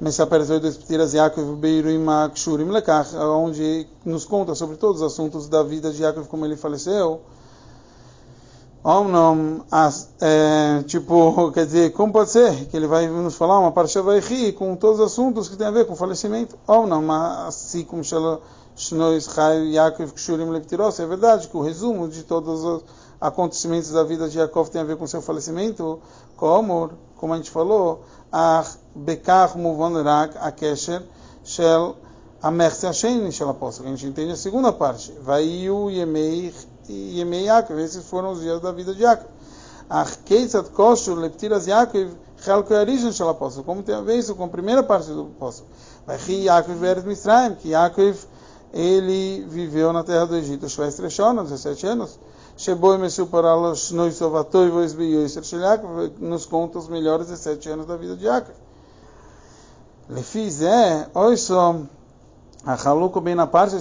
Mesaper 0.01 0.45
Zoides 0.45 0.77
Ptiras 0.77 1.15
Yaakov 1.15 1.57
Beiruim 1.57 2.09
Akshurim 2.09 2.71
Lekach, 2.71 3.13
onde 3.17 3.89
nos 4.05 4.25
conta 4.25 4.55
sobre 4.55 4.77
todos 4.77 5.03
os 5.03 5.13
assuntos 5.13 5.49
da 5.49 5.65
vida 5.65 5.91
de 5.91 6.01
Yaakov, 6.01 6.29
como 6.29 6.47
ele 6.47 6.57
faleceu. 6.57 7.23
Omnom, 8.85 9.61
é, 10.21 10.83
tipo, 10.89 11.53
quer 11.53 11.67
dizer, 11.67 11.93
como 11.93 12.13
pode 12.13 12.31
ser 12.31 12.67
que 12.67 12.77
ele 12.77 12.89
vai 12.89 13.07
nos 13.07 13.37
falar 13.37 13.61
uma 13.61 13.71
vai 14.03 14.19
rir 14.19 14.55
com 14.55 14.75
todos 14.75 14.99
os 14.99 15.13
assuntos 15.13 15.49
que 15.49 15.57
tem 15.57 15.69
a 15.69 15.71
ver 15.71 15.87
com 15.87 15.95
falecimento? 15.95 16.59
Omnom, 16.67 17.09
assim 17.47 17.85
como 17.85 18.03
Shnois 18.03 19.25
Chai 19.33 19.69
Yaakov 19.69 20.13
Kshurim 20.13 20.51
Leptiros, 20.51 20.99
é 20.99 21.07
verdade 21.07 21.47
que 21.47 21.57
o 21.57 21.63
resumo 21.63 22.09
de 22.09 22.25
todos 22.25 22.65
os 22.65 22.85
acontecimentos 23.21 23.91
da 23.91 24.03
vida 24.03 24.29
de 24.29 24.39
Yaakov 24.39 24.69
tem 24.69 24.81
a 24.81 24.85
ver 24.85 24.97
com 24.97 25.07
seu 25.07 25.23
falecimento, 25.23 26.01
como, 26.37 26.91
como 27.17 27.35
a 27.35 27.37
gente 27.37 27.53
falou, 27.53 28.03
a 28.33 28.65
Bekach 28.97 29.57
Muvan 29.57 30.03
Rak 30.03 30.37
Akesher 30.39 31.05
Shel 31.45 31.95
Amerse 32.43 32.87
Hashem 32.87 33.31
Shel. 33.31 33.57
A 33.61 33.71
gente 33.91 34.07
entende 34.07 34.33
a 34.33 34.37
segunda 34.37 34.73
parte. 34.73 35.13
Vaiu 35.23 35.89
Yemei 36.89 37.19
Yemei 37.19 37.45
Yaakov. 37.45 37.79
Esses 37.79 38.05
foram 38.07 38.33
os 38.33 38.41
dias 38.41 38.61
da 38.61 38.73
vida 38.73 38.95
de 38.95 39.03
Yaakov. 39.03 39.29
Arkeisat 39.89 40.71
Koshur 40.71 41.17
Leptiras 41.19 41.67
Yaakov 41.67 42.11
Chelko 42.43 42.75
Yarishan 42.75 43.13
Shel 43.13 43.29
Apóstolo. 43.29 43.65
Como 43.65 43.83
tem 43.83 43.95
a 43.95 44.01
ver 44.01 44.17
isso 44.17 44.35
com 44.35 44.45
a 44.45 44.49
primeira 44.49 44.83
parte 44.83 45.09
do 45.09 45.23
apóstolo? 45.37 45.69
Vai 46.07 46.19
Yaakov 46.29 46.75
Veres 46.77 47.05
Mitzrayim. 47.05 47.55
Que 47.55 47.71
Yaakov 47.71 48.17
ele 48.73 49.45
viveu 49.49 49.93
na 49.93 50.03
terra 50.03 50.25
do 50.25 50.35
Egito, 50.35 50.69
Shvei 50.69 50.91
Treshona, 50.91 51.43
17 51.43 51.87
anos. 51.87 52.19
Sheboi 52.57 52.99
Mesupar 52.99 53.45
Alosh 53.45 53.93
Noisovatoi 53.93 54.71
Vois 54.71 54.95
Beyoiser 54.95 55.43
Shel 55.43 55.61
nos 56.19 56.47
conta 56.47 56.79
os 56.79 56.89
melhores 56.89 57.29
17 57.29 57.71
anos 57.71 57.87
da 57.87 57.97
vida 57.97 58.17
de 58.17 58.27
Yaakov. 58.27 58.55
Lefiz 60.09 60.61
é, 60.63 61.09
oi 61.15 61.37
só, 61.37 61.77
a 62.65 62.77
Haluko 62.77 63.21
bem 63.21 63.35
na 63.35 63.47
parte, 63.47 63.77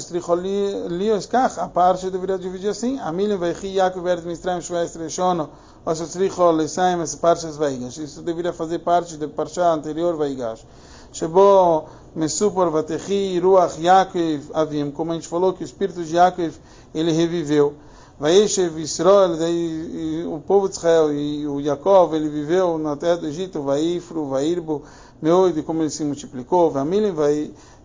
Lios 0.89 1.27
Kach, 1.27 1.59
a 1.59 1.67
parte 1.67 2.09
deveria 2.09 2.39
dividir 2.39 2.69
assim, 2.69 2.99
a 2.99 3.11
Milim 3.11 3.37
Veichi 3.37 3.75
Yaakov 3.75 4.07
Eretz 4.07 4.25
Mitzrayim 4.25 4.59
Shvei 4.59 4.87
Treshona, 4.87 5.49
ou 5.85 5.93
Stricho 5.93 6.49
Lesaim, 6.49 6.99
essa 7.01 7.17
parte 7.17 7.45
Veigash. 7.45 7.97
Isso 7.97 8.23
deveria 8.23 8.51
fazer 8.51 8.79
parte 8.79 9.17
da 9.17 9.27
parte 9.27 9.59
anterior 9.59 10.17
Veigash. 10.17 10.65
Shebo 11.13 11.85
Mesupor 12.15 12.71
Vatechi 12.71 13.39
Ruach 13.39 13.79
Yaakov 13.79 14.49
Avim, 14.51 14.89
como 14.89 15.11
a 15.11 15.13
gente 15.15 15.27
falou 15.27 15.53
que 15.53 15.63
o 15.63 15.65
espírito 15.65 16.03
de 16.03 16.15
Yaakov 16.15 16.53
ele 16.95 17.11
reviveu. 17.11 17.75
Vaishev 18.19 18.79
Israel, 18.79 19.35
daí 19.35 20.23
o 20.27 20.39
povo 20.39 20.69
de 20.69 20.75
Israel 20.75 21.11
e 21.11 21.47
o 21.47 21.59
Jacob, 21.59 22.13
ele 22.13 22.29
viveu 22.29 22.77
na 22.77 22.95
terra 22.95 23.17
do 23.17 23.27
Egito, 23.27 23.63
Vaifru, 23.63 24.27
Vairbo, 24.27 24.83
Meoid, 25.19 25.63
como 25.63 25.81
ele 25.81 25.89
se 25.89 26.03
multiplicou, 26.03 26.69
Vamilim, 26.69 27.15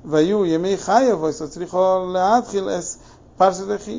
Vayu 0.07 0.47
Yemei 0.47 0.79
Chayav, 0.79 1.21
é 1.29 1.33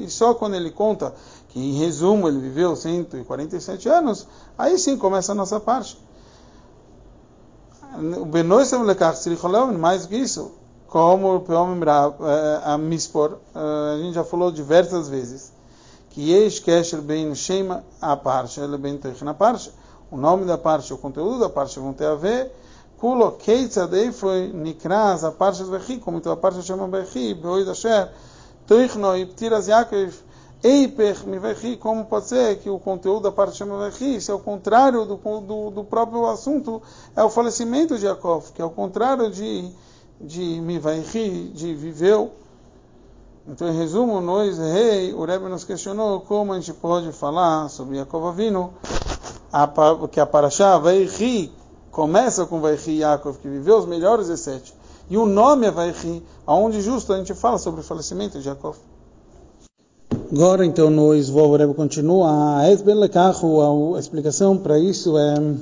só 0.08 0.34
quando 0.34 0.56
ele 0.56 0.72
conta 0.72 1.14
que, 1.50 1.60
em 1.60 1.74
resumo, 1.74 2.30
ele 2.30 2.40
viveu 2.40 2.78
147 2.78 3.90
anos, 3.90 4.26
aí 4.58 4.80
sim 4.80 4.98
começa 4.98 5.34
a 5.34 5.36
nossa 5.36 5.60
parte. 5.60 6.00
O 8.22 8.26
Benoisem 8.26 8.82
Lekar 8.84 9.16
Tzricholeon, 9.16 9.78
mais 9.78 10.04
do 10.04 10.10
que 10.10 10.16
isso, 10.16 10.54
como 10.88 11.44
eh, 11.46 12.62
a 12.64 12.78
Mispor, 12.78 13.40
eh, 13.54 13.96
a 13.96 13.98
gente 13.98 14.14
já 14.14 14.24
falou 14.24 14.50
diversas 14.50 15.10
vezes, 15.10 15.52
que 16.10 16.32
Yeshkesher 16.32 17.02
Ben 17.02 17.36
Shema, 17.36 17.84
a 18.02 18.16
parte, 18.16 18.62
ele 18.62 18.78
Ben 18.78 18.98
Teichna, 18.98 19.26
na 19.26 19.34
parte, 19.34 19.74
o 20.10 20.16
nome 20.16 20.46
da 20.46 20.58
parte, 20.58 20.94
o 20.94 20.98
conteúdo 20.98 21.40
da 21.40 21.50
parte 21.50 21.78
vão 21.80 21.92
ter 21.92 22.06
a 22.06 22.16
ver 22.16 22.50
Kulo 22.98 23.34
keitzad 23.34 23.94
foi 24.12 24.52
nikraz 24.52 25.24
a 25.24 25.32
parte 25.32 25.64
do 25.64 25.70
Bechi, 25.70 26.00
como 26.00 26.18
então 26.18 26.32
a 26.32 26.38
parte 26.38 26.64
chama 26.64 26.88
Bechi, 26.88 27.36
Beoid 27.36 27.70
Asher, 27.70 28.10
Toichno 28.66 29.16
e 29.16 29.24
Ptiras 29.28 29.68
Yaakov, 29.68 30.16
Eipech 30.64 31.28
mi 31.28 31.38
Bechi, 31.38 31.78
como 31.78 32.06
pode 32.06 32.28
ser 32.28 32.58
que 32.58 32.72
o 32.72 32.80
conteúdo 32.80 33.22
da 33.22 33.32
parte 33.32 33.56
chama 33.56 33.78
Bechi, 33.86 34.20
se 34.20 34.32
é 34.32 34.34
o 34.34 34.40
contrário 34.40 35.06
do, 35.06 35.16
do, 35.16 35.70
do, 35.70 35.84
próprio 35.84 36.26
assunto, 36.26 36.82
é 37.16 37.24
o 37.24 37.30
falecimento 37.30 38.00
de 38.00 38.08
Yaakov, 38.08 38.52
que 38.52 38.64
é 38.64 38.66
o 38.66 38.72
contrário 38.72 39.30
de, 39.30 39.70
de 40.20 40.60
Mivachi, 40.60 41.52
de 41.54 41.76
viveu. 41.76 42.32
Então, 43.48 43.70
em 43.70 43.78
resumo, 43.78 44.20
nós, 44.20 44.58
rei, 44.58 45.14
o 45.14 45.24
Rebbe 45.24 45.48
nos 45.48 45.64
questionou 45.64 46.22
como 46.22 46.52
a 46.52 46.60
gente 46.60 46.74
pode 46.74 47.12
falar 47.12 47.70
sobre 47.70 47.98
Yaakov 47.98 48.26
Avinu, 48.30 48.74
a, 49.54 49.70
que 50.12 50.20
a 50.20 50.26
Parashá 50.26 50.80
vai 50.80 51.08
começa 51.98 52.46
com 52.46 52.62
vai 52.62 52.76
rir 52.76 53.00
Yaakov, 53.00 53.40
que 53.40 53.48
viveu 53.50 53.80
os 53.80 53.88
melhores 53.88 54.28
17, 54.28 54.72
e 55.10 55.18
o 55.18 55.26
nome 55.26 55.66
é 55.66 55.72
vai 55.72 55.90
rir, 55.92 56.22
aonde 56.46 56.80
justo 56.80 57.12
a 57.12 57.18
gente 57.18 57.34
fala 57.34 57.58
sobre 57.58 57.82
o 57.82 57.84
falecimento 57.84 58.40
de 58.40 58.48
Yaakov. 58.48 58.78
Agora, 60.32 60.64
então, 60.64 60.92
nós, 60.92 61.28
o 61.28 61.56
Rebbe 61.56 61.74
continua, 61.74 62.60
a 62.60 62.70
explicação 64.00 64.60
para 64.60 64.78
isso 64.78 65.18
é 65.18 65.56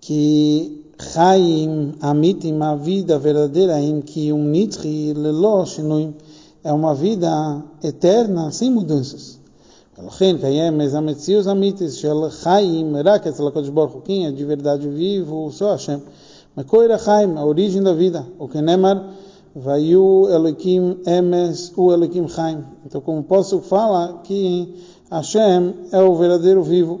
que 0.00 0.82
Chaim 0.98 1.96
Amitim, 2.00 2.58
a 2.62 2.74
vida 2.74 3.18
verdadeira 3.18 3.78
em 3.78 4.00
que 4.00 4.32
um 4.32 4.42
Nitri 4.42 5.12
Lelo 5.12 5.66
Shinoim 5.66 6.14
é 6.64 6.72
uma 6.72 6.94
vida 6.94 7.62
eterna, 7.82 8.50
sem 8.52 8.70
mudanças. 8.70 9.39
ולכן 9.99 10.35
קיימת 10.41 10.93
המציאות 10.93 11.47
האמיתית 11.47 11.91
של 11.91 12.29
חיים 12.29 12.95
רק 13.05 13.27
אצל 13.27 13.47
הקדוש 13.47 13.69
ברוך 13.69 13.93
הוא, 13.93 14.01
quem 14.05 14.25
é 14.25 14.31
de 14.31 14.45
verdade 14.45 14.87
vivo, 14.87 15.51
só 15.51 15.71
Hashem. 15.71 15.99
מקור 16.57 16.83
החיים, 16.93 17.37
a 17.37 17.45
origem 17.45 17.83
da 17.83 17.93
vida, 17.93 18.25
o 18.39 18.47
que 18.47 18.61
Nemar, 18.61 19.03
Vayu 19.55 20.27
Elohim 20.29 20.97
Emes 21.05 21.71
U 21.77 21.91
Elohim 21.91 22.27
Chaim. 22.27 22.63
Então, 22.85 22.99
como 22.99 23.23
posso 23.23 23.61
falar 23.61 24.21
que 24.23 24.75
Hashem 25.09 25.73
é 25.93 26.01
o 26.01 26.15
verdadeiro 26.15 26.61
vivo. 26.61 26.99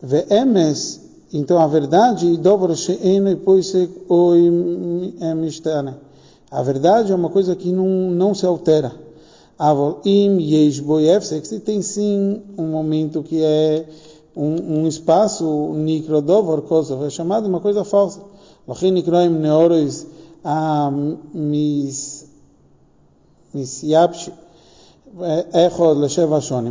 Ve 0.00 0.26
Emes 0.30 1.08
então 1.32 1.58
a 1.58 1.66
verdade, 1.66 2.40
a 6.50 6.62
verdade 6.62 7.12
é 7.12 7.14
uma 7.14 7.28
coisa 7.28 7.54
que 7.54 7.70
não, 7.70 7.86
não 7.86 8.34
se 8.34 8.46
altera. 8.46 8.92
Se 11.47 11.59
tem 11.59 11.81
sim 11.81 12.41
um 12.57 12.67
momento 12.67 13.23
que 13.23 13.41
é 13.41 13.87
um, 14.35 14.81
um 14.81 14.87
espaço, 14.87 15.45
nikrodovor 15.75 16.63
kosovo, 16.63 17.05
é 17.05 17.09
chamado 17.09 17.47
uma 17.47 17.59
coisa 17.59 17.83
falsa. 17.83 18.21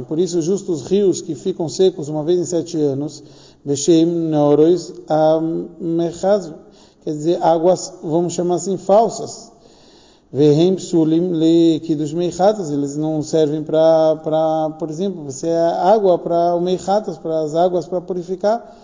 Por 0.04 0.18
isso, 0.18 0.42
justos 0.42 0.82
rios 0.82 1.20
que 1.20 1.34
ficam 1.34 1.68
secos 1.68 2.08
uma 2.08 2.24
vez 2.24 2.40
em 2.40 2.44
sete 2.44 2.76
anos, 2.76 3.22
Vesheim 3.64 4.04
Neorois 4.04 4.92
Amechaz, 5.08 6.52
quer 7.04 7.10
dizer, 7.10 7.42
águas, 7.42 7.92
vamos 8.02 8.32
chamar 8.32 8.56
assim, 8.56 8.76
falsas. 8.76 9.51
Vehem 10.32 10.76
Psulim 10.76 11.32
Le 11.32 11.80
Kiddush 11.80 12.14
Meichatas, 12.14 12.70
eles 12.70 12.96
não 12.96 13.22
servem 13.22 13.62
para, 13.62 14.16
por 14.78 14.88
exemplo, 14.88 15.22
você 15.22 15.48
é 15.48 15.60
água 15.60 16.18
para 16.18 16.54
o 16.54 16.60
Meichatas, 16.60 17.18
para 17.18 17.40
as 17.40 17.54
águas 17.54 17.86
para 17.86 18.00
purificar. 18.00 18.74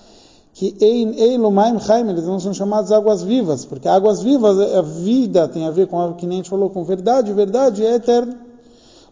que 0.52 0.76
Ein 0.82 1.14
Eilumaim 1.18 1.80
Chaim, 1.80 2.06
eles 2.10 2.26
não 2.26 2.38
são 2.38 2.52
chamados 2.52 2.92
águas 2.92 3.22
vivas, 3.22 3.64
porque 3.64 3.88
águas 3.88 4.20
vivas, 4.20 4.58
a 4.58 4.82
vida 4.82 5.48
tem 5.48 5.64
a 5.64 5.70
ver 5.70 5.86
com, 5.86 6.12
que 6.14 6.26
nem 6.26 6.36
a 6.36 6.42
gente 6.42 6.50
falou, 6.50 6.68
com 6.68 6.84
verdade, 6.84 7.32
verdade 7.32 7.82
é 7.82 7.94
eterno. 7.94 8.34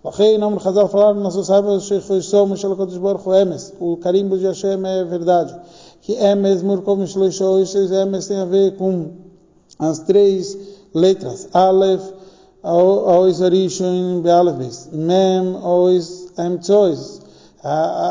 Lachei, 0.05 0.37
nome 0.37 0.57
do 0.57 0.63
Chazal, 0.63 0.89
falaram 0.89 1.19
nossos 1.21 1.47
sábios, 1.47 1.85
Sheikh 1.85 2.05
Foishom, 2.05 2.49
Mishal 2.49 2.77
Kodesh 2.77 2.99
Baruch 2.99 3.27
Emes, 3.31 3.73
o 3.81 3.97
carimbo 3.97 4.37
de 4.37 4.45
Hashem 4.45 4.85
é 4.85 5.05
verdade. 5.05 5.59
Que 6.03 6.13
Emes, 6.13 6.63
Murkov, 6.63 6.99
Mishloisho, 6.99 7.61
esses 7.61 7.91
Emes 7.91 8.27
tem 8.27 8.37
a 8.37 8.45
ver 8.45 8.77
com 8.77 9.13
as 9.79 10.01
três 10.01 10.57
letras, 10.95 11.49
Aleph, 11.53 12.16
Ois 12.69 13.41
Arishon, 13.41 14.23
Bealef 14.23 14.57
Beis, 14.57 14.89
Mem, 14.93 15.57
Ois, 15.63 16.33
Emtsois, 16.37 17.21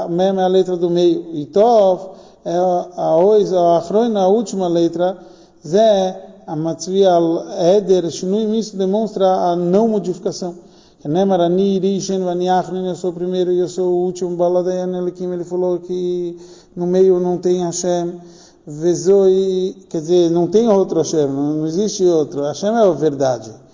Mem 0.09 0.39
é 0.39 0.43
a 0.43 0.47
letra 0.47 0.77
do 0.77 0.89
meio, 0.89 1.25
e 1.33 1.45
Tov, 1.47 2.11
é 2.45 2.55
a 2.55 3.17
ois, 3.17 3.51
a 3.51 3.77
achroina, 3.77 4.21
a 4.21 4.27
última 4.27 4.69
letra, 4.69 5.17
Zé, 5.65 6.25
a 6.47 6.55
matzvi 6.55 7.03
al 7.05 7.43
eder, 7.75 8.09
shinui, 8.09 8.57
isso 8.57 8.77
demonstra 8.77 9.27
a 9.27 9.55
não 9.55 9.89
modificação. 9.89 10.55
Nemar 11.03 11.41
ani 11.41 11.79
rishen 11.79 12.23
vani 12.23 12.49
achrin, 12.49 12.87
eu 12.87 12.95
sou 12.95 13.11
o 13.11 13.13
primeiro 13.13 13.51
e 13.51 13.59
eu 13.59 13.67
sou 13.67 13.91
o 13.91 14.05
último, 14.05 14.35
baladayan 14.35 14.97
elikim, 14.97 15.31
ele 15.31 15.43
falou 15.43 15.79
que 15.79 16.35
no 16.75 16.87
meio 16.87 17.19
não 17.19 17.37
tem 17.37 17.61
Hashem, 17.63 18.19
vezoi, 18.65 19.75
quer 19.87 20.01
dizer, 20.01 20.31
não 20.31 20.47
tem 20.47 20.67
outro 20.67 20.99
Hashem, 20.99 21.27
não 21.27 21.67
existe 21.67 22.03
outro, 22.05 22.41
Hashem 22.41 22.69
é 22.69 22.87
a 22.87 22.89
verdade. 22.91 23.64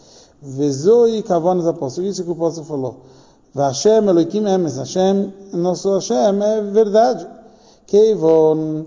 Vezoi 0.42 1.22
kavanos 1.22 1.68
apóstolos, 1.68 2.12
isso 2.12 2.24
que 2.24 2.30
o 2.30 2.34
apóstolo 2.34 2.66
falou. 2.66 2.96
Hashem 3.56 4.08
Elohim 4.08 4.48
Emes, 4.48 4.78
Hashem, 4.78 5.32
nosso 5.54 5.94
Hashem 5.94 6.42
é 6.42 6.62
verdade. 6.62 7.28
Keivon 7.86 8.86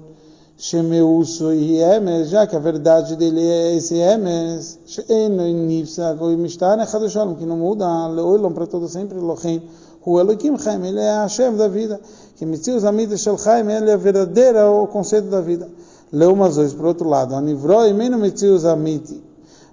Shemeuso 0.57 1.53
e 1.53 1.81
Emes, 1.81 2.31
já 2.31 2.47
que 2.47 2.57
a 2.57 2.59
verdade 2.59 3.14
dele 3.17 3.47
é 3.47 3.77
esse 3.77 3.97
Emes, 3.97 4.79
She'eno 4.87 5.43
Nifsa 5.43 6.14
Goi 6.14 6.37
Mishtar 6.37 6.81
Echad 6.81 7.09
Shalom, 7.09 7.35
que 7.35 7.45
não 7.45 7.57
muda, 7.57 8.09
Leoilom 8.09 8.53
para 8.53 8.67
todo 8.67 8.88
sempre, 8.88 9.19
Elohim, 9.19 9.62
o 10.05 10.19
Elohim 10.19 10.59
Chaim, 10.59 10.87
ele 10.87 11.01
é 11.01 11.11
a 11.11 11.23
Hashem 11.23 11.57
da 11.57 11.69
vida, 11.69 12.01
que 12.37 12.47
Mitzius 12.47 12.85
Amida 12.85 13.17
Shel 13.17 13.37
Chaim, 13.38 13.71
ele 13.71 13.90
é 13.90 13.97
verdadeira 13.97 14.71
o 14.71 14.87
conceito 14.87 15.29
da 15.29 15.40
vida. 15.40 15.69
Leumazois, 16.12 16.73
por 16.73 16.87
outro 16.87 17.09
lado, 17.09 17.35
Anivroi 17.35 17.93
Meno 17.93 18.19
Mitzius 18.19 18.64
Amiti, 18.64 19.23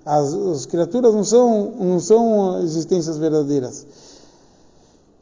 as, 0.06 0.34
as 0.34 0.66
criaturas 0.66 1.14
não 1.14 1.24
são, 1.24 1.72
não 1.80 2.00
são 2.00 2.62
existências 2.62 3.18
verdadeiras. 3.18 3.86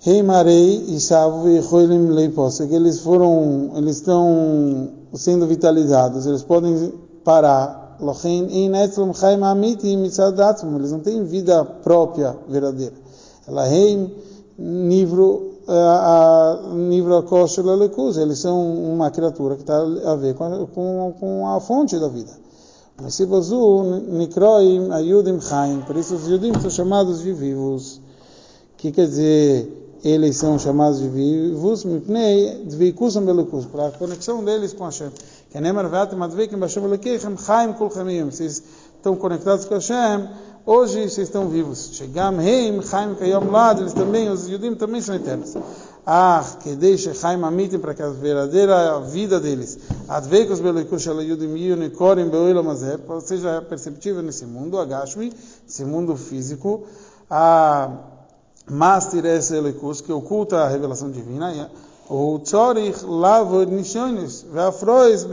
Reimarei 0.01 0.85
e 0.87 0.99
Savo 0.99 1.49
e 1.49 1.59
Roilim 1.59 2.07
Leipos, 2.07 2.57
que 2.57 2.73
eles 2.73 3.01
foram, 3.01 3.71
eles 3.75 3.97
estão 3.97 4.89
sendo 5.13 5.45
vitalizados, 5.45 6.25
eles 6.25 6.41
podem 6.41 6.93
parar. 7.23 7.97
Lochen 7.99 8.47
in 8.49 8.73
etzlum 8.75 9.13
chaim 9.13 9.43
amiti 9.43 9.97
mitzadatzum, 9.97 10.73
eles 10.77 10.93
não 10.93 11.01
têm 11.01 11.25
vida 11.25 11.65
própria 11.65 12.33
verdadeira. 12.47 12.93
Elaheim 13.45 14.09
nivro 14.57 15.49
a 15.67 16.71
nivro 16.73 17.17
akosher 17.17 17.65
lelekuz, 17.65 18.17
eles 18.17 18.39
são 18.39 18.73
uma 18.73 19.11
criatura 19.11 19.55
que 19.55 19.61
está 19.61 19.79
a 19.79 20.15
ver 20.15 20.33
com 20.33 20.45
a, 20.45 20.67
com, 20.67 21.13
com 21.19 21.47
a 21.47 21.59
fonte 21.59 21.99
da 21.99 22.07
vida. 22.07 22.31
Mesibazu 23.01 24.03
nikroim 24.07 24.91
ayudim 24.91 25.39
chaim, 25.39 25.81
por 25.87 25.95
isso 25.95 26.15
os 26.15 26.25
judim 26.25 26.53
são 26.59 26.69
chamados 26.69 27.21
de 27.21 27.31
vivos. 27.31 28.01
Que 28.77 28.91
quer 28.91 29.07
dizer 29.07 29.79
eles 30.03 30.37
são 30.37 30.57
chamados 30.57 30.99
de 30.99 31.09
vivos, 31.09 31.85
para 33.71 33.87
a 33.87 33.91
conexão 33.91 34.43
deles 34.43 34.73
com 34.73 34.85
Hashem. 34.85 35.11
Que 35.49 35.59
chamim. 37.93 38.25
Vocês 38.25 38.63
estão 38.95 39.15
conectados 39.15 39.65
com 39.65 39.75
Hashem, 39.75 40.29
hoje 40.65 41.09
vocês 41.09 41.27
estão 41.27 41.49
vivos. 41.49 41.89
Chegam 41.93 42.41
heim 42.41 42.81
chaim 42.81 43.15
kayom 43.15 43.51
lad, 43.51 43.81
eles 43.81 43.93
também, 43.93 44.29
os 44.29 44.47
judim 44.47 44.75
também 44.75 45.01
são 45.01 45.15
eternos. 45.15 45.55
Ah, 46.05 46.43
que 46.63 46.75
deixe 46.75 47.13
chaim 47.13 47.43
amitim 47.43 47.79
para 47.79 47.93
que 47.93 48.01
a 48.01 48.09
verdadeira 48.09 48.99
vida 49.01 49.39
deles, 49.39 49.77
adveikus 50.07 50.59
belukus 50.59 51.03
shel 51.03 51.21
judim 51.21 51.55
yun 51.55 51.89
korim 51.91 52.29
beoilam 52.29 52.69
azeh, 52.69 52.97
seja 53.23 53.61
perceptível 53.61 54.23
nesse 54.23 54.45
mundo, 54.45 54.79
agashmi, 54.79 55.31
nesse 55.65 55.85
mundo 55.85 56.15
físico, 56.15 56.83
a 57.29 57.91
Mastir 58.69 59.25
esse 59.25 59.55
elikus, 59.55 59.99
que 59.99 60.11
oculta 60.11 60.57
a 60.59 60.67
revelação 60.67 61.09
divina, 61.09 61.69
o 62.07 62.39
tzorich 62.39 63.03
lavo 63.03 63.63
nishonis, 63.63 64.43
veafrois 64.43 65.25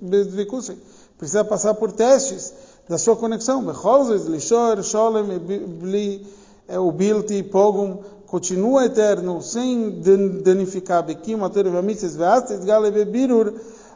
bedvikusei. 0.00 0.78
Precisa 1.18 1.44
passar 1.44 1.74
por 1.74 1.90
testes 1.92 2.52
da 2.88 2.98
sua 2.98 3.16
conexão. 3.16 3.64
Becholzes, 3.64 4.26
lishor, 4.26 4.80
sholem, 4.82 5.38
bli, 5.38 6.26
o 6.68 6.92
bilti, 6.92 7.42
pogum, 7.42 7.98
continua 8.26 8.84
eterno, 8.84 9.40
sem 9.40 10.00
danificar 10.42 11.02
bekim, 11.02 11.40
ator 11.42 11.68
vamitzes, 11.70 12.16
veastes, 12.16 12.64
gale, 12.64 12.90
bebirur, 12.90 13.54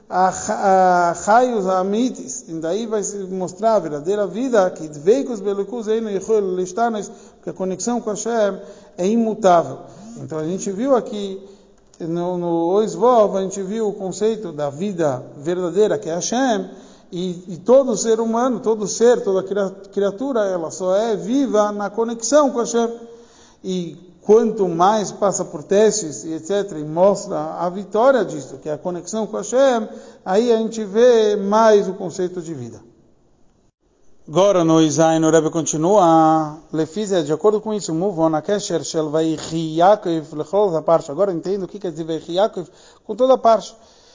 a 0.08 1.14
raios 1.24 1.66
amites, 1.68 2.44
e 2.48 2.54
daí 2.54 2.84
vai 2.84 3.00
se 3.02 3.16
mostrar 3.18 3.76
a 3.76 3.78
verdadeira 3.78 4.26
vida, 4.26 4.68
que 4.70 4.88
veicos 4.88 5.40
belukus 5.40 5.86
eino 5.86 6.10
yichol 6.10 6.56
listanes, 6.56 7.08
porque 7.36 7.50
a 7.50 7.52
conexão 7.52 8.00
com 8.00 8.10
Hashem 8.10 8.60
é 8.98 9.06
imutável. 9.06 9.78
Então 10.16 10.38
a 10.38 10.44
gente 10.44 10.70
viu 10.72 10.96
aqui 10.96 11.40
no, 12.00 12.36
no 12.38 12.66
Oisvov, 12.70 13.36
a 13.36 13.42
gente 13.42 13.62
viu 13.62 13.88
o 13.88 13.92
conceito 13.92 14.50
da 14.50 14.68
vida 14.68 15.22
verdadeira, 15.36 15.96
que 15.96 16.08
é 16.08 16.14
Hashem, 16.14 16.68
e, 17.12 17.54
e 17.54 17.56
todo 17.58 17.96
ser 17.96 18.18
humano, 18.18 18.58
todo 18.58 18.88
ser, 18.88 19.22
toda 19.22 19.44
criatura, 19.92 20.40
ela 20.40 20.72
só 20.72 20.94
é 20.96 21.14
viva 21.14 21.70
na 21.70 21.88
conexão 21.88 22.50
com 22.50 22.58
Hashem. 22.58 22.90
E 23.62 24.09
quanto 24.22 24.68
mais 24.68 25.10
passa 25.10 25.44
por 25.44 25.62
testes 25.62 26.24
e 26.24 26.34
etc., 26.34 26.78
e 26.78 26.84
mostra 26.84 27.54
a 27.58 27.68
vitória 27.68 28.24
disso, 28.24 28.58
que 28.58 28.68
é 28.68 28.72
a 28.72 28.78
conexão 28.78 29.26
com 29.26 29.36
Hashem, 29.36 29.88
aí 30.24 30.52
a 30.52 30.56
gente 30.58 30.84
vê 30.84 31.36
mais 31.36 31.88
o 31.88 31.94
conceito 31.94 32.40
de 32.40 32.54
vida. 32.54 32.80
Agora 34.28 34.62
no 34.62 34.80
Isain, 34.80 35.24
o 35.24 35.30
Rebbe 35.30 35.50
continua, 35.50 36.58
Lefizia, 36.72 37.24
de 37.24 37.32
acordo 37.32 37.60
com 37.60 37.74
isso, 37.74 37.92
move 37.92 38.20
on 38.20 38.32
a 38.36 38.40
Kesher 38.40 38.84
Shel 38.84 39.10
Vaichi 39.10 39.74
Yaakov 39.78 40.36
Lechol 40.36 40.76
a 40.76 40.82
parte. 40.82 41.10
Agora 41.10 41.32
entendo 41.32 41.64
o 41.64 41.66
que 41.66 41.80
quer 41.80 41.90
dizer 41.90 42.04
Vaichi 42.04 42.34
Yaakov 42.34 42.68
com 43.04 43.16
toda 43.16 43.34
a 43.34 43.38
parte. 43.38 43.74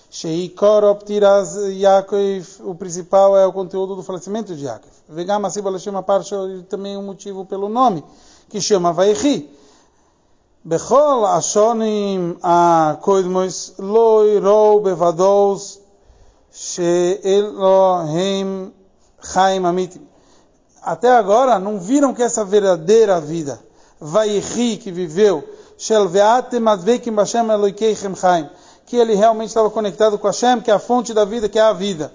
Sheikor 0.10 0.86
Optiras 0.86 1.58
Yaakov, 1.58 2.46
o 2.62 2.76
principal 2.76 3.36
é 3.36 3.46
o 3.46 3.52
conteúdo 3.52 3.94
do 3.94 4.04
falecimento 4.04 4.56
de 4.56 4.63
Yaakov. 4.63 4.89
Vegama 5.10 5.50
Siba 5.50 5.78
chama 5.80 6.02
parte 6.02 6.34
também 6.70 6.96
um 6.96 7.04
motivo 7.04 7.44
pelo 7.44 7.68
nome, 7.68 8.02
que 8.48 8.62
chama 8.62 8.94
Vaichi. 8.94 9.50
בכל 10.66 11.25
השונים 11.29 12.35
הקודמוס 12.43 13.71
לא 13.79 14.25
יראו 14.27 14.81
בוודאוס 14.81 15.79
שאלוהים 16.53 17.90
חיים 19.23 19.66
אמיתיים. 19.66 20.11
Até 20.83 21.11
agora 21.11 21.59
não 21.59 21.79
viram 21.79 22.14
que 22.14 22.23
essa 22.23 22.43
verdadeira 22.43 23.21
vida, 23.21 23.61
Vaihi, 24.01 24.79
que 24.79 24.90
viveu, 24.90 25.45
que 28.87 28.97
ele 28.97 29.14
realmente 29.14 29.49
estava 29.49 29.71
conectado 29.71 30.19
com 30.19 30.27
Hashem, 30.27 30.61
que 30.61 30.71
é 30.71 30.75
a 30.75 30.79
fonte 30.79 31.14
da 31.14 31.25
vida, 31.25 31.49
que 31.49 31.59
é 31.59 31.62
a 31.62 31.73
vida. 31.73 32.12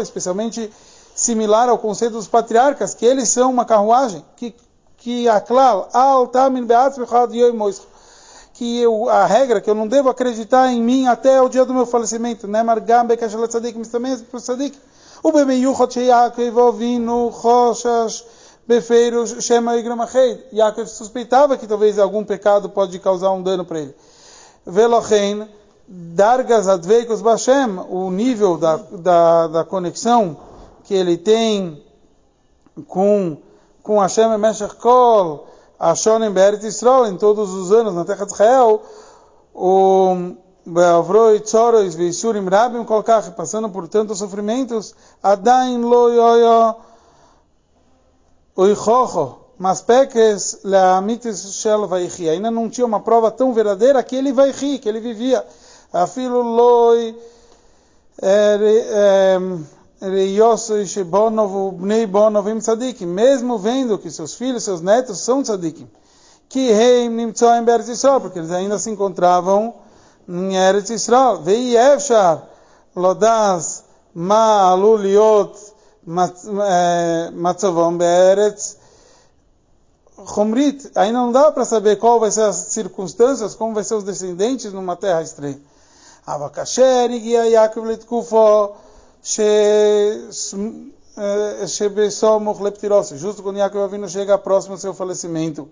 especialmente 0.00 0.72
similar 1.17 1.67
ao 1.67 1.77
conceito 1.77 2.13
dos 2.13 2.27
patriarcas, 2.27 2.93
que 2.93 3.05
eles 3.05 3.27
são 3.27 3.51
uma 3.51 3.65
carruagem, 3.65 4.23
que 4.37 4.55
que 4.97 5.29
a 5.29 5.39
klal 5.39 5.89
que 8.53 8.81
eu, 8.81 9.07
a 9.07 9.25
regra 9.25 9.61
que 9.61 9.69
eu 9.69 9.75
não 9.75 9.87
devo 9.87 10.09
acreditar 10.09 10.67
em 10.71 10.81
mim 10.81 11.05
até 11.05 11.39
o 11.39 11.47
dia 11.47 11.63
do 11.63 11.73
meu 11.73 11.85
falecimento, 11.85 12.47
né? 12.47 12.63
Margam 12.63 13.05
bekashalat 13.05 13.49
tzadik, 13.49 13.77
mas 13.77 13.87
também 13.87 14.17
para 14.17 14.39
o 15.23 15.31
bemeyuchot 15.31 15.93
sheyakov 15.93 16.57
ovinu 16.57 17.31
choshash 17.31 18.25
befeiros 18.67 19.43
shema 19.45 19.77
igramacheid. 19.77 20.43
Yaakov 20.51 20.87
suspeitava 20.87 21.55
que 21.55 21.67
talvez 21.67 21.99
algum 21.99 22.23
pecado 22.23 22.67
pode 22.69 22.97
causar 22.97 23.31
um 23.31 23.43
dano 23.43 23.63
para 23.63 23.79
ele. 23.79 23.95
Velochein 24.65 25.47
dargas 25.87 26.67
adveikos 26.67 27.21
bashem, 27.21 27.79
o 27.89 28.09
nível 28.09 28.57
da, 28.57 28.77
da, 28.91 29.47
da 29.47 29.63
conexão 29.63 30.35
que 30.87 30.93
ele 30.93 31.17
tem 31.17 31.83
com, 32.87 33.37
com 33.83 33.99
Hashem 33.99 34.37
Meshach 34.37 34.75
Kol, 34.77 35.45
Ashonim 35.77 36.31
Be'eretz 36.31 36.63
Yisrael, 36.63 37.07
em 37.07 37.17
todos 37.17 37.53
os 37.53 37.73
anos 37.73 37.93
na 37.93 38.05
terra 38.05 38.25
de 38.25 38.31
Israel, 38.31 38.81
o 39.53 40.15
Beavroi 40.65 41.41
Tzorois 41.41 41.93
Veisurim 41.93 42.47
Rabim 42.47 42.85
Kolkach, 42.85 43.29
passando 43.31 43.69
por 43.69 43.89
tantos 43.89 44.19
sofrimentos, 44.19 44.95
Adain 45.21 45.81
Lo 45.81 46.09
Yoyo 46.09 46.75
Oichocho, 48.55 49.35
mas 49.59 49.81
peques 49.81 50.61
leamitis 50.63 51.53
shel 51.53 51.85
vaichi. 51.85 52.29
Ainda 52.29 52.49
não 52.49 52.69
tinha 52.69 52.87
uma 52.87 53.01
prova 53.01 53.29
tão 53.29 53.53
verdadeira 53.53 54.01
que 54.01 54.15
ele 54.15 54.31
vai 54.31 54.53
que 54.53 54.87
ele 54.87 55.01
vivia. 55.01 55.45
Afilo 55.91 56.41
loi 56.41 57.15
Mesmo 63.05 63.57
vendo 63.57 63.97
que 63.97 64.11
seus 64.11 64.35
filhos, 64.35 64.63
seus 64.63 64.81
netos 64.81 65.19
são 65.19 65.41
tzadikim. 65.41 65.89
Que 66.49 66.71
reim 66.71 67.09
nimtzoim 67.09 67.63
beretz 67.63 67.89
Yisrael, 67.89 68.21
porque 68.21 68.39
eles 68.39 68.51
ainda 68.51 68.79
se 68.79 68.89
encontravam 68.89 69.73
em 70.27 70.55
Eretz 70.55 70.89
Yisrael. 70.89 71.41
Vei 71.41 71.75
efshar 71.75 72.47
lodas 72.95 73.83
ma 74.13 74.69
alu 74.69 74.95
liot 74.97 75.57
matzavom 77.33 77.97
beretz 77.97 78.77
Chomrit, 80.25 80.91
ainda 80.95 81.19
não 81.19 81.31
dá 81.31 81.51
para 81.51 81.63
saber 81.63 81.97
qual 81.97 82.19
vai 82.19 82.31
ser 82.31 82.41
as 82.41 82.55
circunstâncias, 82.55 83.53
como 83.53 83.75
vai 83.75 83.83
ser 83.83 83.93
os 83.95 84.03
descendentes 84.03 84.73
numa 84.73 84.95
terra 84.95 85.21
estranha. 85.21 85.59
Avakasher 86.25 87.11
igia 87.11 87.45
Yaakov 87.47 87.85
letkufo. 87.85 88.75
Justo 93.17 93.43
quando 93.43 93.57
Yaakov 93.57 93.91
vindo 93.91 94.07
chega 94.07 94.37
próximo 94.37 94.75
ao 94.75 94.79
seu 94.79 94.93
falecimento. 94.93 95.67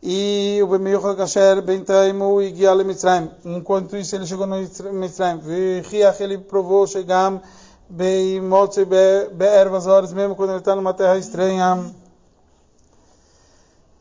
E 0.00 0.60
o 0.62 0.68
Bemiyuch 0.68 1.16
Kasher 1.16 1.60
bentaimu 1.60 2.40
igia 2.40 2.72
lemitzrayim. 2.72 3.30
Enquanto 3.44 3.96
isso 3.96 4.14
ele 4.14 4.26
chegou 4.26 4.46
no 4.46 4.56
Mitzrayim. 4.92 5.38
Vichiach 5.38 6.22
ele 6.22 6.38
provou 6.38 6.86
chegam 6.86 7.42
beimotze 7.90 8.84
beervas 8.84 9.88
horas, 9.88 10.12
mesmo 10.12 10.36
quando 10.36 10.50
ele 10.50 10.60
está 10.60 10.76
numa 10.76 10.94
terra 10.94 11.18
estranha. 11.18 11.92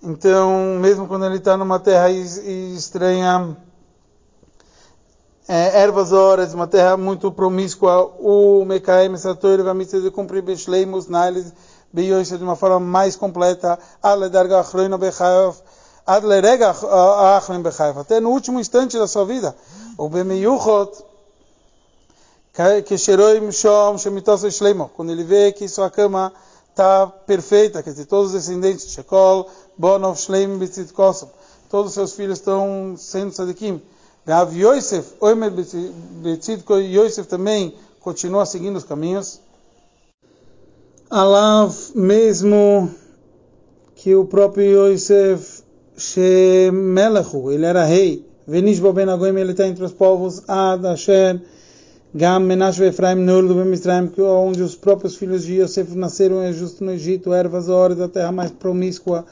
Então, 0.03 0.77
mesmo 0.79 1.07
quando 1.07 1.25
ele 1.25 1.37
está 1.37 1.57
numa 1.57 1.79
terra 1.79 2.11
estranha, 2.11 3.57
é, 5.47 5.81
ervas 5.81 6.11
horas, 6.11 6.53
uma 6.53 6.67
terra 6.67 6.95
muito 6.95 7.31
promíscua, 7.31 8.05
o 8.19 8.63
Mekaem 8.65 9.15
Sator 9.17 9.63
vai 9.63 9.73
me 9.73 9.85
cumprir 10.11 10.41
Beshleimus 10.41 11.07
Nailes 11.07 11.51
Beyoisha 11.93 12.37
de 12.37 12.43
uma 12.43 12.55
forma 12.55 12.79
mais 12.79 13.15
completa, 13.15 13.77
Aledarga 14.01 14.59
Achroino 14.59 14.97
Bechayev, 14.97 15.55
Adlerega 16.05 16.69
Achroin 17.35 17.61
Bechayev, 17.61 17.99
até 17.99 18.19
no 18.19 18.29
último 18.29 18.59
instante 18.59 18.97
da 18.97 19.07
sua 19.07 19.25
vida. 19.25 19.55
O 19.97 20.07
Bemiyuchot, 20.07 21.03
Kesheroim 22.85 23.51
Shom 23.51 23.97
Shemitos 23.97 24.41
Shleimo, 24.53 24.89
quando 24.95 25.11
ele 25.11 25.23
vê 25.23 25.51
que 25.51 25.67
sua 25.67 25.89
cama 25.89 26.31
está 26.69 27.07
perfeita, 27.07 27.83
quer 27.83 27.89
dizer, 27.89 28.05
todos 28.05 28.27
os 28.27 28.33
descendentes, 28.33 28.89
Shekol, 28.91 29.49
Bonov, 29.77 30.17
Shleim, 30.17 30.57
Bitzit 30.57 30.93
Kosom, 30.93 31.29
todos 31.69 31.87
os 31.87 31.93
seus 31.93 32.13
filhos 32.13 32.39
estão 32.39 32.95
sendo 32.97 33.31
tzadikim. 33.31 33.81
Rav 34.27 34.55
Yosef, 34.55 35.13
Oimer 35.19 35.51
Bitzit 35.51 36.63
Yosef 36.93 37.27
também 37.27 37.73
continua 37.99 38.45
seguindo 38.45 38.75
os 38.75 38.83
caminhos. 38.83 39.41
Alav, 41.09 41.75
mesmo 41.95 42.89
que 43.95 44.15
o 44.15 44.25
próprio 44.25 44.87
Yosef, 44.87 45.63
Shemelechu, 45.97 47.51
ele 47.51 47.65
era 47.65 47.83
rei, 47.83 48.25
Venishbo 48.47 48.93
Ben 48.93 49.09
Agoim, 49.09 49.37
ele 49.37 49.51
está 49.51 49.67
entre 49.67 49.83
os 49.83 49.91
povos, 49.91 50.43
Ad, 50.47 50.87
Asher, 50.87 51.41
Gam, 52.13 52.41
Menashe, 52.41 52.83
Efraim, 52.83 53.15
Nurdo, 53.15 53.55
Bemistraim, 53.55 54.11
onde 54.19 54.61
os 54.61 54.75
próprios 54.75 55.15
filhos 55.15 55.43
de 55.43 55.61
Yosef 55.61 55.95
nasceram 55.95 56.41
é 56.41 56.53
justo 56.53 56.83
no 56.83 56.91
Egito, 56.91 57.33
ervas, 57.33 57.69
horas 57.69 57.97
da 57.97 58.07
terra 58.07 58.31
mais 58.31 58.51
promíscua. 58.51 59.25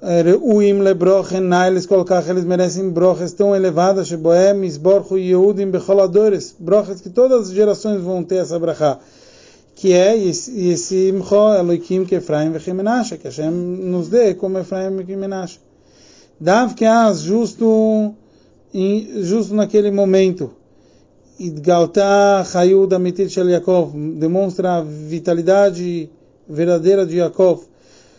Reuim 0.00 0.80
lebrochen, 0.80 1.50
eles 1.66 1.84
colocar, 1.84 2.24
eles 2.28 2.44
merecem 2.44 2.88
broches 2.88 3.32
tão 3.32 3.54
elevadas, 3.54 4.06
Sheboem, 4.06 4.64
Isborchu, 4.64 5.18
Yehudim, 5.18 5.70
Becholadores, 5.70 6.54
broches 6.56 7.00
que 7.00 7.10
todas 7.10 7.48
as 7.48 7.52
gerações 7.52 8.00
vão 8.00 8.22
ter 8.22 8.36
essa 8.36 8.56
brachá, 8.60 9.00
que 9.74 9.92
é 9.92 10.16
Yesimcho, 10.16 11.52
Eloikim, 11.58 12.04
que 12.04 12.14
Efraim, 12.14 12.52
Vechimenashe, 12.52 13.18
que 13.18 13.26
Hashem 13.26 13.50
nos 13.50 14.08
dê 14.08 14.34
como 14.34 14.58
Efraim 14.58 15.04
e 15.06 15.16
Menashe. 15.16 15.58
Dav 16.40 16.74
que 16.74 16.84
as 16.84 17.22
justo, 17.22 18.14
justo 19.20 19.52
naquele 19.52 19.90
momento, 19.90 20.52
Idgalta 21.40 22.44
Hayud 22.54 22.94
Amitit 22.94 23.30
Shel 23.30 23.50
Yaakov 23.50 23.92
demonstra 24.18 24.76
a 24.76 24.82
vitalidade 24.82 26.08
verdadeira 26.48 27.04
de 27.04 27.16
Yaakov. 27.16 27.62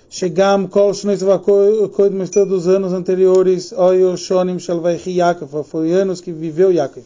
Chegam 0.10 0.68
Kol 0.68 0.92
Shnoitzvakoid, 0.92 2.16
mas 2.16 2.32
todos 2.32 2.66
os 2.66 2.68
anos 2.68 2.94
anteriores, 2.94 3.72
Oyo 3.72 4.18
Shonim 4.18 4.58
Shel 4.58 4.82
Vaichi 4.82 5.12
Yaakov, 5.12 5.64
foi 5.64 5.92
anos 5.92 6.20
que 6.20 6.32
viveu 6.32 6.72
Yaakov. 6.72 7.04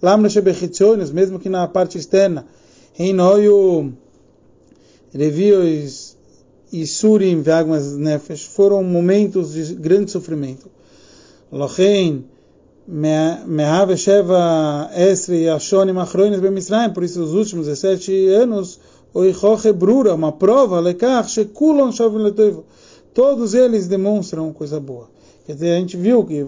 Lamna 0.00 0.28
Shebechitzonis, 0.28 1.10
mesmo 1.10 1.40
que 1.40 1.48
na 1.48 1.66
parte 1.66 1.98
externa, 1.98 2.46
Oyo 2.98 3.92
Revios 5.12 6.16
e 6.72 6.86
Surim 6.86 7.42
Vagmas 7.42 7.96
Nefesh, 7.96 8.46
foram 8.46 8.84
momentos 8.84 9.52
de 9.52 9.74
grande 9.74 10.12
sofrimento. 10.12 10.70
Lochein, 11.50 12.26
Mehav 12.86 13.96
Sheva 13.96 14.88
Esri 14.94 15.48
Ashonim 15.48 15.98
Achroines 15.98 16.38
Bemisraim, 16.38 16.92
por 16.92 17.02
isso 17.02 17.20
os 17.24 17.32
últimos 17.32 17.66
17 17.66 18.28
anos, 18.28 18.78
Oichoche 19.16 19.72
Brura, 19.72 20.14
uma 20.14 20.30
prova, 20.30 20.78
Lekach, 20.78 21.30
Shekulon 21.30 21.90
todos 23.14 23.54
eles 23.54 23.88
demonstram 23.88 24.52
coisa 24.52 24.78
boa. 24.78 25.08
Quer 25.46 25.54
dizer, 25.54 25.70
a 25.70 25.78
gente 25.78 25.96
viu 25.96 26.22
que 26.22 26.46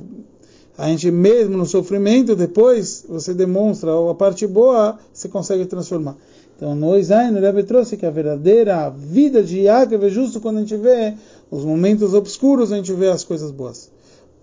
a 0.76 0.87
gente 0.88 1.11
mesmo 1.11 1.57
no 1.57 1.64
sofrimento, 1.64 2.37
depois 2.37 3.07
você 3.09 3.33
demonstra 3.33 3.90
a 4.11 4.14
parte 4.14 4.46
boa, 4.46 4.98
você 5.11 5.31
consegue 5.31 5.64
transformar. 5.64 6.14
Então, 6.57 6.74
no 6.74 6.98
Isain, 6.98 7.35
o 7.35 7.40
Rebbe 7.40 7.62
trouxe 7.62 7.96
que 7.96 8.04
a 8.04 8.11
verdadeira 8.11 8.90
vida 8.90 9.42
de 9.42 9.61
Yaakov 9.61 10.04
é 10.04 10.11
justo 10.11 10.38
quando 10.38 10.59
a 10.59 10.61
gente 10.61 10.76
vê 10.76 11.14
os 11.50 11.64
momentos 11.64 12.12
obscuros, 12.12 12.70
a 12.70 12.76
gente 12.76 12.92
vê 12.92 13.09
as 13.09 13.24
coisas 13.24 13.50
boas. 13.50 13.90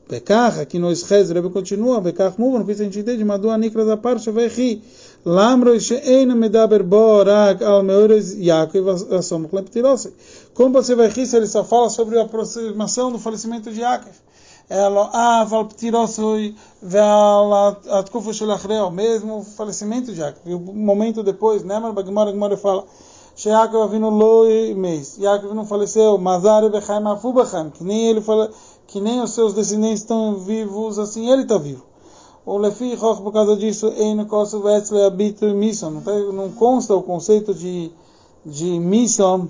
Bekach, 0.09 0.59
aqui 0.59 0.79
no 0.79 0.91
Ishez, 0.91 1.29
Rebbe 1.29 1.51
continua, 1.51 2.01
Bekach 2.01 2.39
Muvan, 2.39 2.63
por 2.63 2.71
isso 2.71 2.81
a 2.81 2.85
gente 2.85 2.99
entende, 2.99 3.23
Madua 3.23 3.55
Nikra 3.55 3.85
da 3.85 3.97
parte 3.97 4.31
vai 4.31 4.47
rir. 4.47 4.81
Lamro 5.25 5.79
she'ein 5.79 6.29
medaber 6.35 6.83
bo 6.83 7.23
rag 7.23 7.63
al 7.63 7.81
meores 7.81 8.35
Yaakov 8.35 9.11
asom 9.11 9.47
kleptirose. 9.47 10.13
Como 10.53 10.73
você 10.73 10.93
vai 10.93 11.07
rir 11.07 11.25
se 11.25 11.35
ele 11.35 11.47
só 11.47 11.63
fala 11.63 11.89
sobre 11.89 12.19
a 12.19 12.25
aproximação 12.25 13.11
do 13.11 13.17
falecimento 13.17 13.71
de 13.71 13.81
Yaakov? 13.81 14.13
Ela, 14.69 15.09
ah, 15.11 15.43
val 15.43 15.65
ptirosoi, 15.65 16.55
val 16.79 17.79
atkufu 17.89 18.35
shel 18.35 18.51
achreo, 18.51 18.91
mesmo 18.91 19.39
o 19.39 19.43
falecimento 19.43 20.13
de 20.13 20.21
Yaakov. 20.21 20.43
E 20.45 20.53
o 20.53 20.59
momento 20.59 21.23
depois, 21.23 21.63
mas 21.63 21.81
Bagmar 21.95 22.27
Bagmar 22.27 22.55
fala, 22.55 22.85
Sheakov 23.35 23.81
avinu 23.81 24.11
loi 24.11 24.75
meis. 24.75 25.17
Yaakov 25.17 25.55
não 25.55 25.65
faleceu, 25.65 26.19
Mazar 26.19 26.69
bechaim 26.69 27.07
afu 27.07 27.33
bechaim, 27.33 27.71
que 27.71 27.83
nem 27.83 28.09
ele 28.09 28.21
fala, 28.21 28.51
que 28.85 29.01
nem 29.01 29.19
os 29.21 29.31
seus 29.31 29.55
descendentes 29.55 30.01
estão 30.01 30.35
vivos, 30.35 30.99
assim 30.99 31.31
ele 31.31 31.41
está 31.41 31.57
vivo. 31.57 31.94
O 32.45 32.57
Lefi 32.57 32.95
por 32.97 33.33
causa 33.33 33.57
disso, 33.57 33.91
não 36.31 36.51
consta 36.51 36.95
o 36.95 37.01
conceito 37.01 37.53
de, 37.55 37.91
de 38.45 38.79
missão, 38.79 39.49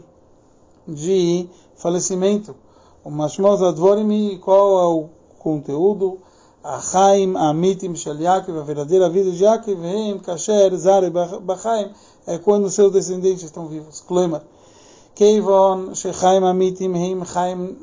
de 0.88 1.50
falecimento. 1.76 2.56
O 3.04 3.10
Mashmoz 3.12 3.62
Advorim, 3.62 4.40
qual 4.40 4.80
é 4.80 4.88
o 4.88 5.10
conteúdo? 5.40 6.20
a 6.64 6.80
a 6.80 7.54
Mitim, 7.54 7.96
Shel 7.96 8.20
Yaakov, 8.20 8.58
a 8.58 8.64
verdadeira 8.64 9.08
vida 9.08 9.32
de 9.32 9.44
Yaakov, 9.44 9.76
Veim, 9.76 10.18
Kasher, 10.18 10.76
Zare, 10.76 11.12
Bachaim, 11.12 11.92
é 12.26 12.40
quando 12.40 12.72
seus 12.72 12.92
descendentes 12.92 13.44
estão 13.44 13.68
vivos. 13.68 14.02
Kloimer. 14.02 14.42
Keivon, 15.14 15.94
Shechaim 15.94 16.44
Amitim, 16.44 16.94
Heim 16.96 17.24
Chaim 17.24 17.78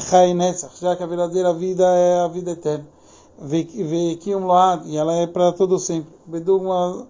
Chai 0.00 0.34
Netzach, 0.34 0.78
já 0.78 0.94
que 0.94 1.02
a 1.02 1.06
verdadeira 1.06 1.54
vida 1.54 1.84
é 1.84 2.20
a 2.20 2.28
vida 2.28 2.50
eterna. 2.50 2.97
Vekium 3.40 4.46
Load, 4.46 4.88
e 4.88 4.96
ela 4.96 5.14
é 5.14 5.26
para 5.26 5.52
todo 5.52 5.78
sempre. 5.78 6.12
Bedugma 6.26 7.06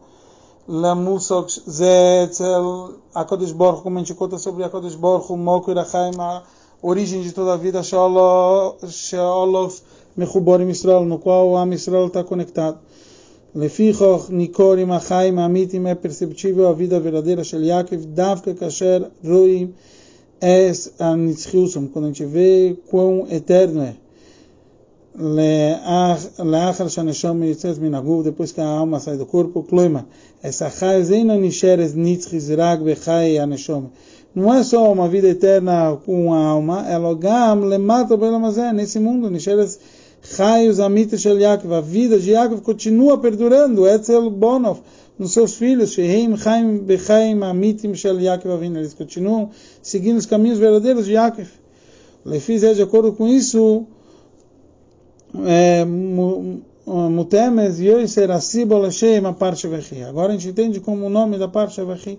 Lamusok 0.68 1.50
Zetzel, 1.68 2.94
Akodesh 3.14 3.52
Borch, 3.52 3.82
como 3.82 3.96
a 3.96 4.00
gente 4.00 4.14
conta 4.14 4.38
sobre 4.38 4.64
Akodesh 4.64 4.94
Borch, 4.94 5.30
Mokir 5.30 5.78
Achaim, 5.78 6.12
a 6.18 6.42
origem 6.82 7.22
de 7.22 7.32
toda 7.32 7.54
a 7.54 7.56
vida, 7.56 7.82
Sheolof 7.82 9.82
Mechuborim 10.16 10.68
Israel, 10.68 11.04
no 11.04 11.18
qual 11.18 11.48
o 11.48 11.56
Am 11.56 11.72
Israel 11.72 12.08
está 12.08 12.22
conectado. 12.22 12.78
Lefichoch 13.54 14.30
Nikorim 14.30 14.90
Achaim 14.90 15.38
Amitim 15.38 15.86
é 15.86 15.94
perceptível 15.94 16.68
a 16.68 16.74
vida 16.74 17.00
verdadeira 17.00 17.42
Shel 17.42 17.64
Yaakov 17.64 18.04
Davka 18.06 18.52
Kasher 18.52 19.10
Roim 19.24 19.72
Es 20.38 20.92
Anitzchiusum 20.98 21.88
quando 21.88 22.04
a 22.04 22.08
gente 22.08 22.26
vê 22.26 22.76
quão 22.90 23.26
eterno 23.30 23.82
é 23.82 23.96
Leachar 25.18 26.88
Shaneshom 26.88 27.44
Yitzes 27.44 27.78
Minaguv 27.78 28.22
depois 28.24 28.52
que 28.52 28.60
a 28.60 28.66
alma 28.66 29.00
sai 29.00 29.16
do 29.16 29.26
corpo 29.26 29.62
Kloima 29.64 30.06
Essa 30.42 30.70
Chai 30.70 31.02
Zeina 31.02 31.36
Nisheres 31.36 31.94
Nitzchis 31.94 32.48
Rag 32.50 32.82
Bechai 32.84 33.38
Aneshom 33.38 33.90
não 34.34 34.54
é 34.54 34.62
só 34.62 34.92
uma 34.92 35.08
vida 35.08 35.28
eterna 35.28 35.96
com 36.04 36.32
a 36.32 36.38
alma, 36.38 36.86
é 36.88 36.96
logam 36.96 37.64
lemata 37.64 38.16
belamazé, 38.16 38.72
nesse 38.72 39.00
mundo, 39.00 39.30
nisheres 39.30 39.80
raios 40.36 40.78
amita 40.78 41.16
shel 41.16 41.38
Yaakov, 41.38 41.72
a 41.72 41.80
vida 41.80 42.18
de 42.18 42.32
Yaakov 42.32 42.60
continua 42.60 43.18
perdurando, 43.18 43.86
etzel 43.86 44.30
bonov, 44.30 44.80
nos 45.18 45.32
seus 45.32 45.54
filhos, 45.54 45.90
sheheim 45.90 46.36
chaim 46.36 46.78
bechaim 46.78 47.42
amitim 47.42 47.94
shel 47.94 48.20
Yaakov 48.20 48.52
avinu, 48.52 48.78
eles 48.78 48.94
continuam 48.94 49.50
seguindo 49.82 50.18
os 50.18 50.26
caminhos 50.26 50.58
verdadeiros 50.58 51.06
de 51.06 51.14
Yaakov. 51.14 51.48
Lefiz 52.24 52.62
é 52.62 52.74
de 52.74 52.82
acordo 52.82 53.12
com 53.12 53.26
isso, 53.26 53.86
é, 55.44 55.84
Mutemes 55.84 57.78
Yoiser 57.80 58.30
Asibol 58.30 58.84
Hashem 58.84 59.26
a 59.26 59.32
parte 59.32 59.68
Vechi. 59.68 60.02
Agora 60.02 60.32
a 60.32 60.36
gente 60.36 60.48
entende 60.48 60.80
como 60.80 61.06
o 61.06 61.10
nome 61.10 61.38
da 61.38 61.48
parte 61.48 61.82
Vechi. 61.82 62.18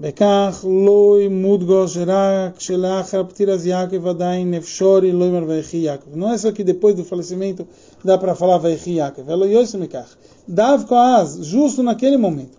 Bekach 0.00 0.64
loi 0.64 1.28
mudgosh 1.28 1.96
rak 2.06 2.58
shelachar 2.58 3.22
ptiras 3.28 3.66
Yaakov 3.66 4.08
adain 4.08 4.50
nefshori 4.50 5.12
loi 5.12 5.30
mar 5.30 5.44
vechi 5.44 5.82
Yaakov. 5.82 6.16
Não 6.16 6.32
é 6.32 6.38
só 6.38 6.50
que 6.52 6.64
depois 6.64 6.94
do 6.94 7.04
falecimento 7.04 7.68
dá 8.02 8.16
para 8.16 8.34
falar 8.34 8.56
vechi 8.56 8.94
Yaakov. 8.94 9.28
é 9.28 9.52
yoisimikach. 9.52 10.08
Dav 10.48 10.86
koaz, 10.86 11.44
justo 11.44 11.82
naquele 11.82 12.16
momento. 12.16 12.56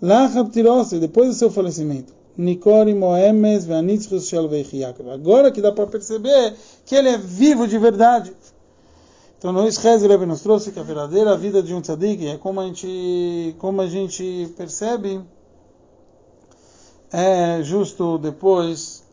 Lachar 0.00 0.46
ptiros, 0.46 0.88
depois 0.92 1.28
do 1.28 1.34
seu 1.34 1.50
falecimento. 1.50 2.14
Nikori 2.38 2.94
moemes 2.94 3.66
veanitzchus 3.66 4.26
shel 4.26 4.48
vechi 4.48 4.78
Yaakov. 4.78 5.10
Agora 5.10 5.50
que 5.50 5.60
dá 5.60 5.70
para 5.70 5.86
perceber 5.86 6.54
que 6.86 6.94
ele 6.94 7.10
é 7.10 7.18
vivo 7.18 7.68
de 7.68 7.76
verdade. 7.76 8.32
Então, 9.38 9.52
no 9.52 9.62
Rebbe 9.62 10.26
nos 10.26 10.40
trouxe 10.40 10.72
que 10.72 10.80
a 10.80 10.82
verdadeira 10.82 11.36
vida 11.36 11.62
de 11.62 11.72
um 11.72 11.80
tzadik 11.80 12.26
é 12.26 12.36
como 12.36 12.60
a 12.60 12.64
gente, 12.64 13.54
como 13.58 13.80
a 13.80 13.86
gente 13.86 14.52
percebe, 14.56 15.20
é 17.12 17.62
justo 17.62 18.18
depois, 18.18 19.04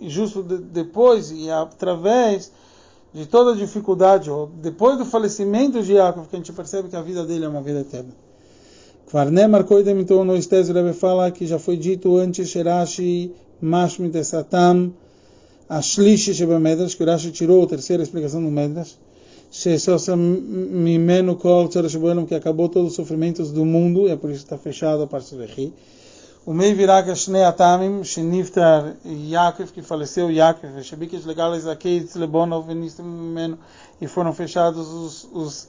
justo 0.00 0.42
de, 0.42 0.56
depois 0.56 1.30
e 1.30 1.50
através 1.50 2.50
de 3.12 3.26
toda 3.26 3.54
dificuldade, 3.54 4.30
ou 4.30 4.46
depois 4.46 4.96
do 4.96 5.04
falecimento 5.04 5.82
de 5.82 5.92
Yaakov, 5.92 6.26
que 6.28 6.36
a 6.36 6.38
gente 6.38 6.54
percebe 6.54 6.88
que 6.88 6.96
a 6.96 7.02
vida 7.02 7.26
dele 7.26 7.44
é 7.44 7.48
uma 7.48 7.60
vida 7.60 7.80
eterna. 7.80 8.14
Kvarnemar 9.10 9.64
Koidem, 9.64 10.00
então, 10.00 10.24
no 10.24 10.36
Isrez 10.36 10.70
Rebbe 10.70 10.94
fala 10.94 11.30
que 11.30 11.46
já 11.46 11.58
foi 11.58 11.76
dito 11.76 12.16
antes, 12.16 12.48
Sherashi 12.48 13.34
Mashmit 13.60 14.16
Esatam, 14.16 14.94
Ashlishi 15.68 16.32
Sheba 16.32 16.58
Medrash, 16.58 16.94
que 16.94 17.02
o 17.02 17.06
Rashi 17.06 17.30
tirou 17.30 17.62
a 17.62 17.66
terceira 17.66 18.02
explicação 18.02 18.42
do 18.42 18.50
Medrash, 18.50 18.96
Mimeno 20.16 21.34
Kol 21.34 21.68
que 22.26 22.34
acabou 22.36 22.68
todos 22.68 22.90
os 22.90 22.96
sofrimentos 22.96 23.50
do 23.50 23.64
mundo, 23.64 24.08
é 24.08 24.14
por 24.14 24.30
isso 24.30 24.40
que 24.40 24.46
está 24.46 24.56
fechado 24.56 25.02
a 25.02 25.06
parte 25.08 25.34
do 25.34 25.44
Rehi. 25.44 25.74
O 26.46 26.54
Mei 26.54 26.72
Viraka 26.72 27.14
Shnei 27.16 27.42
Atamim, 27.42 28.04
Sheniftar 28.04 28.96
Yaakov, 29.04 29.72
que 29.72 29.82
faleceu 29.82 30.30
Yaakov, 30.30 30.82
Shebikish 30.82 31.26
Legales 31.26 31.66
Akeitz 31.66 32.14
Lebonov, 32.14 32.66
Mimeno, 32.72 33.58
e 34.00 34.06
foram 34.06 34.32
fechados 34.32 34.86
os, 34.88 35.28
os 35.32 35.68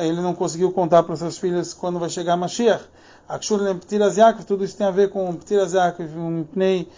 ele 0.00 0.20
não 0.20 0.34
conseguiu 0.34 0.72
contar 0.72 1.04
para 1.04 1.14
seus 1.14 1.38
filhos 1.38 1.72
quando 1.72 1.98
vai 2.00 2.10
chegar 2.10 2.36
Mashiach. 2.36 2.84
Akshur 3.28 3.60
Ptiras 3.76 4.16
Yaakov, 4.16 4.44
tudo 4.44 4.64
isso 4.64 4.76
tem 4.76 4.86
a 4.86 4.90
ver 4.90 5.10
com 5.10 5.32
Ptiras 5.36 5.72
Yaakov, 5.72 6.08
um 6.16 6.44
Pnei 6.44 6.88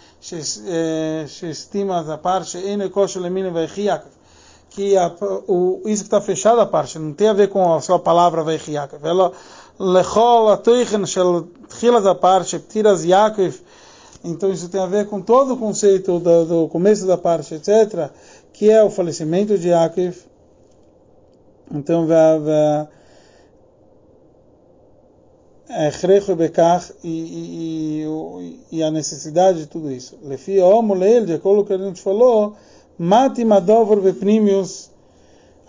Shestima 1.27 1.99
a 2.11 2.17
parte, 2.17 2.57
Ene 2.57 2.89
Kosher 2.89 3.21
Lemine 3.21 3.51
Vaichi 3.51 3.83
Yaakov 3.83 4.20
que 4.71 4.97
a, 4.97 5.13
o, 5.47 5.81
isso 5.85 6.03
que 6.03 6.07
está 6.07 6.21
fechado 6.21 6.59
a 6.61 6.65
parte, 6.65 6.97
não 6.97 7.13
tem 7.13 7.27
a 7.27 7.33
ver 7.33 7.49
com 7.49 7.73
a 7.73 7.81
sua 7.81 7.99
palavra 7.99 8.43
Veichiakov. 8.43 9.05
Ela 9.05 9.31
lechol 9.77 10.49
atoichen 10.49 11.05
shel 11.05 11.47
tchilas 11.67 12.05
a 12.05 12.15
parte, 12.15 12.57
ptiras 12.57 13.03
Yaakov. 13.03 13.59
Então 14.23 14.51
isso 14.51 14.69
tem 14.69 14.81
a 14.81 14.85
ver 14.85 15.07
com 15.07 15.21
todo 15.21 15.53
o 15.53 15.57
conceito 15.57 16.19
do, 16.19 16.45
do 16.45 16.67
começo 16.69 17.05
da 17.05 17.17
parte, 17.17 17.55
etc., 17.55 18.09
que 18.53 18.69
é 18.69 18.81
o 18.83 18.89
falecimento 18.89 19.57
de 19.57 19.69
Yaakov. 19.69 20.15
Então, 21.73 22.07
e, 28.71 28.83
a 28.83 28.91
necessidade 28.91 29.59
de 29.59 29.65
tudo 29.67 29.91
isso. 29.91 30.17
Lefi 30.21 30.59
o 30.59 30.81
moleil, 30.81 31.25
de 31.25 31.33
acordo 31.33 31.63
com 31.65 31.73
o 31.73 31.93
que 31.93 32.01
a 33.01 33.07
gente 33.07 33.09
falou, 33.09 33.09
Mati 33.09 33.45
Madovor 33.45 33.99
Veprimius 33.99 34.91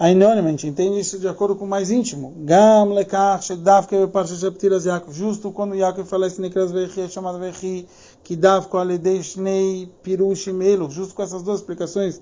Ainônimo, 0.02 0.48
a 0.48 0.50
gente 0.50 0.66
entende 0.66 0.98
isso 0.98 1.16
de 1.16 1.28
acordo 1.28 1.54
com 1.54 1.64
o 1.64 1.68
mais 1.68 1.88
íntimo. 1.88 2.32
Gam 2.38 2.92
lekach 2.92 3.44
shedavke 3.44 3.96
beparshat 3.96 4.50
ptiras 4.50 4.84
Yaakov. 4.84 5.14
Justo 5.14 5.52
quando 5.52 5.76
Yaakov 5.76 6.06
falece 6.06 6.40
nekras 6.40 6.72
vechi, 6.72 7.02
é 7.02 7.08
chamado 7.08 7.38
vechi, 7.38 7.86
que 8.24 8.34
davko 8.34 8.78
aledei 8.78 9.22
shnei 9.22 9.88
pirushim 10.02 10.60
elo. 10.60 10.90
Justo 10.90 11.14
com 11.14 11.22
essas 11.22 11.42
duas 11.44 11.60
explicações. 11.60 12.20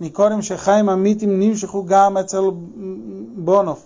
Nikorem 0.00 0.42
shechaim 0.42 0.88
amitim 0.88 1.28
nimshechu 1.28 1.84
gam 1.84 2.18
etzel 2.18 2.50
bonov. 2.50 3.78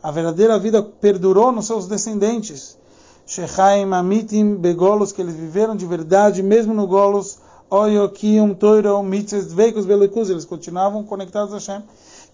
A 0.00 0.12
verdadeira 0.12 0.56
vida 0.56 0.80
perdurou 0.80 1.50
nos 1.50 1.66
seus 1.66 1.88
descendentes. 1.88 2.78
Shechaim 3.26 3.92
amitim 3.92 4.54
begolos, 4.54 5.10
que 5.10 5.20
eles 5.20 5.34
viveram 5.34 5.74
de 5.74 5.86
verdade, 5.86 6.40
mesmo 6.40 6.72
no 6.72 6.86
golos, 6.86 7.38
Oyo, 7.72 8.06
Kiyum, 8.10 8.52
Toiro, 8.52 9.02
Mitzvahs, 9.02 9.46
Dveikus, 9.46 9.86
Belikus, 9.86 10.28
eles 10.28 10.44
continuavam 10.44 11.02
conectados 11.04 11.54
a 11.54 11.56
Hashem. 11.56 11.82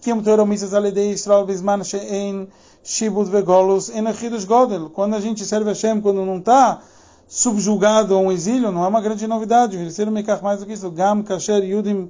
Kiyum, 0.01 0.21
Toiro, 0.21 0.45
Mitzvahs, 0.45 0.73
Aledei, 0.73 1.11
Israel, 1.11 1.45
Bisman, 1.45 1.81
Shein, 1.81 2.49
Shibut, 2.83 3.31
Vegolus, 3.31 3.87
Enachidus, 3.87 4.43
Godel. 4.43 4.89
Quando 4.89 5.15
a 5.15 5.21
gente 5.21 5.45
serve 5.45 5.69
a 5.69 5.73
Hashem, 5.73 6.01
quando 6.01 6.25
não 6.25 6.39
está 6.39 6.81
subjugado 7.25 8.15
a 8.15 8.19
um 8.19 8.29
exílio, 8.29 8.69
não 8.69 8.83
é 8.83 8.87
uma 8.89 8.99
grande 8.99 9.25
novidade. 9.27 9.77
Eles 9.77 9.93
serão 9.93 10.11
mekach 10.11 10.43
mais 10.43 10.59
do 10.59 10.65
que 10.65 10.73
isso. 10.73 10.91
Gam, 10.91 11.23
Kasher, 11.23 11.63
Yudim, 11.63 12.09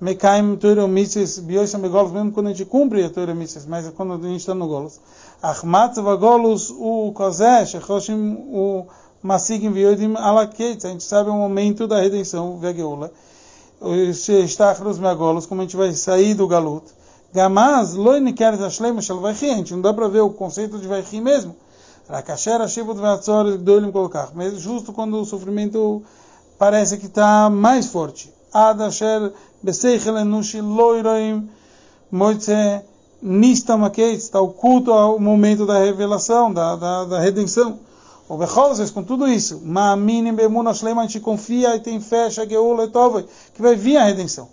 Mekaim, 0.00 0.54
Toiro, 0.54 0.86
Mitzvahs, 0.86 1.40
Bioisam, 1.40 1.80
Begolus, 1.80 2.12
mesmo 2.12 2.30
quando 2.30 2.46
a 2.46 2.50
gente 2.50 2.64
cumpre 2.64 3.02
a 3.02 3.10
Toiro, 3.10 3.34
Mitzvahs, 3.34 3.66
mas 3.66 3.88
quando 3.88 4.12
a 4.12 4.28
gente 4.28 4.38
está 4.38 4.54
no 4.54 4.68
Golos. 4.68 5.00
Achmat, 5.42 5.96
Vagolus, 5.96 6.70
o 6.70 7.10
Kozé, 7.12 7.66
Shechoshim, 7.66 8.36
o 8.52 8.86
Masigim 9.22 9.72
Viodim 9.72 10.14
Alaketz. 10.16 10.84
A 10.84 10.88
gente 10.88 11.04
sabe 11.04 11.30
o 11.30 11.34
momento 11.34 11.86
da 11.86 12.00
redenção, 12.00 12.58
Vegeula. 12.58 13.10
Estachros 14.44 14.98
Meagolos, 14.98 15.46
como 15.46 15.60
a 15.60 15.64
gente 15.64 15.76
vai 15.76 15.92
sair 15.92 16.34
do 16.34 16.46
Galut. 16.46 16.84
Gamaz, 17.32 17.94
Loine 17.94 18.32
Keret 18.32 18.62
Hashlem 18.62 19.00
Shel 19.00 19.20
Vaichi. 19.20 19.50
A 19.50 19.56
gente 19.56 19.74
não 19.74 19.80
dá 19.80 19.92
para 19.92 20.08
ver 20.08 20.20
o 20.20 20.30
conceito 20.30 20.78
de 20.78 20.88
Vaichi 20.88 21.20
mesmo. 21.20 21.54
Rakasher 22.08 22.60
Ashivut 22.60 22.98
Veatzor 22.98 23.58
Gdolim 23.58 23.92
Kolkach. 23.92 24.32
Mas 24.34 24.60
justo 24.60 24.92
quando 24.92 25.20
o 25.20 25.24
sofrimento 25.24 26.02
parece 26.58 26.96
que 26.96 27.06
está 27.06 27.50
mais 27.50 27.86
forte. 27.86 28.32
Ad 28.52 28.82
Asher 28.82 29.32
Beseichel 29.62 30.16
Enushi 30.16 30.60
Loiroim 30.60 31.48
Moitze 32.10 32.82
Nistam 33.20 33.84
Aketz. 33.84 34.24
Está 34.24 34.40
oculto 34.40 34.92
ao 34.92 35.18
momento 35.18 35.66
da 35.66 35.78
revelação, 35.78 36.52
da, 36.52 36.76
da, 36.76 37.04
da 37.04 37.20
redenção. 37.20 37.78
O 38.28 38.36
Becholzes, 38.36 38.90
com 38.90 39.02
tudo 39.02 39.26
isso, 39.26 39.62
Ma'aminim 39.64 40.34
Bemuna 40.34 40.74
Shlema, 40.74 41.00
a 41.00 41.06
gente 41.06 41.18
confia 41.20 41.74
e 41.74 41.80
tem 41.80 41.98
fé, 41.98 42.28
Shageula 42.28 42.84
e 42.84 42.88
que 43.54 43.62
vai 43.62 43.74
vir 43.74 43.96
a 43.96 44.04
redenção. 44.04 44.50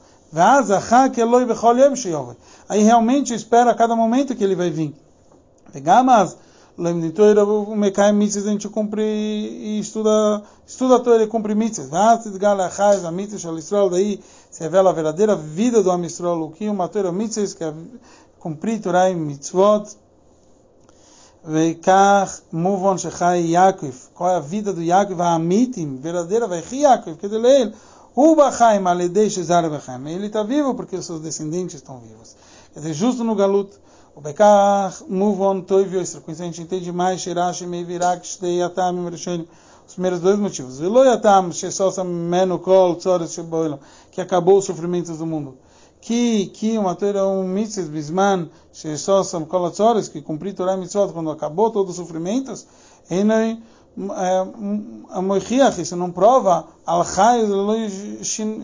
Aí 2.70 2.82
realmente 2.82 3.34
espera 3.34 3.72
a 3.72 3.76
cada 3.76 3.96
momento 3.96 4.34
que 4.34 4.44
ele 4.44 4.56
vai 4.56 4.70
vir. 4.70 4.96
Vegamas, 5.74 6.38
a 8.48 8.52
gente 8.52 8.70
cumpre 8.70 9.02
e 9.02 9.80
estuda, 9.80 10.42
estuda 10.66 10.96
a 10.96 11.00
Torá 11.00 11.24
e 11.24 11.28
cumpre 11.28 11.54
mitzvahs. 11.54 11.90
daí 13.90 14.20
se 14.52 14.64
revela 14.64 14.90
a 14.90 14.94
verdadeira 14.94 15.36
vida 15.36 15.84
do 15.84 15.92
Am 15.92 16.04
Yisrael, 16.04 16.44
o 16.44 16.52
que 16.52 16.70
uma 16.70 16.88
Torá 16.88 17.12
mitzvahs, 17.12 17.54
que 17.54 17.64
é 17.64 17.74
cumprir 18.40 18.80
Torá 18.82 19.10
e 19.10 19.16
mitzvot, 19.16 19.98
Veikach 21.48 22.42
Muvon 22.52 22.98
Shechai 22.98 23.52
Yaakov. 23.52 23.94
Qual 24.16 24.32
é 24.32 24.36
a 24.38 24.40
vida 24.40 24.74
do 24.74 24.82
Yaakov? 24.82 25.22
A 25.22 25.36
Amitim, 25.36 25.98
verdadeira, 25.98 26.48
vai 26.48 26.64
Yaakov, 26.72 27.18
que 27.18 27.28
dele 27.28 27.48
ele. 27.48 27.74
Ubachaim 28.16 28.84
Aledei 28.88 29.30
Shezar 29.30 29.70
Bachaim. 29.70 30.08
Ele 30.08 30.26
está 30.26 30.42
vivo 30.42 30.74
porque 30.74 30.96
os 30.96 31.06
seus 31.06 31.22
descendentes 31.22 31.76
estão 31.76 32.00
vivos. 32.00 32.36
Quer 32.74 32.80
dizer, 32.80 32.94
justo 32.94 33.24
no 33.24 33.36
Galut. 33.36 33.72
O 34.16 34.22
Bekach 34.22 35.04
Muvon 35.08 35.62
Toiv 35.62 35.94
Yosra. 35.94 36.22
Com 36.22 36.32
isso 36.32 36.42
a 36.42 36.46
gente 36.46 36.64
entende 36.64 36.92
mais 36.92 37.22
Shirashi 37.22 37.68
Meivirak 37.68 38.26
Shtei 38.26 38.64
Atam 38.64 38.98
Imreshenim. 38.98 39.48
Os 39.88 39.94
primeiros 39.94 40.22
dois 40.22 40.40
motivos. 40.40 40.80
Veloy 40.80 41.10
Atam 41.10 41.52
Shesosam 41.52 42.06
Menu 42.06 42.58
Kol 42.58 42.96
Tzores 42.96 43.34
Sheboilam. 43.34 43.80
Que 44.12 44.20
acabou 44.20 44.58
os 44.58 44.66
sofrimentos 44.66 45.20
do 45.20 45.28
mundo 45.28 45.60
que 46.06 46.46
que 46.54 46.78
uma 46.78 46.94
Torá 46.94 47.28
um 47.28 47.44
mitzvah 47.44 47.90
bisman 47.90 48.48
shesosam 48.72 49.44
kol 49.46 49.66
atzores 49.66 50.08
que 50.08 50.22
cumprir 50.22 50.54
Torá 50.54 50.78
mitzvot 50.78 51.12
quando 51.12 51.32
acabou 51.32 51.72
todos 51.72 51.92
os 51.92 51.96
sofrimentos 51.98 52.68
enai 53.10 53.58
a 55.10 55.22
moichiach 55.22 55.82
isso 55.82 55.96
não 55.96 56.12
prova 56.12 56.68
al 56.86 57.04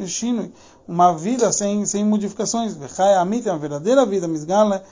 shinui 0.07 0.51
uma 0.87 1.13
vida 1.17 1.51
sem 1.51 1.83
sem 1.87 2.05
modificações 2.05 2.77
chai 2.95 3.15
amit 3.15 3.47
é 3.47 3.51
uma 3.51 3.57
verdadeira 3.57 4.05
vida 4.05 4.27
misgala 4.27 4.83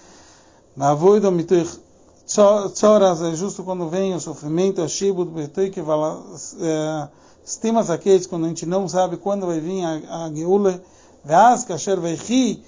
na 0.75 0.95
voida 0.95 1.29
mitoich 1.29 1.79
tzoras 2.25 3.21
é 3.21 3.35
justo 3.35 3.63
quando 3.63 3.87
vem 3.89 4.15
o 4.15 4.19
sofrimento 4.19 4.81
a 4.81 4.87
shibut 4.87 5.29
betoi 5.29 5.69
que 5.69 5.83
estimas 7.45 7.91
aqueles 7.91 8.25
quando 8.25 8.45
a 8.45 8.47
gente 8.47 8.65
não 8.65 8.87
sabe 8.87 9.17
quando 9.17 9.45
vai 9.45 9.59
vir 9.59 9.83
a, 9.83 10.25
a 10.25 10.33
Geula, 10.33 10.81
Veaz, 11.23 11.63
Kasher 11.63 11.99
rir, 11.99 12.63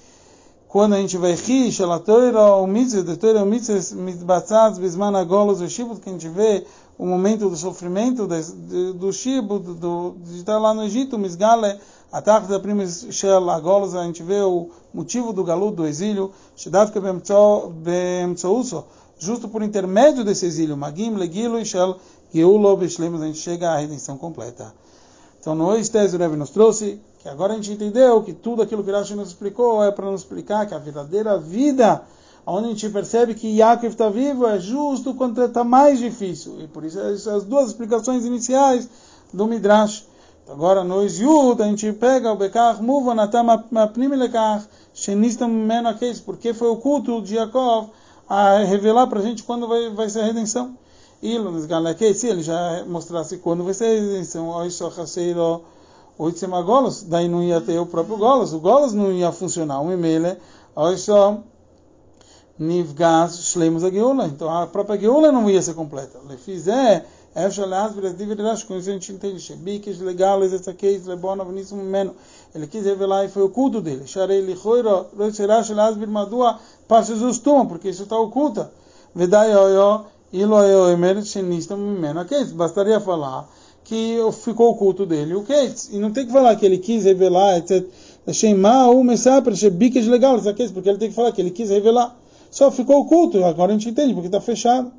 quando 0.68 0.94
a 0.94 0.98
gente 0.98 1.16
vai 1.16 1.34
rir, 1.34 1.70
Shalatoira, 1.70 2.56
o 2.56 2.66
mitzvah, 2.66 3.02
de 3.02 3.16
Toira, 3.16 3.42
o 3.42 3.46
mitzvah, 3.46 3.96
mitbatzaz, 3.96 4.78
bisman 4.78 5.14
agolos, 5.16 5.60
o 5.60 5.68
shibut, 5.68 6.00
que 6.00 6.08
a 6.08 6.12
gente 6.12 6.28
vê 6.28 6.64
o 6.98 7.06
momento 7.06 7.48
do 7.48 7.56
sofrimento 7.56 8.26
do, 8.26 8.94
do 8.94 9.12
shibut, 9.12 9.64
do, 9.74 10.14
de 10.24 10.38
estar 10.38 10.58
lá 10.58 10.72
no 10.72 10.84
Egito, 10.84 11.18
misgale, 11.18 11.78
ataque 12.10 12.46
da 12.46 12.60
prima 12.60 12.86
Shel 12.86 13.50
agolos, 13.50 13.94
a 13.94 14.04
gente 14.04 14.22
vê 14.22 14.40
o 14.40 14.70
motivo 14.92 15.32
do 15.32 15.42
galuto, 15.42 15.76
do 15.76 15.86
exílio, 15.86 16.30
Shedavke 16.56 16.98
bemtsouso, 17.00 18.84
justo 19.18 19.48
por 19.48 19.62
intermédio 19.62 20.24
desse 20.24 20.46
exílio, 20.46 20.76
Magim, 20.76 21.14
Legilo 21.14 21.58
e 21.58 21.64
Shel, 21.64 21.96
Geulo, 22.32 22.76
Beshlemos, 22.76 23.22
a 23.22 23.26
gente 23.26 23.38
chega 23.38 23.70
à 23.70 23.76
redenção 23.78 24.16
completa. 24.18 24.74
Então, 25.40 25.54
no 25.54 25.74
ex-tese, 25.74 26.16
o 26.16 26.18
Rebbe 26.18 26.36
nos 26.36 26.50
trouxe 26.50 27.00
que 27.22 27.28
agora 27.28 27.52
a 27.52 27.56
gente 27.56 27.72
entendeu 27.72 28.20
que 28.22 28.32
tudo 28.32 28.62
aquilo 28.62 28.82
que 28.82 28.90
Rashi 28.90 29.14
nos 29.14 29.28
explicou 29.28 29.82
é 29.84 29.92
para 29.92 30.10
nos 30.10 30.22
explicar 30.22 30.66
que 30.66 30.74
a 30.74 30.78
verdadeira 30.78 31.38
vida, 31.38 32.02
onde 32.44 32.66
a 32.66 32.70
gente 32.70 32.88
percebe 32.88 33.34
que 33.34 33.56
Yaakov 33.58 33.86
está 33.86 34.08
vivo, 34.08 34.44
é 34.46 34.58
justo 34.58 35.14
quando 35.14 35.40
está 35.44 35.62
mais 35.62 36.00
difícil. 36.00 36.60
E 36.60 36.66
por 36.66 36.84
isso, 36.84 36.98
essas 36.98 37.28
as 37.28 37.44
duas 37.44 37.68
explicações 37.68 38.24
iniciais 38.24 38.88
do 39.32 39.46
Midrash. 39.46 40.04
Então, 40.42 40.56
agora, 40.56 40.82
no 40.82 41.04
Yud, 41.04 41.62
a 41.62 41.66
gente 41.66 41.92
pega 41.92 42.32
o 42.32 42.36
Bekach, 42.36 42.82
Muva, 42.82 43.14
Natam, 43.14 43.48
Apnim, 43.50 44.08
Lekach, 44.08 44.66
Shenistam, 44.92 45.48
Menakes, 45.48 46.20
porque 46.20 46.52
foi 46.52 46.68
o 46.68 46.76
culto 46.76 47.22
de 47.22 47.36
Yaakov 47.36 47.90
a 48.28 48.58
revelar 48.64 49.06
para 49.06 49.20
a 49.20 49.22
gente 49.22 49.44
quando 49.44 49.68
vai, 49.68 49.90
vai 49.90 50.10
ser 50.10 50.22
a 50.22 50.24
redenção. 50.24 50.76
E 51.22 51.36
se 52.14 52.26
ele 52.26 52.42
já 52.42 52.84
mostrasse 52.84 53.36
quando 53.36 53.62
vai 53.62 53.74
ser 53.74 53.84
a 53.84 54.00
redenção, 54.00 54.48
Oishochaseiro, 54.48 55.62
Oitzema 56.18 56.60
Golos, 56.62 57.02
daí 57.02 57.26
não 57.26 57.42
ia 57.42 57.60
ter 57.60 57.78
o 57.78 57.86
próprio 57.86 58.16
Golos, 58.16 58.52
o 58.52 58.60
Golos 58.60 58.92
não 58.92 59.10
ia 59.10 59.32
funcionar. 59.32 59.80
O 59.80 59.86
Mimele, 59.86 60.36
Oisho, 60.76 61.42
Nivgas, 62.58 63.38
Shleimus 63.38 63.82
a 63.82 63.90
Geula. 63.90 64.26
Então 64.26 64.50
a 64.50 64.66
própria 64.66 65.00
Geula 65.00 65.32
não 65.32 65.48
ia 65.48 65.60
ser 65.62 65.74
completa. 65.74 66.20
Lefiz 66.28 66.68
é, 66.68 67.04
com 68.66 68.76
isso 68.76 68.90
a 68.90 68.92
gente 68.92 69.12
entende. 69.12 69.40
Shebikish, 69.40 70.00
legales, 70.00 70.52
Etzakeis, 70.52 71.06
Lebona, 71.06 71.44
Viníssimo 71.44 71.82
Meno. 71.82 72.14
Ele 72.54 72.66
quis 72.66 72.84
revelar 72.84 73.24
e 73.24 73.28
foi 73.28 73.42
o 73.42 73.48
culto 73.48 73.80
dele. 73.80 74.06
Sharei 74.06 74.42
Lichoiro, 74.42 75.06
Roisherash, 75.16 75.70
Asbir, 75.72 76.08
Madua, 76.08 76.58
Passos 76.86 77.38
Tuma, 77.38 77.64
porque 77.64 77.88
isso 77.88 78.02
está 78.02 78.18
oculta. 78.18 78.70
Vedai 79.14 79.54
Oyo, 79.56 80.04
Ilo 80.32 80.56
Oyo, 80.56 80.90
Emer, 80.90 81.24
Shenistam, 81.24 81.78
Meno. 81.78 82.24
Bastaria 82.54 83.00
falar 83.00 83.48
que 83.84 84.16
ficou 84.44 84.70
oculto 84.70 85.04
dele 85.04 85.34
o 85.34 85.42
Keitz. 85.42 85.90
E 85.92 85.98
não 85.98 86.12
tem 86.12 86.26
que 86.26 86.32
falar 86.32 86.54
que 86.56 86.64
ele 86.64 86.78
quis 86.78 87.04
revelar, 87.04 87.58
etc. 87.58 87.84
Shema, 88.32 88.88
o 88.88 89.02
Messapra, 89.02 89.54
Shebikas 89.54 90.06
legal, 90.06 90.40
porque 90.40 90.88
ele 90.88 90.98
tem 90.98 91.08
que 91.08 91.14
falar 91.14 91.32
que 91.32 91.40
ele 91.40 91.50
quis 91.50 91.70
revelar. 91.70 92.16
Só 92.50 92.70
ficou 92.70 93.00
oculto, 93.00 93.42
agora 93.44 93.72
a 93.72 93.74
gente 93.74 93.88
entende, 93.88 94.12
porque 94.12 94.28
está 94.28 94.40
fechado. 94.40 94.92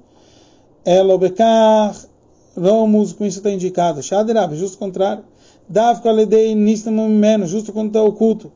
Elobekar, 0.85 1.95
Romus, 2.57 3.13
com 3.13 3.25
isso 3.25 3.37
está 3.37 3.49
indicado. 3.49 4.01
Shaderab, 4.03 4.55
justo 4.55 4.75
o 4.75 4.79
contrário. 4.79 5.23
Davka 5.69 6.11
ledei 6.11 6.53
nistam 6.55 6.93
menos, 7.07 7.49
justo 7.49 7.71
quando 7.71 7.87
está 7.87 8.03
oculto. 8.03 8.51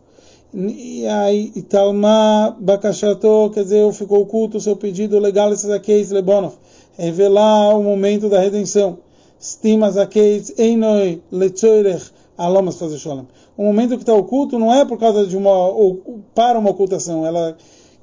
E 0.54 1.06
aí, 1.08 1.52
Talma 1.64 2.56
Bakashato, 2.60 3.52
quer 3.54 3.64
dizer, 3.64 3.94
ficou 3.94 4.22
oculto 4.22 4.58
o 4.58 4.62
seu 4.62 4.76
pedido 4.76 5.20
legal, 5.20 5.54
esses 5.54 5.70
aqui, 5.70 6.04
Lebonov. 6.10 6.56
Revelar 6.98 7.78
o 7.78 7.84
momento 7.84 8.28
da 8.28 8.40
redenção. 8.40 8.98
Stimas 9.40 9.98
akeis 9.98 10.54
einoi 10.58 11.22
letzoirech 11.32 12.12
alomas 12.38 12.78
fazer 12.78 12.98
sholem. 12.98 13.28
O 13.56 13.64
momento 13.64 13.96
que 13.96 14.04
está 14.04 14.14
oculto 14.14 14.58
não 14.60 14.74
é 14.74 14.86
por 14.86 15.00
causa 15.00 15.26
de 15.26 15.36
uma 15.36 15.52
ou, 15.70 16.22
para 16.34 16.60
uma 16.60 16.70
ocultação, 16.70 17.26
ela 17.26 17.58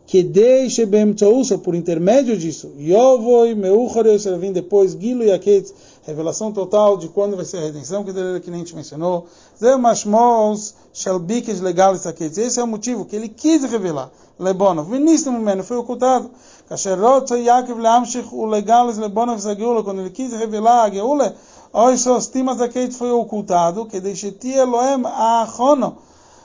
que 0.06 0.22
deixe 0.22 0.84
bem 0.84 1.14
por 1.62 1.74
intermédio 1.74 2.36
disso. 2.36 2.72
Yovoi 2.78 3.54
meuchores 3.54 4.26
ela 4.26 4.38
vem 4.38 4.52
depois 4.52 4.92
gilo 4.92 5.22
e 5.22 5.32
akeis 5.32 5.72
revelação 6.02 6.52
total 6.52 6.98
de 6.98 7.08
quando 7.08 7.36
vai 7.36 7.44
ser 7.44 7.58
a 7.58 7.60
redenção 7.62 8.04
que 8.04 8.12
dele 8.12 8.40
que 8.40 8.50
nem 8.50 8.60
gente 8.60 8.76
mencionou. 8.76 9.26
Zeu 9.58 9.78
mashmos 9.78 10.74
shalbikes 10.92 11.60
legales 11.60 12.06
akeis. 12.06 12.36
Esse 12.36 12.60
é 12.60 12.62
o 12.62 12.66
motivo 12.66 13.06
que 13.06 13.16
ele 13.16 13.28
quis 13.28 13.64
revelar. 13.64 14.10
Lebonov. 14.38 14.90
Vinícius 14.90 15.32
momento 15.32 15.62
foi 15.62 15.78
ocultado. 15.78 16.30
כאשר 16.69 17.05
רוצה 17.05 17.37
יעקב 17.37 17.79
להמשיך 17.79 18.33
ולגלס 18.33 18.97
לבונוס 18.97 19.45
הגאולה, 19.45 19.81
quando 19.81 19.99
ele 19.99 20.09
quis 20.09 20.33
revelar 20.33 20.85
a 20.85 20.89
Geula, 20.89 21.35
ou 21.73 21.97
só 21.97 22.17
estima 22.17 22.55
daquele 22.55 22.91
foi 22.91 23.11
ocultado, 23.11 23.85
כדי 23.89 24.15
שתהיה 24.15 24.65
להם 24.65 25.05
האחרונו, 25.05 25.91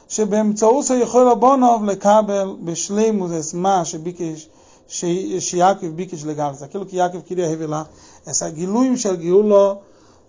שבאמצעותו 0.09 0.95
יכול 0.95 1.29
הבונוב 1.29 1.85
לקבל 1.85 2.57
בשלימות 2.65 3.31
את 3.31 3.55
מה 3.55 3.85
שביקש, 3.85 4.49
שיעקב 5.39 5.87
ביקש 5.87 6.25
לגלס, 6.25 6.63
aquilo 6.63 6.87
que 6.87 6.97
Yaakov 6.97 7.23
queria 7.27 7.49
revelar, 7.49 7.87
essa 8.27 8.51
Giluim 8.51 8.97
של 8.97 9.17
גאולה, 9.17 9.75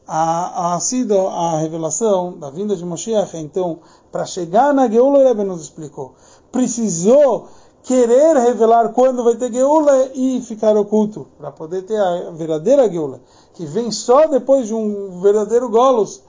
a, 0.08 0.76
a 0.76 0.80
sido 0.80 1.28
a 1.28 1.58
revelação 1.60 2.38
da 2.38 2.50
vinda 2.50 2.76
de 2.76 2.86
Moshiach, 2.86 3.36
então, 3.38 3.80
para 4.12 4.26
chegar 4.26 4.74
na 4.74 4.88
Geula, 4.88 5.20
o 5.20 5.28
Rebbe 5.28 5.44
nos 5.44 5.64
explicou, 5.64 6.14
precisou 6.52 7.48
querer 7.83 8.37
revelar 8.37 8.93
quando 8.93 9.25
vai 9.25 9.37
ter 9.37 9.53
Geula 9.53 10.11
e 10.15 10.41
ficar 10.43 10.77
oculto, 10.77 11.27
para 11.39 11.51
poder 11.51 11.83
ter 11.83 11.97
a 11.97 12.31
verdadeira 12.31 12.91
Geula, 12.91 13.21
que 13.55 13.65
vem 13.65 13.91
só 13.91 14.27
depois 14.27 14.67
de 14.67 14.75
um 14.75 15.21
verdadeiro 15.21 15.69
Golos. 15.69 16.23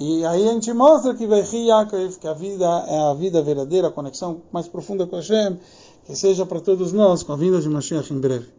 E 0.00 0.24
aí 0.24 0.48
a 0.48 0.52
gente 0.52 0.72
mostra 0.72 1.14
que 1.14 1.26
vai 1.26 1.42
Yaakov, 1.42 2.18
que 2.20 2.28
a 2.28 2.32
vida 2.34 2.64
é 2.86 3.10
a 3.10 3.14
vida 3.14 3.42
verdadeira, 3.42 3.88
a 3.88 3.92
conexão 3.92 4.42
mais 4.52 4.68
profunda 4.68 5.06
com 5.06 5.16
Hashem, 5.16 5.58
que 6.04 6.14
seja 6.14 6.46
para 6.46 6.60
todos 6.60 6.92
nós 6.92 7.22
com 7.22 7.32
a 7.32 7.36
vinda 7.36 7.60
de 7.60 7.68
Mashiach 7.68 8.12
em 8.12 8.20
breve. 8.20 8.57